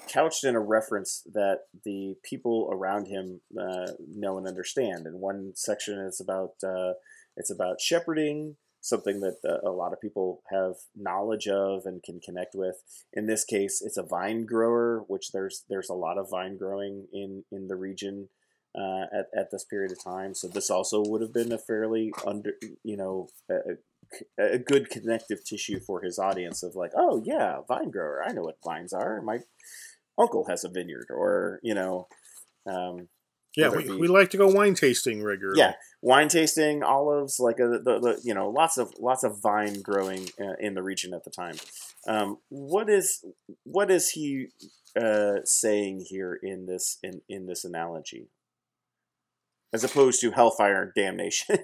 couched 0.08 0.44
in 0.44 0.56
a 0.56 0.60
reference 0.60 1.22
that 1.34 1.62
the 1.84 2.16
people 2.24 2.70
around 2.72 3.08
him 3.08 3.42
uh, 3.60 3.88
know 4.08 4.38
and 4.38 4.48
understand. 4.48 5.06
And 5.06 5.20
one 5.20 5.54
section 5.56 6.00
is 6.00 6.22
about 6.22 6.54
uh, 6.64 6.94
it's 7.36 7.52
about 7.52 7.82
shepherding, 7.82 8.56
something 8.82 9.20
that 9.20 9.38
uh, 9.44 9.70
a 9.70 9.72
lot 9.72 9.92
of 9.92 10.02
people 10.02 10.42
have 10.50 10.76
knowledge 10.96 11.48
of 11.48 11.82
and 11.86 12.02
can 12.04 12.20
connect 12.20 12.56
with. 12.56 12.76
In 13.12 13.26
this 13.28 13.44
case, 13.44 13.82
it's 13.84 13.98
a 13.98 14.04
vine 14.04 14.46
grower, 14.46 15.04
which 15.08 15.32
there's 15.32 15.64
there's 15.70 15.90
a 15.90 15.94
lot 15.94 16.18
of 16.18 16.30
vine 16.30 16.58
growing 16.58 17.08
in 17.12 17.44
in 17.52 17.68
the 17.68 17.76
region. 17.76 18.30
Uh, 18.78 19.06
at, 19.18 19.28
at 19.34 19.52
this 19.52 19.64
period 19.64 19.90
of 19.90 20.04
time, 20.04 20.36
so 20.36 20.50
this 20.50 20.70
also 20.70 21.02
would 21.02 21.22
have 21.22 21.32
been 21.32 21.54
a 21.54 21.58
fairly 21.58 22.12
under, 22.28 22.56
you 22.84 22.98
know, 22.98 23.30
a 24.38 24.58
good 24.58 24.90
connective 24.90 25.44
tissue 25.44 25.80
for 25.80 26.02
his 26.02 26.20
audience 26.20 26.64
of 26.64 26.76
like, 26.76 26.92
oh 26.96 27.22
yeah, 27.26 27.60
vine 27.68 27.92
grower, 27.92 28.24
I 28.26 28.32
know 28.34 28.44
what 28.44 28.58
vines 28.64 28.94
are. 28.94 29.22
My 29.22 29.40
uncle 30.18 30.46
has 30.48 30.64
a 30.64 30.70
vineyard, 30.70 31.08
or 31.10 31.60
you 31.64 31.74
know, 31.74 32.08
um, 32.66 33.10
Yeah, 33.56 33.70
we, 33.70 33.86
we 33.98 34.08
like 34.08 34.30
to 34.32 34.38
go 34.38 34.48
wine 34.48 34.76
tasting 34.76 35.24
regularly. 35.24 35.60
yeah, 35.60 35.74
wine 36.02 36.28
tasting, 36.30 36.84
olives, 36.84 37.40
like 37.40 37.60
a, 37.60 37.68
the, 37.68 38.00
the 38.00 38.22
you 38.24 38.34
know, 38.34 38.50
lots 38.50 38.78
of 38.78 38.94
lots 39.00 39.24
of 39.24 39.42
vine 39.42 39.82
growing 39.82 40.30
uh, 40.40 40.56
in 40.60 40.74
the 40.74 40.84
region 40.84 41.14
at 41.14 41.24
the 41.24 41.32
time. 41.32 41.56
Um, 42.08 42.38
what 42.50 42.90
is 42.90 43.24
what 43.64 43.90
is 43.92 44.12
he 44.12 44.48
uh, 45.00 45.38
saying 45.44 46.06
here 46.10 46.40
in 46.42 46.66
this 46.66 46.98
in 47.04 47.22
in 47.28 47.46
this 47.48 47.64
analogy? 47.66 48.30
As 49.74 49.84
opposed 49.84 50.22
to 50.22 50.32
hellfire 50.32 50.84
and 50.84 50.94
damnation. 50.96 51.58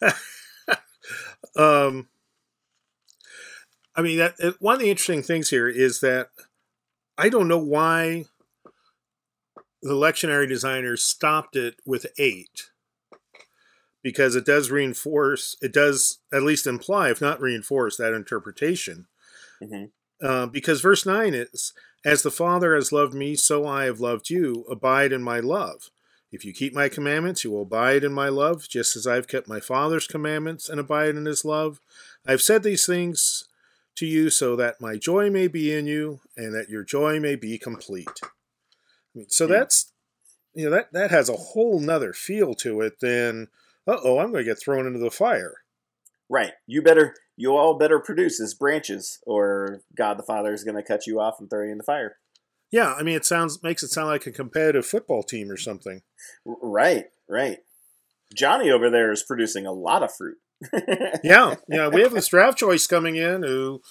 Um, 1.56 2.08
I 3.94 4.02
mean, 4.02 4.18
that 4.18 4.56
one 4.60 4.74
of 4.74 4.80
the 4.80 4.90
interesting 4.90 5.22
things 5.22 5.50
here 5.50 5.68
is 5.68 6.00
that 6.00 6.28
I 7.16 7.28
don't 7.28 7.48
know 7.48 7.58
why 7.58 8.26
the 9.82 9.94
lectionary 9.94 10.48
designers 10.48 11.02
stopped 11.02 11.56
it 11.56 11.76
with 11.86 12.06
eight, 12.18 12.70
because 14.02 14.36
it 14.36 14.44
does 14.44 14.70
reinforce, 14.70 15.56
it 15.62 15.72
does 15.72 16.18
at 16.32 16.42
least 16.42 16.66
imply, 16.66 17.10
if 17.10 17.20
not 17.20 17.40
reinforce, 17.40 17.96
that 17.96 18.12
interpretation. 18.12 19.06
Mhm. 19.62 19.90
Uh, 20.22 20.46
because 20.46 20.80
verse 20.80 21.04
9 21.06 21.34
is, 21.34 21.72
As 22.04 22.22
the 22.22 22.30
Father 22.30 22.74
has 22.74 22.92
loved 22.92 23.14
me, 23.14 23.34
so 23.34 23.66
I 23.66 23.84
have 23.84 23.98
loved 23.98 24.30
you. 24.30 24.64
Abide 24.70 25.12
in 25.12 25.22
my 25.22 25.40
love. 25.40 25.90
If 26.32 26.44
you 26.44 26.52
keep 26.52 26.74
my 26.74 26.88
commandments, 26.88 27.44
you 27.44 27.52
will 27.52 27.62
abide 27.62 28.04
in 28.04 28.12
my 28.12 28.28
love, 28.28 28.68
just 28.68 28.96
as 28.96 29.06
I've 29.06 29.28
kept 29.28 29.48
my 29.48 29.60
Father's 29.60 30.06
commandments 30.06 30.68
and 30.68 30.80
abide 30.80 31.10
in 31.16 31.24
his 31.24 31.44
love. 31.44 31.80
I've 32.26 32.42
said 32.42 32.62
these 32.62 32.84
things 32.84 33.48
to 33.96 34.06
you 34.06 34.28
so 34.30 34.56
that 34.56 34.80
my 34.80 34.96
joy 34.96 35.30
may 35.30 35.48
be 35.48 35.72
in 35.72 35.86
you 35.86 36.20
and 36.36 36.54
that 36.54 36.68
your 36.68 36.82
joy 36.82 37.20
may 37.20 37.36
be 37.36 37.58
complete. 37.58 38.20
So 39.28 39.46
that's 39.46 39.92
you 40.54 40.64
know 40.64 40.70
that 40.70 40.92
that 40.92 41.10
has 41.10 41.28
a 41.28 41.34
whole 41.34 41.80
nother 41.80 42.12
feel 42.12 42.54
to 42.56 42.82
it 42.82 43.00
than 43.00 43.48
uh 43.86 43.96
oh 44.02 44.18
I'm 44.18 44.32
going 44.32 44.44
to 44.44 44.50
get 44.50 44.60
thrown 44.60 44.86
into 44.86 44.98
the 44.98 45.10
fire. 45.10 45.62
Right. 46.28 46.52
You 46.66 46.82
better. 46.82 47.14
You 47.38 47.54
all 47.54 47.78
better 47.78 47.98
produce 47.98 48.40
as 48.40 48.54
branches, 48.54 49.18
or 49.26 49.82
God 49.94 50.18
the 50.18 50.22
Father 50.22 50.54
is 50.54 50.64
going 50.64 50.76
to 50.76 50.82
cut 50.82 51.06
you 51.06 51.20
off 51.20 51.36
and 51.38 51.50
throw 51.50 51.64
you 51.64 51.72
in 51.72 51.78
the 51.78 51.84
fire. 51.84 52.16
Yeah, 52.70 52.94
I 52.94 53.02
mean 53.02 53.16
it 53.16 53.24
sounds 53.24 53.62
makes 53.62 53.82
it 53.82 53.88
sound 53.88 54.08
like 54.08 54.26
a 54.26 54.32
competitive 54.32 54.86
football 54.86 55.22
team 55.22 55.50
or 55.50 55.56
something. 55.56 56.02
Right. 56.44 57.06
Right. 57.28 57.58
Johnny 58.34 58.70
over 58.70 58.90
there 58.90 59.12
is 59.12 59.22
producing 59.22 59.66
a 59.66 59.72
lot 59.72 60.02
of 60.02 60.12
fruit. 60.14 60.38
Yeah, 61.22 61.56
yeah, 61.68 61.88
we 61.88 62.00
have 62.02 62.12
this 62.12 62.28
draft 62.28 62.58
choice 62.58 62.86
coming 62.86 63.16
in 63.16 63.42
who, 63.42 63.82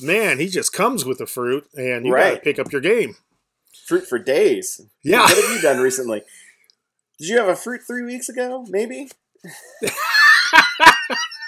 man, 0.00 0.38
he 0.38 0.48
just 0.48 0.72
comes 0.72 1.04
with 1.04 1.18
the 1.18 1.26
fruit, 1.26 1.66
and 1.74 2.04
you 2.06 2.14
got 2.14 2.30
to 2.34 2.40
pick 2.40 2.58
up 2.58 2.70
your 2.72 2.80
game. 2.80 3.16
fruit 3.86 4.06
for 4.06 4.18
days. 4.18 4.80
Yeah, 5.02 5.22
What 5.22 5.36
have 5.36 5.54
you 5.56 5.60
done 5.62 5.78
recently? 5.80 6.22
Did 7.18 7.28
you 7.28 7.38
have 7.38 7.48
a 7.48 7.56
fruit 7.56 7.80
three 7.86 8.02
weeks 8.04 8.28
ago? 8.28 8.64
Maybe. 8.68 9.08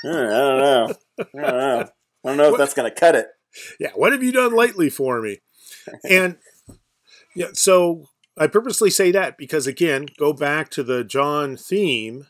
Hmm, 0.02 0.08
I 0.08 0.12
don't 0.12 0.58
know. 0.58 0.94
I 1.18 1.24
don't 1.34 1.42
know. 1.42 1.88
I 2.24 2.28
don't 2.28 2.36
know 2.38 2.52
if 2.52 2.58
that's 2.58 2.72
going 2.74 2.90
to 2.90 2.98
cut 2.98 3.14
it. 3.16 3.26
yeah. 3.78 3.90
What 3.94 4.12
have 4.12 4.22
you 4.22 4.32
done 4.32 4.56
lately 4.56 4.88
for 4.88 5.20
me? 5.20 5.38
And 6.08 6.36
yeah, 7.34 7.48
so 7.52 8.08
I 8.36 8.46
purposely 8.46 8.90
say 8.90 9.10
that 9.12 9.36
because 9.38 9.66
again, 9.66 10.06
go 10.18 10.32
back 10.32 10.70
to 10.70 10.82
the 10.82 11.04
John 11.04 11.56
theme 11.56 12.26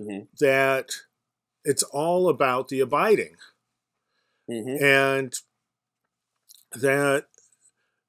Mhm. 0.00 0.28
that 0.40 0.90
it's 1.64 1.82
all 1.84 2.28
about 2.28 2.68
the 2.68 2.80
abiding. 2.80 3.36
hmm 4.46 4.76
and 4.82 5.32
that 6.74 7.26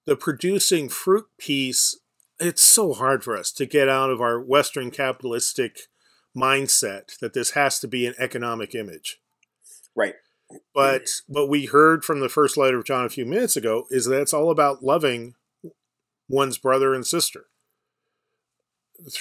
the 0.05 0.15
producing 0.17 0.89
fruit 0.89 1.27
piece 1.37 1.97
it's 2.39 2.61
so 2.61 2.93
hard 2.93 3.23
for 3.23 3.37
us 3.37 3.51
to 3.53 3.65
get 3.65 3.87
out 3.87 4.09
of 4.09 4.19
our 4.19 4.37
western 4.41 4.91
capitalistic 4.91 5.87
mindset 6.35 7.17
that 7.19 7.31
this 7.33 7.51
has 7.51 7.79
to 7.79 7.87
be 7.87 8.05
an 8.05 8.15
economic 8.17 8.75
image 8.75 9.21
Right. 9.95 10.15
But 10.73 11.21
what 11.27 11.49
we 11.49 11.65
heard 11.65 12.03
from 12.03 12.19
the 12.19 12.29
first 12.29 12.57
letter 12.57 12.77
of 12.79 12.85
john 12.85 13.05
a 13.05 13.09
few 13.09 13.25
minutes 13.25 13.55
ago 13.55 13.85
is 13.89 14.05
that 14.05 14.21
it's 14.21 14.33
all 14.33 14.49
about 14.51 14.83
loving 14.83 15.35
one's 16.27 16.57
brother 16.57 16.93
and 16.93 17.05
sister 17.05 17.45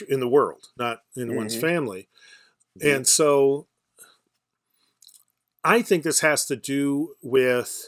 in 0.09 0.21
the 0.21 0.29
world 0.29 0.69
not 0.77 1.03
in 1.17 1.35
one's 1.35 1.57
Mhm. 1.57 1.61
family 1.61 2.09
Mhm. 2.79 2.97
and 2.97 3.07
so 3.09 3.67
I 5.67 5.81
think 5.81 6.05
this 6.05 6.21
has 6.21 6.45
to 6.47 6.57
do 6.57 7.17
with 7.23 7.87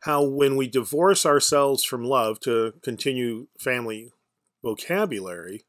how 0.00 0.22
when 0.22 0.56
we 0.56 0.68
divorce 0.68 1.24
ourselves 1.24 1.82
from 1.84 2.04
love 2.04 2.38
to 2.40 2.74
continue 2.82 3.46
family 3.58 4.12
vocabulary, 4.62 5.64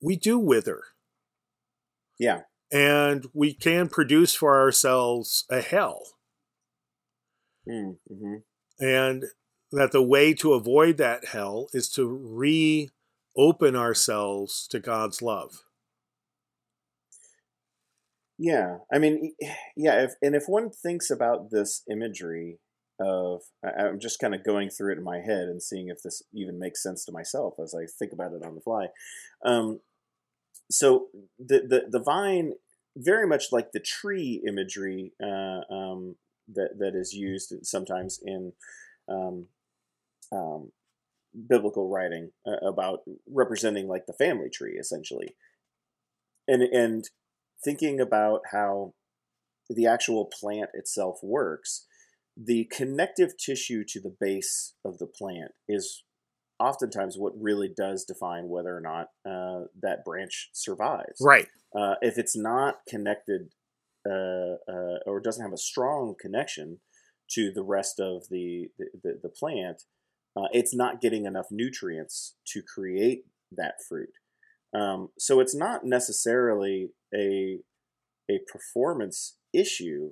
we 0.00 0.16
do 0.16 0.38
wither 0.38 0.84
Yeah. 2.18 2.44
And 2.74 3.26
we 3.32 3.54
can 3.54 3.88
produce 3.88 4.34
for 4.34 4.60
ourselves 4.60 5.46
a 5.48 5.60
hell. 5.60 6.02
Mm-hmm. 7.68 8.38
And 8.80 9.24
that 9.70 9.92
the 9.92 10.02
way 10.02 10.34
to 10.34 10.54
avoid 10.54 10.96
that 10.96 11.26
hell 11.26 11.68
is 11.72 11.88
to 11.90 12.90
reopen 13.36 13.76
ourselves 13.76 14.66
to 14.68 14.80
God's 14.80 15.22
love. 15.22 15.62
Yeah, 18.36 18.78
I 18.92 18.98
mean, 18.98 19.34
yeah, 19.76 20.02
if, 20.02 20.14
and 20.20 20.34
if 20.34 20.44
one 20.48 20.70
thinks 20.70 21.10
about 21.10 21.52
this 21.52 21.82
imagery 21.88 22.58
of, 23.00 23.42
I'm 23.64 24.00
just 24.00 24.18
kind 24.18 24.34
of 24.34 24.44
going 24.44 24.68
through 24.68 24.94
it 24.94 24.98
in 24.98 25.04
my 25.04 25.18
head 25.18 25.48
and 25.48 25.62
seeing 25.62 25.88
if 25.88 26.02
this 26.02 26.22
even 26.32 26.58
makes 26.58 26.82
sense 26.82 27.04
to 27.04 27.12
myself 27.12 27.54
as 27.62 27.72
I 27.72 27.86
think 27.86 28.12
about 28.12 28.32
it 28.32 28.44
on 28.44 28.56
the 28.56 28.60
fly. 28.60 28.88
Um, 29.44 29.80
so 30.70 31.08
the, 31.38 31.60
the 31.60 31.84
the 31.90 32.02
vine, 32.02 32.54
very 32.96 33.26
much 33.26 33.46
like 33.52 33.72
the 33.72 33.80
tree 33.80 34.42
imagery 34.46 35.12
uh, 35.22 35.60
um, 35.72 36.16
that 36.48 36.78
that 36.78 36.94
is 36.94 37.12
used 37.12 37.52
sometimes 37.62 38.20
in 38.22 38.52
um, 39.08 39.46
um, 40.32 40.72
biblical 41.48 41.88
writing 41.88 42.30
uh, 42.46 42.66
about 42.66 43.00
representing 43.30 43.88
like 43.88 44.06
the 44.06 44.12
family 44.12 44.50
tree, 44.50 44.76
essentially, 44.78 45.36
and 46.48 46.62
and 46.62 47.10
thinking 47.62 48.00
about 48.00 48.40
how 48.52 48.94
the 49.70 49.86
actual 49.86 50.30
plant 50.40 50.70
itself 50.74 51.18
works, 51.22 51.86
the 52.36 52.64
connective 52.70 53.36
tissue 53.36 53.84
to 53.88 54.00
the 54.00 54.14
base 54.20 54.74
of 54.84 54.98
the 54.98 55.06
plant 55.06 55.52
is 55.68 56.04
oftentimes 56.60 57.16
what 57.18 57.32
really 57.38 57.68
does 57.74 58.04
define 58.04 58.48
whether 58.48 58.76
or 58.76 58.80
not 58.80 59.08
uh, 59.28 59.66
that 59.80 60.04
branch 60.04 60.50
survives. 60.52 61.20
Right. 61.20 61.48
Uh, 61.76 61.94
if 62.00 62.18
it's 62.18 62.36
not 62.36 62.76
connected 62.88 63.52
uh, 64.08 64.56
uh, 64.68 64.98
or 65.06 65.20
doesn't 65.20 65.42
have 65.42 65.52
a 65.52 65.58
strong 65.58 66.14
connection 66.20 66.78
to 67.30 67.50
the 67.52 67.62
rest 67.62 67.98
of 67.98 68.24
the 68.30 68.68
the, 68.78 68.86
the, 69.02 69.20
the 69.24 69.28
plant, 69.28 69.82
uh, 70.36 70.48
it's 70.52 70.74
not 70.74 71.00
getting 71.00 71.24
enough 71.24 71.46
nutrients 71.50 72.36
to 72.48 72.62
create 72.62 73.24
that 73.50 73.74
fruit. 73.88 74.10
Um, 74.74 75.10
so 75.18 75.40
it's 75.40 75.54
not 75.54 75.84
necessarily 75.84 76.90
a 77.14 77.60
a 78.30 78.40
performance 78.50 79.36
issue, 79.52 80.10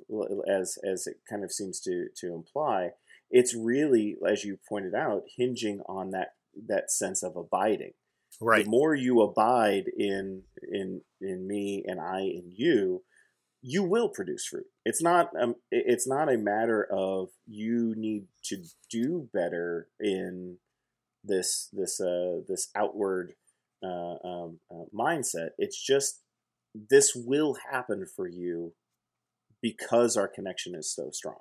as 0.49 0.79
as 0.89 1.07
it 1.07 1.17
kind 1.29 1.45
of 1.45 1.53
seems 1.53 1.81
to 1.81 2.07
to 2.17 2.35
imply. 2.35 2.91
It's 3.33 3.57
really, 3.57 4.17
as 4.29 4.45
you 4.45 4.59
pointed 4.69 4.95
out, 4.95 5.23
hinging 5.37 5.81
on 5.89 6.11
that 6.11 6.35
that 6.69 6.91
sense 6.91 7.23
of 7.23 7.35
abiding. 7.35 7.93
Right. 8.41 8.65
The 8.65 8.71
more 8.71 8.95
you 8.95 9.23
abide 9.23 9.85
in 9.97 10.43
in 10.71 11.01
in 11.21 11.49
me 11.49 11.83
and 11.87 11.99
I 11.99 12.21
in 12.21 12.53
you, 12.55 13.03
you 13.63 13.83
will 13.83 14.11
produce 14.11 14.47
fruit. 14.47 14.67
It's 14.85 15.03
not 15.03 15.31
um, 15.41 15.57
it's 15.71 16.07
not 16.07 16.33
a 16.33 16.37
matter 16.37 16.87
of 16.93 17.31
you 17.47 17.95
need 17.97 18.27
to 18.45 18.59
do 18.91 19.29
better 19.33 19.89
in 19.99 20.59
this 21.25 21.69
this 21.73 22.01
uh, 22.01 22.41
this 22.47 22.69
outward 22.77 23.33
uh, 23.83 24.17
um, 24.25 24.59
uh, 24.71 24.85
mindset. 24.95 25.51
It's 25.57 25.81
just 25.83 26.21
this 26.75 27.13
will 27.15 27.57
happen 27.71 28.07
for 28.15 28.29
you 28.29 28.75
because 29.63 30.17
our 30.17 30.29
connection 30.29 30.75
is 30.75 30.93
so 30.93 31.11
strong. 31.13 31.39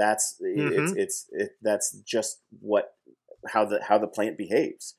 That's 0.00 0.36
it's 0.40 0.92
it's 0.96 1.26
it, 1.30 1.50
that's 1.60 1.92
just 2.06 2.40
what 2.60 2.94
how 3.52 3.66
the 3.66 3.80
how 3.86 3.98
the 3.98 4.06
plant 4.06 4.38
behaves. 4.38 4.96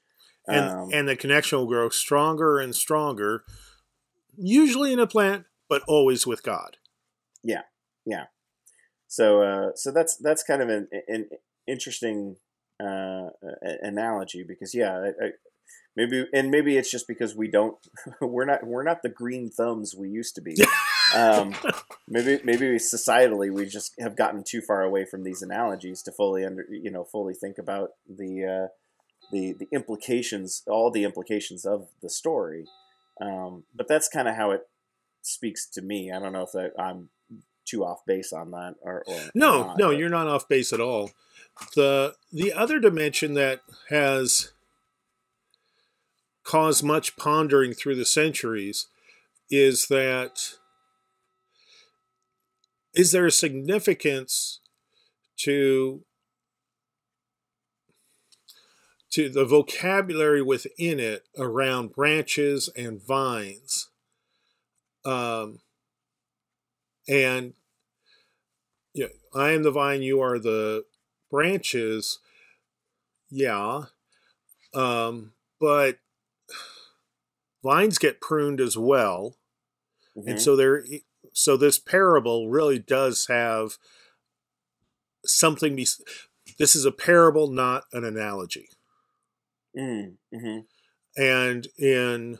and 0.47 0.70
Um, 0.70 0.89
and 0.93 1.08
the 1.10 1.16
connection 1.16 1.58
will 1.58 1.68
grow 1.68 1.89
stronger 1.89 2.60
and 2.60 2.76
stronger 2.76 3.43
usually 4.38 4.93
in 4.93 4.99
a 4.99 5.08
plant 5.08 5.45
but 5.70 5.82
always 5.88 6.26
with 6.26 6.41
god 6.41 6.78
Yeah, 7.43 7.64
yeah. 8.06 8.26
So 9.08 9.41
uh, 9.41 9.72
so 9.76 9.91
that's 9.91 10.18
that's 10.18 10.43
kind 10.43 10.62
of 10.62 10.70
an, 10.70 10.88
an 11.08 11.30
interesting 11.68 12.38
uh, 12.80 13.30
analogy 13.82 14.43
because 14.47 14.74
yeah, 14.74 14.93
I, 14.97 15.26
I, 15.26 15.30
maybe 15.95 16.26
and 16.34 16.49
maybe 16.49 16.78
it's 16.78 16.91
just 16.91 17.08
because 17.08 17.36
we 17.36 17.49
don't 17.49 17.78
we're 18.22 18.45
not 18.45 18.66
we're 18.66 18.84
not 18.84 19.02
the 19.04 19.10
green 19.10 19.49
thumbs 19.49 19.93
we 19.97 20.10
used 20.10 20.36
to 20.36 20.41
be. 20.41 20.56
um, 21.16 21.55
maybe 22.07 22.39
maybe 22.43 22.66
societally 22.78 23.51
we 23.53 23.66
just 23.66 23.93
have 23.99 24.16
gotten 24.16 24.43
too 24.43 24.62
far 24.62 24.84
away 24.84 25.05
from 25.05 25.24
these 25.24 25.41
analogies 25.41 26.01
to 26.03 26.12
fully 26.12 26.45
under 26.45 26.66
you 26.70 26.91
know 26.91 27.03
fully 27.03 27.34
think 27.34 27.57
about 27.57 27.91
the 28.07 28.45
uh, 28.45 28.68
the 29.32 29.53
the 29.53 29.68
implications 29.72 30.64
all 30.68 30.91
the 30.91 31.03
implications 31.03 31.66
of 31.66 31.88
the 32.01 32.09
story. 32.09 32.66
Um, 33.20 33.64
but 33.76 33.88
that's 33.88 34.07
kind 34.07 34.28
of 34.28 34.36
how 34.36 34.51
it 34.51 34.68
speaks 35.22 35.68
to 35.68 35.82
me. 35.82 36.12
I 36.12 36.20
don't 36.20 36.34
know 36.34 36.43
if 36.43 36.51
that, 36.53 36.74
I'm 36.80 37.09
too 37.66 37.86
off 37.86 38.03
base 38.05 38.34
on 38.34 38.51
that 38.51 38.76
or, 38.82 39.03
or 39.07 39.20
no 39.36 39.62
not, 39.62 39.78
no 39.78 39.88
but- 39.89 39.97
you're 39.97 40.09
not 40.09 40.28
off 40.28 40.47
base 40.47 40.74
at 40.74 40.82
all 40.82 41.12
the 41.76 42.16
the 42.32 42.51
other 42.53 42.80
dimension 42.80 43.34
that 43.36 43.62
has 43.89 44.51
caused 46.43 46.84
much 46.84 47.16
pondering 47.18 47.74
through 47.74 47.95
the 47.95 48.05
centuries 48.05 48.88
is 49.49 49.88
that 49.88 50.55
is 52.94 53.12
there 53.12 53.26
a 53.26 53.32
significance 53.32 54.60
to 55.38 56.04
to 59.12 59.30
the 59.30 59.46
vocabulary 59.46 60.42
within 60.42 61.00
it 61.00 61.28
around 61.38 61.94
branches 61.94 62.70
and 62.76 63.02
vines 63.02 63.89
um, 65.04 65.60
and 67.08 67.54
yeah, 68.94 69.08
I 69.34 69.52
am 69.52 69.64
the 69.64 69.72
vine, 69.72 70.02
you 70.02 70.20
are 70.22 70.38
the 70.38 70.86
branches. 71.30 72.20
Yeah. 73.30 73.84
Um, 74.74 75.34
but 75.60 76.00
vines 77.64 77.98
get 77.98 78.22
pruned 78.22 78.60
as 78.60 78.78
well, 78.78 79.38
Mhm. 80.16 80.32
and 80.32 80.42
so 80.42 80.56
there. 80.56 80.86
So 81.34 81.58
this 81.58 81.80
parable 81.80 82.50
really 82.50 82.80
does 82.80 83.28
have 83.28 83.78
something. 85.26 85.76
Be, 85.76 85.88
this 86.60 86.76
is 86.76 86.86
a 86.86 86.92
parable, 86.92 87.48
not 87.48 87.84
an 87.94 88.04
analogy. 88.04 88.70
Mm, 89.78 90.16
mhm. 90.34 90.66
And 91.18 91.68
in 91.78 92.40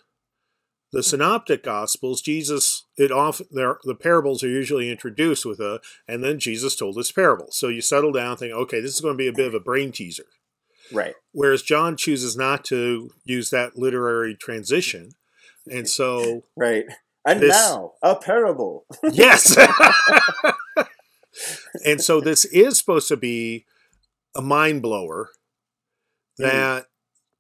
the 0.92 1.04
synoptic 1.04 1.64
gospels, 1.64 2.22
Jesus 2.22 2.86
it 2.98 3.12
often 3.12 3.48
there 3.52 3.78
the 3.84 3.96
parables 3.96 4.44
are 4.44 4.50
usually 4.50 4.90
introduced 4.90 5.46
with 5.46 5.60
a 5.60 5.80
and 6.08 6.24
then 6.24 6.40
Jesus 6.40 6.76
told 6.76 6.96
this 6.96 7.12
parable. 7.12 7.48
So 7.52 7.70
you 7.70 7.82
settle 7.82 8.12
down, 8.12 8.38
think, 8.38 8.54
okay, 8.54 8.82
this 8.82 8.96
is 8.96 9.02
going 9.02 9.14
to 9.14 9.18
be 9.18 9.28
a 9.28 9.34
bit 9.34 9.48
of 9.48 9.54
a 9.54 9.60
brain 9.60 9.92
teaser. 9.92 10.26
Right. 10.92 11.14
Whereas 11.32 11.62
John 11.62 11.96
chooses 11.96 12.36
not 12.36 12.66
to 12.66 13.12
use 13.24 13.50
that 13.52 13.78
literary 13.78 14.36
transition. 14.36 15.12
And 15.72 15.88
so 15.88 16.44
Right. 16.58 16.86
And 17.26 17.42
This- 17.42 17.52
now 17.52 17.94
a 18.02 18.16
parable. 18.16 18.86
yes. 19.12 19.58
and 21.86 22.02
so 22.02 22.20
this 22.20 22.46
is 22.46 22.78
supposed 22.78 23.08
to 23.10 23.18
be 23.18 23.66
a 24.36 24.42
mind 24.42 24.82
blower 24.82 25.30
that 26.38 26.88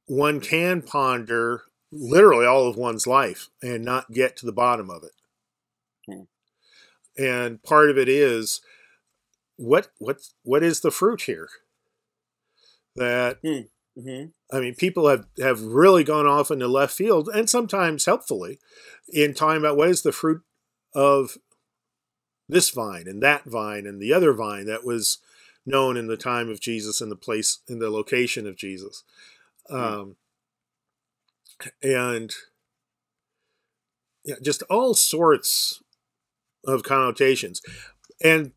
one 0.05 0.39
can 0.39 0.81
ponder 0.81 1.63
literally 1.91 2.45
all 2.45 2.67
of 2.67 2.77
one's 2.77 3.07
life 3.07 3.49
and 3.61 3.83
not 3.83 4.11
get 4.11 4.37
to 4.37 4.45
the 4.45 4.51
bottom 4.51 4.89
of 4.89 5.03
it. 5.03 5.11
Hmm. 6.07 6.23
And 7.23 7.63
part 7.63 7.89
of 7.89 7.97
it 7.97 8.07
is 8.07 8.61
what 9.57 9.89
what 9.97 10.19
what 10.43 10.63
is 10.63 10.81
the 10.81 10.91
fruit 10.91 11.23
here? 11.23 11.49
That 12.95 13.39
hmm 13.95 14.25
I 14.51 14.59
mean, 14.59 14.75
people 14.75 15.07
have, 15.07 15.25
have 15.39 15.61
really 15.61 16.03
gone 16.03 16.27
off 16.27 16.51
into 16.51 16.67
left 16.67 16.93
field, 16.93 17.29
and 17.33 17.49
sometimes 17.49 18.05
helpfully, 18.05 18.59
in 19.07 19.33
talking 19.33 19.59
about 19.59 19.77
what 19.77 19.89
is 19.89 20.01
the 20.01 20.11
fruit 20.11 20.41
of 20.93 21.37
this 22.49 22.69
vine 22.69 23.07
and 23.07 23.23
that 23.23 23.45
vine 23.45 23.85
and 23.85 24.01
the 24.01 24.13
other 24.13 24.33
vine 24.33 24.65
that 24.65 24.83
was 24.83 25.19
known 25.65 25.95
in 25.95 26.07
the 26.07 26.17
time 26.17 26.49
of 26.49 26.59
Jesus 26.59 26.99
and 26.99 27.09
the 27.09 27.15
place 27.15 27.59
in 27.67 27.79
the 27.79 27.89
location 27.89 28.45
of 28.45 28.57
Jesus. 28.57 29.03
Um, 29.69 30.17
and 31.81 32.33
yeah, 34.25 34.35
just 34.41 34.63
all 34.63 34.93
sorts 34.93 35.81
of 36.65 36.83
connotations. 36.83 37.61
And 38.23 38.51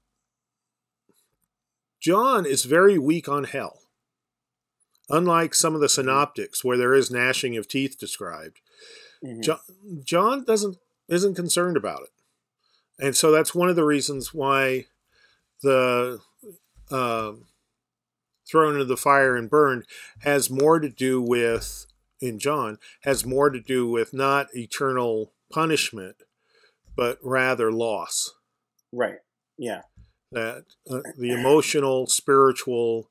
John 2.01 2.45
is 2.47 2.65
very 2.65 2.99
weak 2.99 3.29
on 3.29 3.45
hell. 3.45 3.84
Unlike 5.11 5.55
some 5.55 5.75
of 5.75 5.81
the 5.81 5.89
synoptics 5.89 6.65
where 6.65 6.79
there 6.79 6.95
is 6.95 7.11
gnashing 7.11 7.57
of 7.57 7.69
teeth 7.69 7.99
described, 7.99 8.61
hmm 9.23 9.41
John, 9.41 9.59
John 10.03 10.45
doesn't 10.45 10.79
isn't 11.09 11.35
concerned 11.35 11.77
about 11.77 12.03
it, 12.03 13.05
and 13.05 13.17
so 13.17 13.31
that's 13.31 13.55
one 13.55 13.69
of 13.69 13.77
the 13.77 13.85
reasons 13.85 14.33
why 14.33 14.87
the 15.63 16.21
um, 16.91 17.47
thrown 18.49 18.75
into 18.75 18.85
the 18.85 18.97
fire 18.97 19.37
and 19.37 19.51
burned 19.51 19.85
has 20.21 20.51
more 20.51 20.79
to 20.79 20.89
do 20.89 21.21
with 21.21 21.87
in 22.21 22.39
John 22.39 22.79
has 23.03 23.27
more 23.27 23.51
to 23.51 23.61
do 23.61 23.89
with 23.89 24.15
not 24.15 24.49
eternal 24.55 25.33
punishment, 25.51 26.17
but 26.97 27.19
rather 27.23 27.71
loss. 27.71 28.33
Right. 28.93 29.19
Yeah. 29.59 29.83
That 30.33 30.65
uh, 30.91 31.01
the 31.19 31.31
emotional, 31.31 32.07
spiritual 32.07 33.11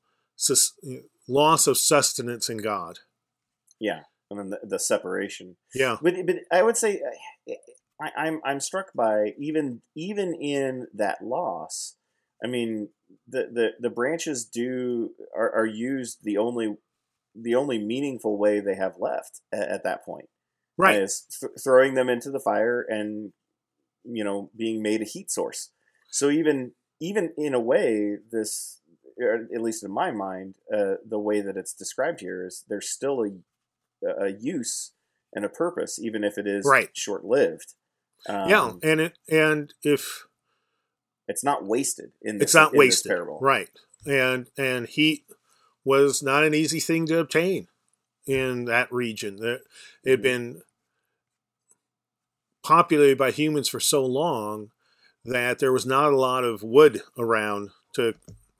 loss 1.28 1.66
of 1.66 1.78
sustenance 1.78 2.48
in 2.48 2.58
God. 2.58 3.00
Yeah. 3.80 4.02
And 4.30 4.38
then 4.38 4.50
the, 4.50 4.60
the 4.66 4.78
separation. 4.78 5.56
Yeah, 5.74 5.96
But 6.02 6.14
but 6.26 6.36
I 6.50 6.62
would 6.62 6.76
say 6.76 7.00
uh, 7.48 7.54
I, 8.00 8.26
I'm 8.26 8.40
I'm 8.44 8.60
struck 8.60 8.92
by 8.94 9.34
even 9.38 9.82
even 9.94 10.34
in 10.34 10.86
that 10.94 11.22
loss. 11.22 11.96
I 12.42 12.48
mean, 12.48 12.88
the 13.28 13.48
the, 13.52 13.68
the 13.80 13.90
branches 13.90 14.44
do 14.44 15.10
are, 15.36 15.54
are 15.54 15.66
used 15.66 16.24
the 16.24 16.38
only 16.38 16.76
the 17.34 17.54
only 17.54 17.78
meaningful 17.78 18.38
way 18.38 18.60
they 18.60 18.76
have 18.76 18.94
left 18.98 19.40
at, 19.52 19.68
at 19.68 19.84
that 19.84 20.04
point 20.04 20.28
right. 20.76 21.00
is 21.00 21.26
th- 21.40 21.52
throwing 21.62 21.94
them 21.94 22.08
into 22.08 22.30
the 22.30 22.40
fire 22.40 22.80
and 22.88 23.32
you 24.04 24.24
know 24.24 24.50
being 24.56 24.82
made 24.82 25.02
a 25.02 25.06
heat 25.06 25.30
source. 25.30 25.70
So 26.10 26.30
even 26.30 26.72
even 27.00 27.32
in 27.36 27.54
a 27.54 27.60
way, 27.60 28.16
this 28.30 28.80
at 29.22 29.62
least 29.62 29.84
in 29.84 29.90
my 29.90 30.10
mind, 30.10 30.56
uh, 30.72 30.94
the 31.06 31.18
way 31.18 31.40
that 31.40 31.56
it's 31.56 31.72
described 31.72 32.20
here 32.20 32.44
is 32.46 32.64
there's 32.68 32.88
still 32.88 33.22
a 33.24 33.30
a 34.06 34.32
use 34.32 34.92
and 35.32 35.44
a 35.44 35.48
purpose, 35.48 35.98
even 35.98 36.24
if 36.24 36.36
it 36.36 36.46
is 36.46 36.66
Right. 36.66 36.90
short 36.92 37.24
lived. 37.24 37.74
Um, 38.28 38.48
yeah, 38.48 38.72
and 38.82 39.00
it 39.00 39.18
and 39.28 39.72
if 39.82 40.26
it's 41.28 41.44
not 41.44 41.64
wasted 41.64 42.12
in 42.22 42.38
this, 42.38 42.48
it's 42.48 42.54
not 42.54 42.74
wasted, 42.74 43.10
parable. 43.10 43.38
right? 43.40 43.70
And 44.06 44.48
and 44.58 44.86
heat 44.86 45.24
was 45.84 46.22
not 46.22 46.44
an 46.44 46.54
easy 46.54 46.80
thing 46.80 47.06
to 47.06 47.18
obtain 47.18 47.68
in 48.26 48.64
that 48.66 48.92
region. 48.92 49.36
That 49.36 49.62
it 50.02 50.10
had 50.10 50.20
Mhm. 50.20 50.22
been 50.22 50.62
populated 52.62 53.18
by 53.18 53.30
humans 53.30 53.68
for 53.68 53.80
so 53.80 54.04
long 54.04 54.70
that 55.24 55.58
there 55.58 55.72
was 55.72 55.86
not 55.86 56.12
a 56.12 56.16
lot 56.16 56.44
of 56.44 56.62
wood 56.62 57.02
around 57.18 57.70
to 57.94 58.14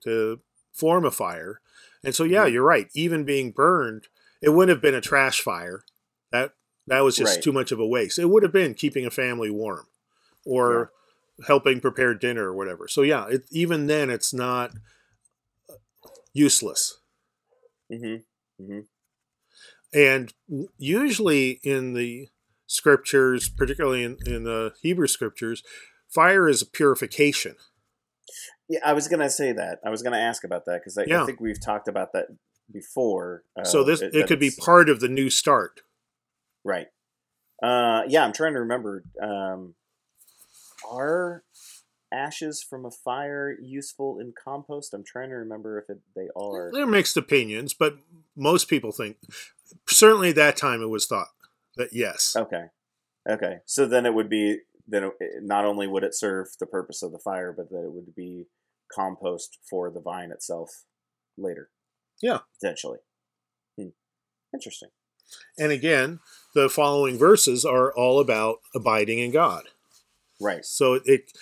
to 0.04 0.40
form 0.74 1.04
a 1.06 1.10
fire. 1.10 1.60
And 2.02 2.14
so 2.14 2.24
yeah, 2.24 2.44
Mhm. 2.46 2.52
you're 2.52 2.64
right. 2.64 2.90
Even 2.94 3.24
being 3.24 3.52
burned, 3.52 4.08
it 4.42 4.50
wouldn't 4.50 4.74
have 4.76 4.82
been 4.82 4.94
a 4.94 5.00
trash 5.00 5.40
fire. 5.40 5.84
That 6.30 6.54
that 6.86 7.00
was 7.00 7.16
just 7.16 7.36
Right. 7.36 7.42
too 7.42 7.52
much 7.52 7.72
of 7.72 7.80
a 7.80 7.86
waste. 7.86 8.18
It 8.18 8.26
would 8.26 8.42
have 8.42 8.52
been 8.52 8.74
keeping 8.74 9.06
a 9.06 9.10
family 9.10 9.48
warm 9.48 9.86
or 10.44 10.92
helping 11.46 11.80
prepare 11.80 12.12
dinner 12.14 12.48
or 12.48 12.54
whatever. 12.54 12.86
So 12.88 13.00
yeah, 13.02 13.26
it, 13.28 13.44
even 13.50 13.86
then 13.86 14.10
it's 14.10 14.34
not 14.34 14.72
useless. 16.34 16.98
Mm-hmm. 17.90 18.80
And 19.92 20.34
usually 20.76 21.60
in 21.62 21.94
the 21.94 22.28
scriptures, 22.66 23.48
particularly 23.48 24.02
in, 24.02 24.18
in 24.26 24.44
the 24.44 24.74
Hebrew 24.82 25.06
scriptures, 25.06 25.62
fire 26.08 26.48
is 26.48 26.62
a 26.62 26.66
purification. 26.66 27.56
Yeah, 28.68 28.80
I 28.84 28.92
was 28.92 29.08
gonna 29.08 29.30
say 29.30 29.52
that. 29.52 29.80
I 29.84 29.90
was 29.90 30.02
gonna 30.02 30.18
ask 30.18 30.44
about 30.44 30.64
that 30.66 30.80
because 30.80 30.96
I, 30.96 31.04
Yeah. 31.06 31.22
I 31.22 31.26
think 31.26 31.40
we've 31.40 31.60
talked 31.60 31.88
about 31.88 32.12
that 32.12 32.28
before. 32.72 33.44
Uh, 33.58 33.64
so 33.64 33.84
this 33.84 34.00
that 34.00 34.14
it 34.14 34.26
could 34.26 34.40
be 34.40 34.50
part 34.50 34.88
of 34.88 35.00
the 35.00 35.08
new 35.08 35.30
start. 35.30 35.82
Right. 36.64 36.88
Uh, 37.62 38.02
yeah, 38.08 38.24
I'm 38.24 38.32
trying 38.32 38.54
to 38.54 38.60
remember. 38.60 39.04
Um, 39.22 39.74
are 40.90 41.44
ashes 42.12 42.62
from 42.62 42.84
a 42.84 42.90
fire 42.90 43.56
useful 43.60 44.18
in 44.18 44.32
compost? 44.32 44.94
I'm 44.94 45.04
trying 45.04 45.30
to 45.30 45.36
remember 45.36 45.78
if 45.78 45.90
it, 45.90 46.00
they 46.14 46.28
are. 46.36 46.70
There 46.72 46.82
are 46.82 46.86
mixed 46.86 47.16
opinions, 47.16 47.74
but 47.74 47.96
most 48.36 48.68
people 48.68 48.92
think 48.92 49.16
certainly 49.86 50.30
at 50.30 50.36
that 50.36 50.56
time 50.56 50.82
it 50.82 50.88
was 50.88 51.06
thought 51.06 51.28
that 51.76 51.92
yes. 51.92 52.34
Okay. 52.36 52.66
Okay. 53.28 53.58
So 53.64 53.86
then 53.86 54.06
it 54.06 54.14
would 54.14 54.28
be 54.28 54.58
then 54.86 55.10
it, 55.20 55.42
not 55.42 55.64
only 55.64 55.86
would 55.86 56.04
it 56.04 56.14
serve 56.14 56.48
the 56.60 56.66
purpose 56.66 57.02
of 57.02 57.12
the 57.12 57.18
fire, 57.18 57.52
but 57.56 57.70
that 57.70 57.84
it 57.84 57.92
would 57.92 58.14
be 58.14 58.46
compost 58.92 59.58
for 59.68 59.90
the 59.90 60.00
vine 60.00 60.30
itself 60.30 60.84
later. 61.36 61.70
Yeah. 62.22 62.40
Potentially. 62.60 62.98
Hmm. 63.78 63.88
Interesting. 64.52 64.90
And 65.58 65.72
again, 65.72 66.20
the 66.54 66.68
following 66.68 67.18
verses 67.18 67.64
are 67.64 67.92
all 67.92 68.20
about 68.20 68.58
abiding 68.74 69.18
in 69.18 69.30
God. 69.30 69.64
Right. 70.40 70.64
So 70.64 71.00
it 71.04 71.32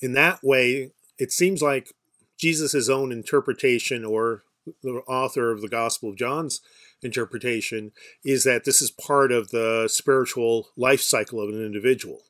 in 0.00 0.12
that 0.12 0.40
way 0.42 0.92
it 1.18 1.32
seems 1.32 1.62
like 1.62 1.92
Jesus' 2.38 2.88
own 2.88 3.12
interpretation 3.12 4.04
or 4.04 4.44
the 4.82 5.02
author 5.08 5.50
of 5.50 5.60
the 5.60 5.68
Gospel 5.68 6.10
of 6.10 6.16
John's 6.16 6.60
interpretation 7.02 7.92
is 8.24 8.44
that 8.44 8.64
this 8.64 8.80
is 8.80 8.90
part 8.90 9.32
of 9.32 9.50
the 9.50 9.88
spiritual 9.88 10.68
life 10.76 11.00
cycle 11.00 11.40
of 11.40 11.48
an 11.48 11.64
individual. 11.64 12.22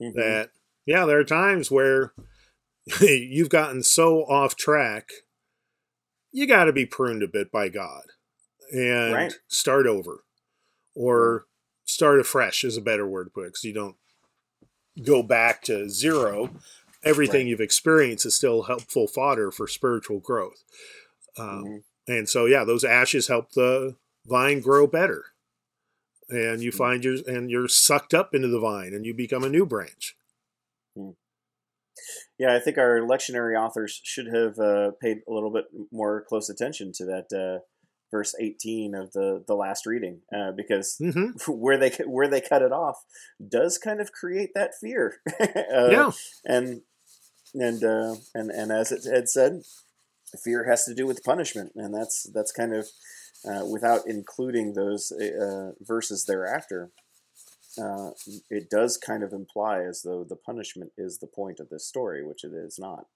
Mhm. 0.00 0.14
That 0.14 0.50
yeah, 0.84 1.04
there 1.06 1.18
are 1.18 1.24
times 1.24 1.70
where 1.70 2.12
you've 3.00 3.48
gotten 3.48 3.82
so 3.82 4.24
off 4.24 4.56
track, 4.56 5.10
you 6.32 6.46
got 6.46 6.64
to 6.64 6.72
be 6.72 6.86
pruned 6.86 7.22
a 7.22 7.28
bit 7.28 7.50
by 7.50 7.68
God 7.68 8.04
and 8.72 9.12
Right. 9.12 9.32
start 9.48 9.86
over 9.86 10.24
or 10.94 11.46
start 11.84 12.20
afresh 12.20 12.64
is 12.64 12.76
a 12.76 12.80
better 12.82 13.06
word 13.06 13.24
to 13.24 13.30
put 13.30 13.42
it 13.42 13.48
because 13.48 13.64
you 13.64 13.72
don't 13.72 13.96
go 15.02 15.22
back 15.22 15.62
to 15.62 15.88
zero. 15.88 16.50
Everything 17.04 17.42
Right. 17.42 17.46
you've 17.48 17.60
experienced 17.60 18.26
is 18.26 18.34
still 18.34 18.62
helpful 18.64 19.06
fodder 19.06 19.50
for 19.50 19.66
spiritual 19.68 20.18
growth. 20.20 20.62
Um, 21.38 21.64
Mhm. 21.64 21.84
And 22.08 22.28
so, 22.28 22.46
yeah, 22.46 22.62
those 22.64 22.84
ashes 22.84 23.26
help 23.26 23.50
the 23.52 23.96
vine 24.26 24.60
grow 24.60 24.86
better, 24.86 25.24
and 26.28 26.62
you 26.62 26.72
Mhm. 26.72 26.76
find 26.76 27.04
your 27.04 27.16
and 27.26 27.50
you're 27.50 27.68
sucked 27.68 28.14
up 28.14 28.34
into 28.34 28.48
the 28.48 28.60
vine, 28.60 28.92
and 28.94 29.06
you 29.06 29.14
become 29.14 29.44
a 29.44 29.48
new 29.48 29.66
branch. 29.66 30.16
Yeah, 32.38 32.54
I 32.54 32.60
think 32.60 32.78
our 32.78 33.00
lectionary 33.00 33.58
authors 33.58 34.00
should 34.04 34.26
have 34.26 34.58
uh, 34.58 34.90
paid 35.00 35.18
a 35.28 35.32
little 35.32 35.50
bit 35.50 35.64
more 35.90 36.24
close 36.28 36.48
attention 36.50 36.92
to 36.96 37.04
that 37.06 37.32
uh, 37.32 37.64
verse 38.10 38.34
18 38.40 38.94
of 38.94 39.12
the 39.12 39.42
the 39.46 39.54
last 39.54 39.86
reading 39.86 40.20
uh, 40.34 40.52
because 40.52 40.96
hmm 40.98 41.30
where 41.48 41.78
they 41.78 41.90
where 42.06 42.28
they 42.28 42.40
cut 42.40 42.62
it 42.62 42.72
off 42.72 42.96
does 43.46 43.78
kind 43.78 44.00
of 44.00 44.12
create 44.12 44.50
that 44.54 44.72
fear 44.80 45.16
uh, 45.40 45.90
yeah, 45.90 46.10
and 46.44 46.82
and 47.54 47.82
uh, 47.84 48.14
and 48.34 48.50
and 48.50 48.70
as 48.70 48.92
it 48.92 49.04
had 49.10 49.28
said 49.28 49.62
fear 50.44 50.68
has 50.68 50.84
to 50.84 50.94
do 50.94 51.06
with 51.06 51.24
punishment 51.24 51.72
and 51.76 51.94
that's 51.94 52.28
that's 52.34 52.52
kind 52.52 52.74
of 52.74 52.86
uh, 53.44 53.64
without 53.64 54.02
including 54.06 54.72
those 54.74 55.12
uh, 55.12 55.72
verses 55.80 56.24
thereafter 56.24 56.90
uh, 57.78 58.10
it 58.48 58.70
does 58.70 58.96
kind 58.96 59.22
of 59.22 59.32
imply 59.32 59.82
as 59.82 60.02
though 60.02 60.24
the 60.24 60.36
punishment 60.36 60.92
is 60.96 61.18
the 61.18 61.26
point 61.26 61.60
of 61.60 61.68
this 61.68 61.86
story 61.86 62.26
which 62.26 62.44
it 62.44 62.52
is 62.52 62.78
not 62.78 63.06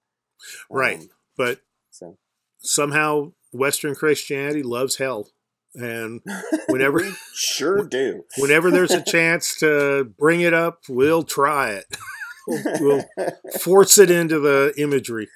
right. 0.69 0.99
Um, 0.99 1.09
But 1.37 1.61
so 1.89 2.17
somehow 2.59 3.33
Western 3.51 3.95
Christianity 3.95 4.63
loves 4.63 4.97
hell, 4.97 5.29
and 5.73 6.21
whenever 6.67 6.99
sure 7.33 7.83
do 7.83 8.23
whenever 8.37 8.71
there's 8.71 8.91
a 8.91 9.01
chance 9.01 9.55
to 9.59 10.11
bring 10.17 10.41
it 10.41 10.53
up, 10.53 10.81
we'll 10.89 11.23
try 11.23 11.71
it. 11.71 11.85
we'll 12.47 13.03
force 13.59 13.97
it 13.97 14.11
into 14.11 14.39
the 14.39 14.73
imagery. 14.77 15.27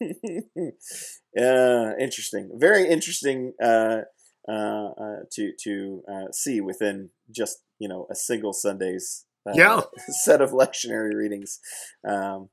uh, 1.38 1.92
interesting. 1.98 2.50
Very 2.54 2.88
interesting 2.88 3.52
uh, 3.62 4.02
uh, 4.48 4.52
uh, 4.52 5.16
to 5.32 5.52
to 5.64 6.02
uh, 6.10 6.32
see 6.32 6.60
within 6.60 7.10
just 7.30 7.58
you 7.78 7.88
know 7.88 8.06
a 8.10 8.14
single 8.14 8.52
Sunday's 8.52 9.24
uh, 9.46 9.52
Yeah. 9.54 9.82
set 10.08 10.40
of 10.40 10.50
lectionary 10.50 11.14
readings. 11.14 11.60
Um, 12.06 12.48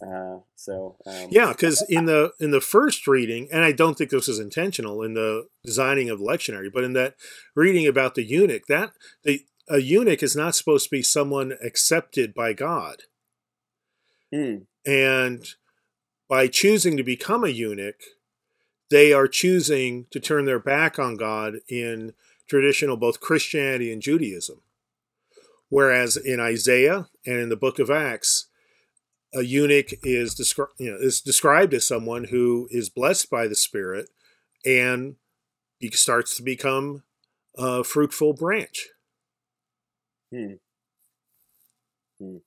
uh, 0.00 0.38
so 0.54 0.96
um, 1.06 1.28
Yeah, 1.30 1.48
because 1.52 1.84
in 1.88 2.04
the 2.06 2.32
in 2.38 2.50
the 2.50 2.60
first 2.60 3.06
reading, 3.08 3.48
and 3.52 3.64
I 3.64 3.72
don't 3.72 3.98
think 3.98 4.10
this 4.10 4.28
is 4.28 4.38
intentional 4.38 5.02
in 5.02 5.14
the 5.14 5.48
designing 5.64 6.08
of 6.08 6.20
lectionary, 6.20 6.70
but 6.72 6.84
in 6.84 6.92
that 6.92 7.14
reading 7.56 7.86
about 7.86 8.14
the 8.14 8.22
eunuch, 8.22 8.66
that 8.68 8.92
the 9.24 9.44
a 9.68 9.78
eunuch 9.78 10.22
is 10.22 10.34
not 10.36 10.54
supposed 10.54 10.84
to 10.84 10.90
be 10.90 11.02
someone 11.02 11.52
accepted 11.62 12.32
by 12.32 12.52
God, 12.52 13.02
hmm, 14.32 14.58
and 14.86 15.44
by 16.28 16.46
choosing 16.46 16.96
to 16.96 17.02
become 17.02 17.44
a 17.44 17.48
eunuch, 17.48 18.00
they 18.90 19.12
are 19.12 19.28
choosing 19.28 20.06
to 20.10 20.20
turn 20.20 20.44
their 20.44 20.58
back 20.58 20.98
on 20.98 21.16
God 21.16 21.56
in 21.68 22.12
traditional 22.48 22.96
both 22.96 23.20
Christianity 23.20 23.92
and 23.92 24.02
Judaism. 24.02 24.60
Whereas 25.68 26.16
in 26.16 26.40
Isaiah 26.40 27.08
and 27.26 27.38
in 27.38 27.48
the 27.48 27.56
book 27.56 27.78
of 27.78 27.90
Acts, 27.90 28.46
a 29.34 29.42
eunuch 29.42 29.92
is, 30.02 30.34
descri- 30.34 30.68
you 30.78 30.90
know, 30.90 30.96
is 30.98 31.20
described 31.20 31.74
as 31.74 31.86
someone 31.86 32.24
who 32.24 32.68
is 32.70 32.88
blessed 32.88 33.28
by 33.28 33.46
the 33.46 33.54
Spirit 33.54 34.08
and 34.64 35.16
starts 35.92 36.36
to 36.36 36.42
become 36.42 37.02
a 37.56 37.84
fruitful 37.84 38.32
branch. 38.32 38.88
hmm. 40.30 40.54
Hmm. 42.18 42.38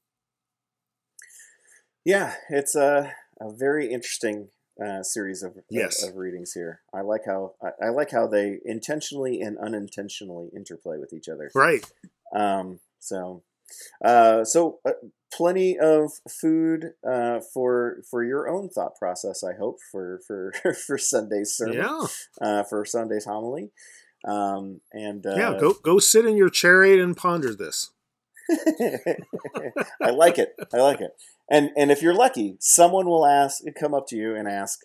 yeah, 2.04 2.34
it's 2.50 2.76
a, 2.76 3.14
a 3.42 3.52
very 3.54 3.92
interesting 3.92 4.50
uh, 4.84 5.04
series 5.04 5.44
of, 5.44 5.52
of- 5.58 6.10
of, 6.10 6.16
readings 6.16 6.54
here. 6.54 6.82
I 6.94 7.02
like 7.02 7.22
how 7.26 7.54
I, 7.62 7.88
I 7.88 7.90
like 7.90 8.12
how 8.12 8.28
they 8.28 8.60
intentionally 8.66 9.42
and 9.42 9.58
unintentionally 9.58 10.50
interplay 10.56 10.98
with 10.98 11.14
each 11.14 11.28
other. 11.28 11.52
Right. 11.54 11.86
Um, 12.34 12.80
so, 13.00 13.44
uh, 14.04 14.44
so 14.46 14.80
uh, 14.88 14.92
plenty 15.34 15.78
of 15.78 16.12
food 16.30 16.92
uh, 17.08 17.40
for 17.54 17.98
for 18.10 18.24
your 18.24 18.48
own 18.50 18.70
thought 18.70 18.96
process. 18.96 19.44
I 19.44 19.54
hope 19.58 19.80
for 19.92 20.22
for 20.26 20.54
for 20.88 20.98
Sunday's 20.98 21.56
sermon, 21.56 21.78
Yeah. 21.78 22.06
uh, 22.42 22.64
for 22.64 22.86
Sunday's 22.86 23.26
homily, 23.26 23.72
um, 24.28 24.82
and 24.92 25.26
uh, 25.26 25.36
yeah. 25.36 25.58
Go 25.60 25.74
go 25.74 26.00
sit 26.00 26.26
in 26.26 26.38
your 26.38 26.50
chariot 26.50 27.00
and 27.00 27.16
ponder 27.18 27.54
this. 27.54 27.92
I 30.02 30.10
like 30.12 30.38
it. 30.38 30.56
I 30.74 30.78
like 30.78 31.02
it. 31.02 31.16
And 31.50 31.72
and 31.76 31.92
if 31.92 32.02
you're 32.02 32.14
lucky, 32.14 32.58
someone 32.60 33.08
will 33.08 33.26
ask, 33.26 33.62
come 33.80 33.94
up 33.94 34.08
to 34.08 34.16
you 34.16 34.36
and 34.36 34.48
ask, 34.48 34.80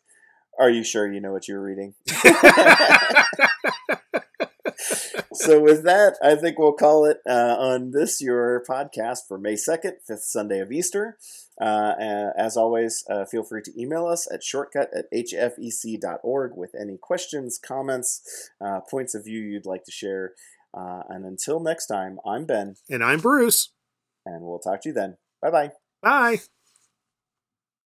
"Are 0.59 0.71
you 0.71 0.83
sure 0.85 1.11
you 1.11 1.21
know 1.21 1.33
what 1.33 1.49
you're 1.49 1.63
reading?" 1.63 1.95
so 5.33 5.61
with 5.61 5.85
that, 5.85 6.17
I 6.23 6.35
think 6.35 6.59
we'll 6.59 6.73
call 6.73 7.05
it 7.05 7.19
uh, 7.29 7.57
on 7.59 7.93
this 7.93 8.21
your 8.21 8.65
podcast 8.69 9.21
for 9.29 9.39
May 9.39 9.57
second, 9.57 9.97
fifth 10.07 10.25
Sunday 10.25 10.61
of 10.61 10.73
Easter. 10.73 11.17
Uh, 11.61 11.95
as 12.37 12.57
always, 12.57 13.03
uh, 13.09 13.25
feel 13.25 13.43
free 13.43 13.63
to 13.63 13.81
email 13.81 14.07
us 14.07 14.31
at 14.31 14.45
shortcut 14.45 14.91
at 14.95 15.07
hfec.org 15.13 16.53
with 16.55 16.75
any 16.79 16.99
questions, 16.99 17.59
comments, 17.59 18.51
uh, 18.61 18.81
points 18.91 19.15
of 19.15 19.25
view 19.25 19.41
you'd 19.41 19.67
like 19.67 19.85
to 19.85 19.93
share. 19.93 20.33
Uh, 20.75 21.03
and 21.09 21.25
until 21.25 21.61
next 21.61 21.87
time, 21.87 22.19
I'm 22.27 22.45
Ben, 22.47 22.77
and 22.89 23.03
I'm 23.05 23.21
Bruce. 23.21 23.73
and 24.25 24.43
we'll 24.43 24.59
talk 24.59 24.83
to 24.83 24.89
you 24.89 24.95
then. 24.95 25.17
Bye 25.43 25.51
bye. 25.51 25.71
Bye. 26.03 26.41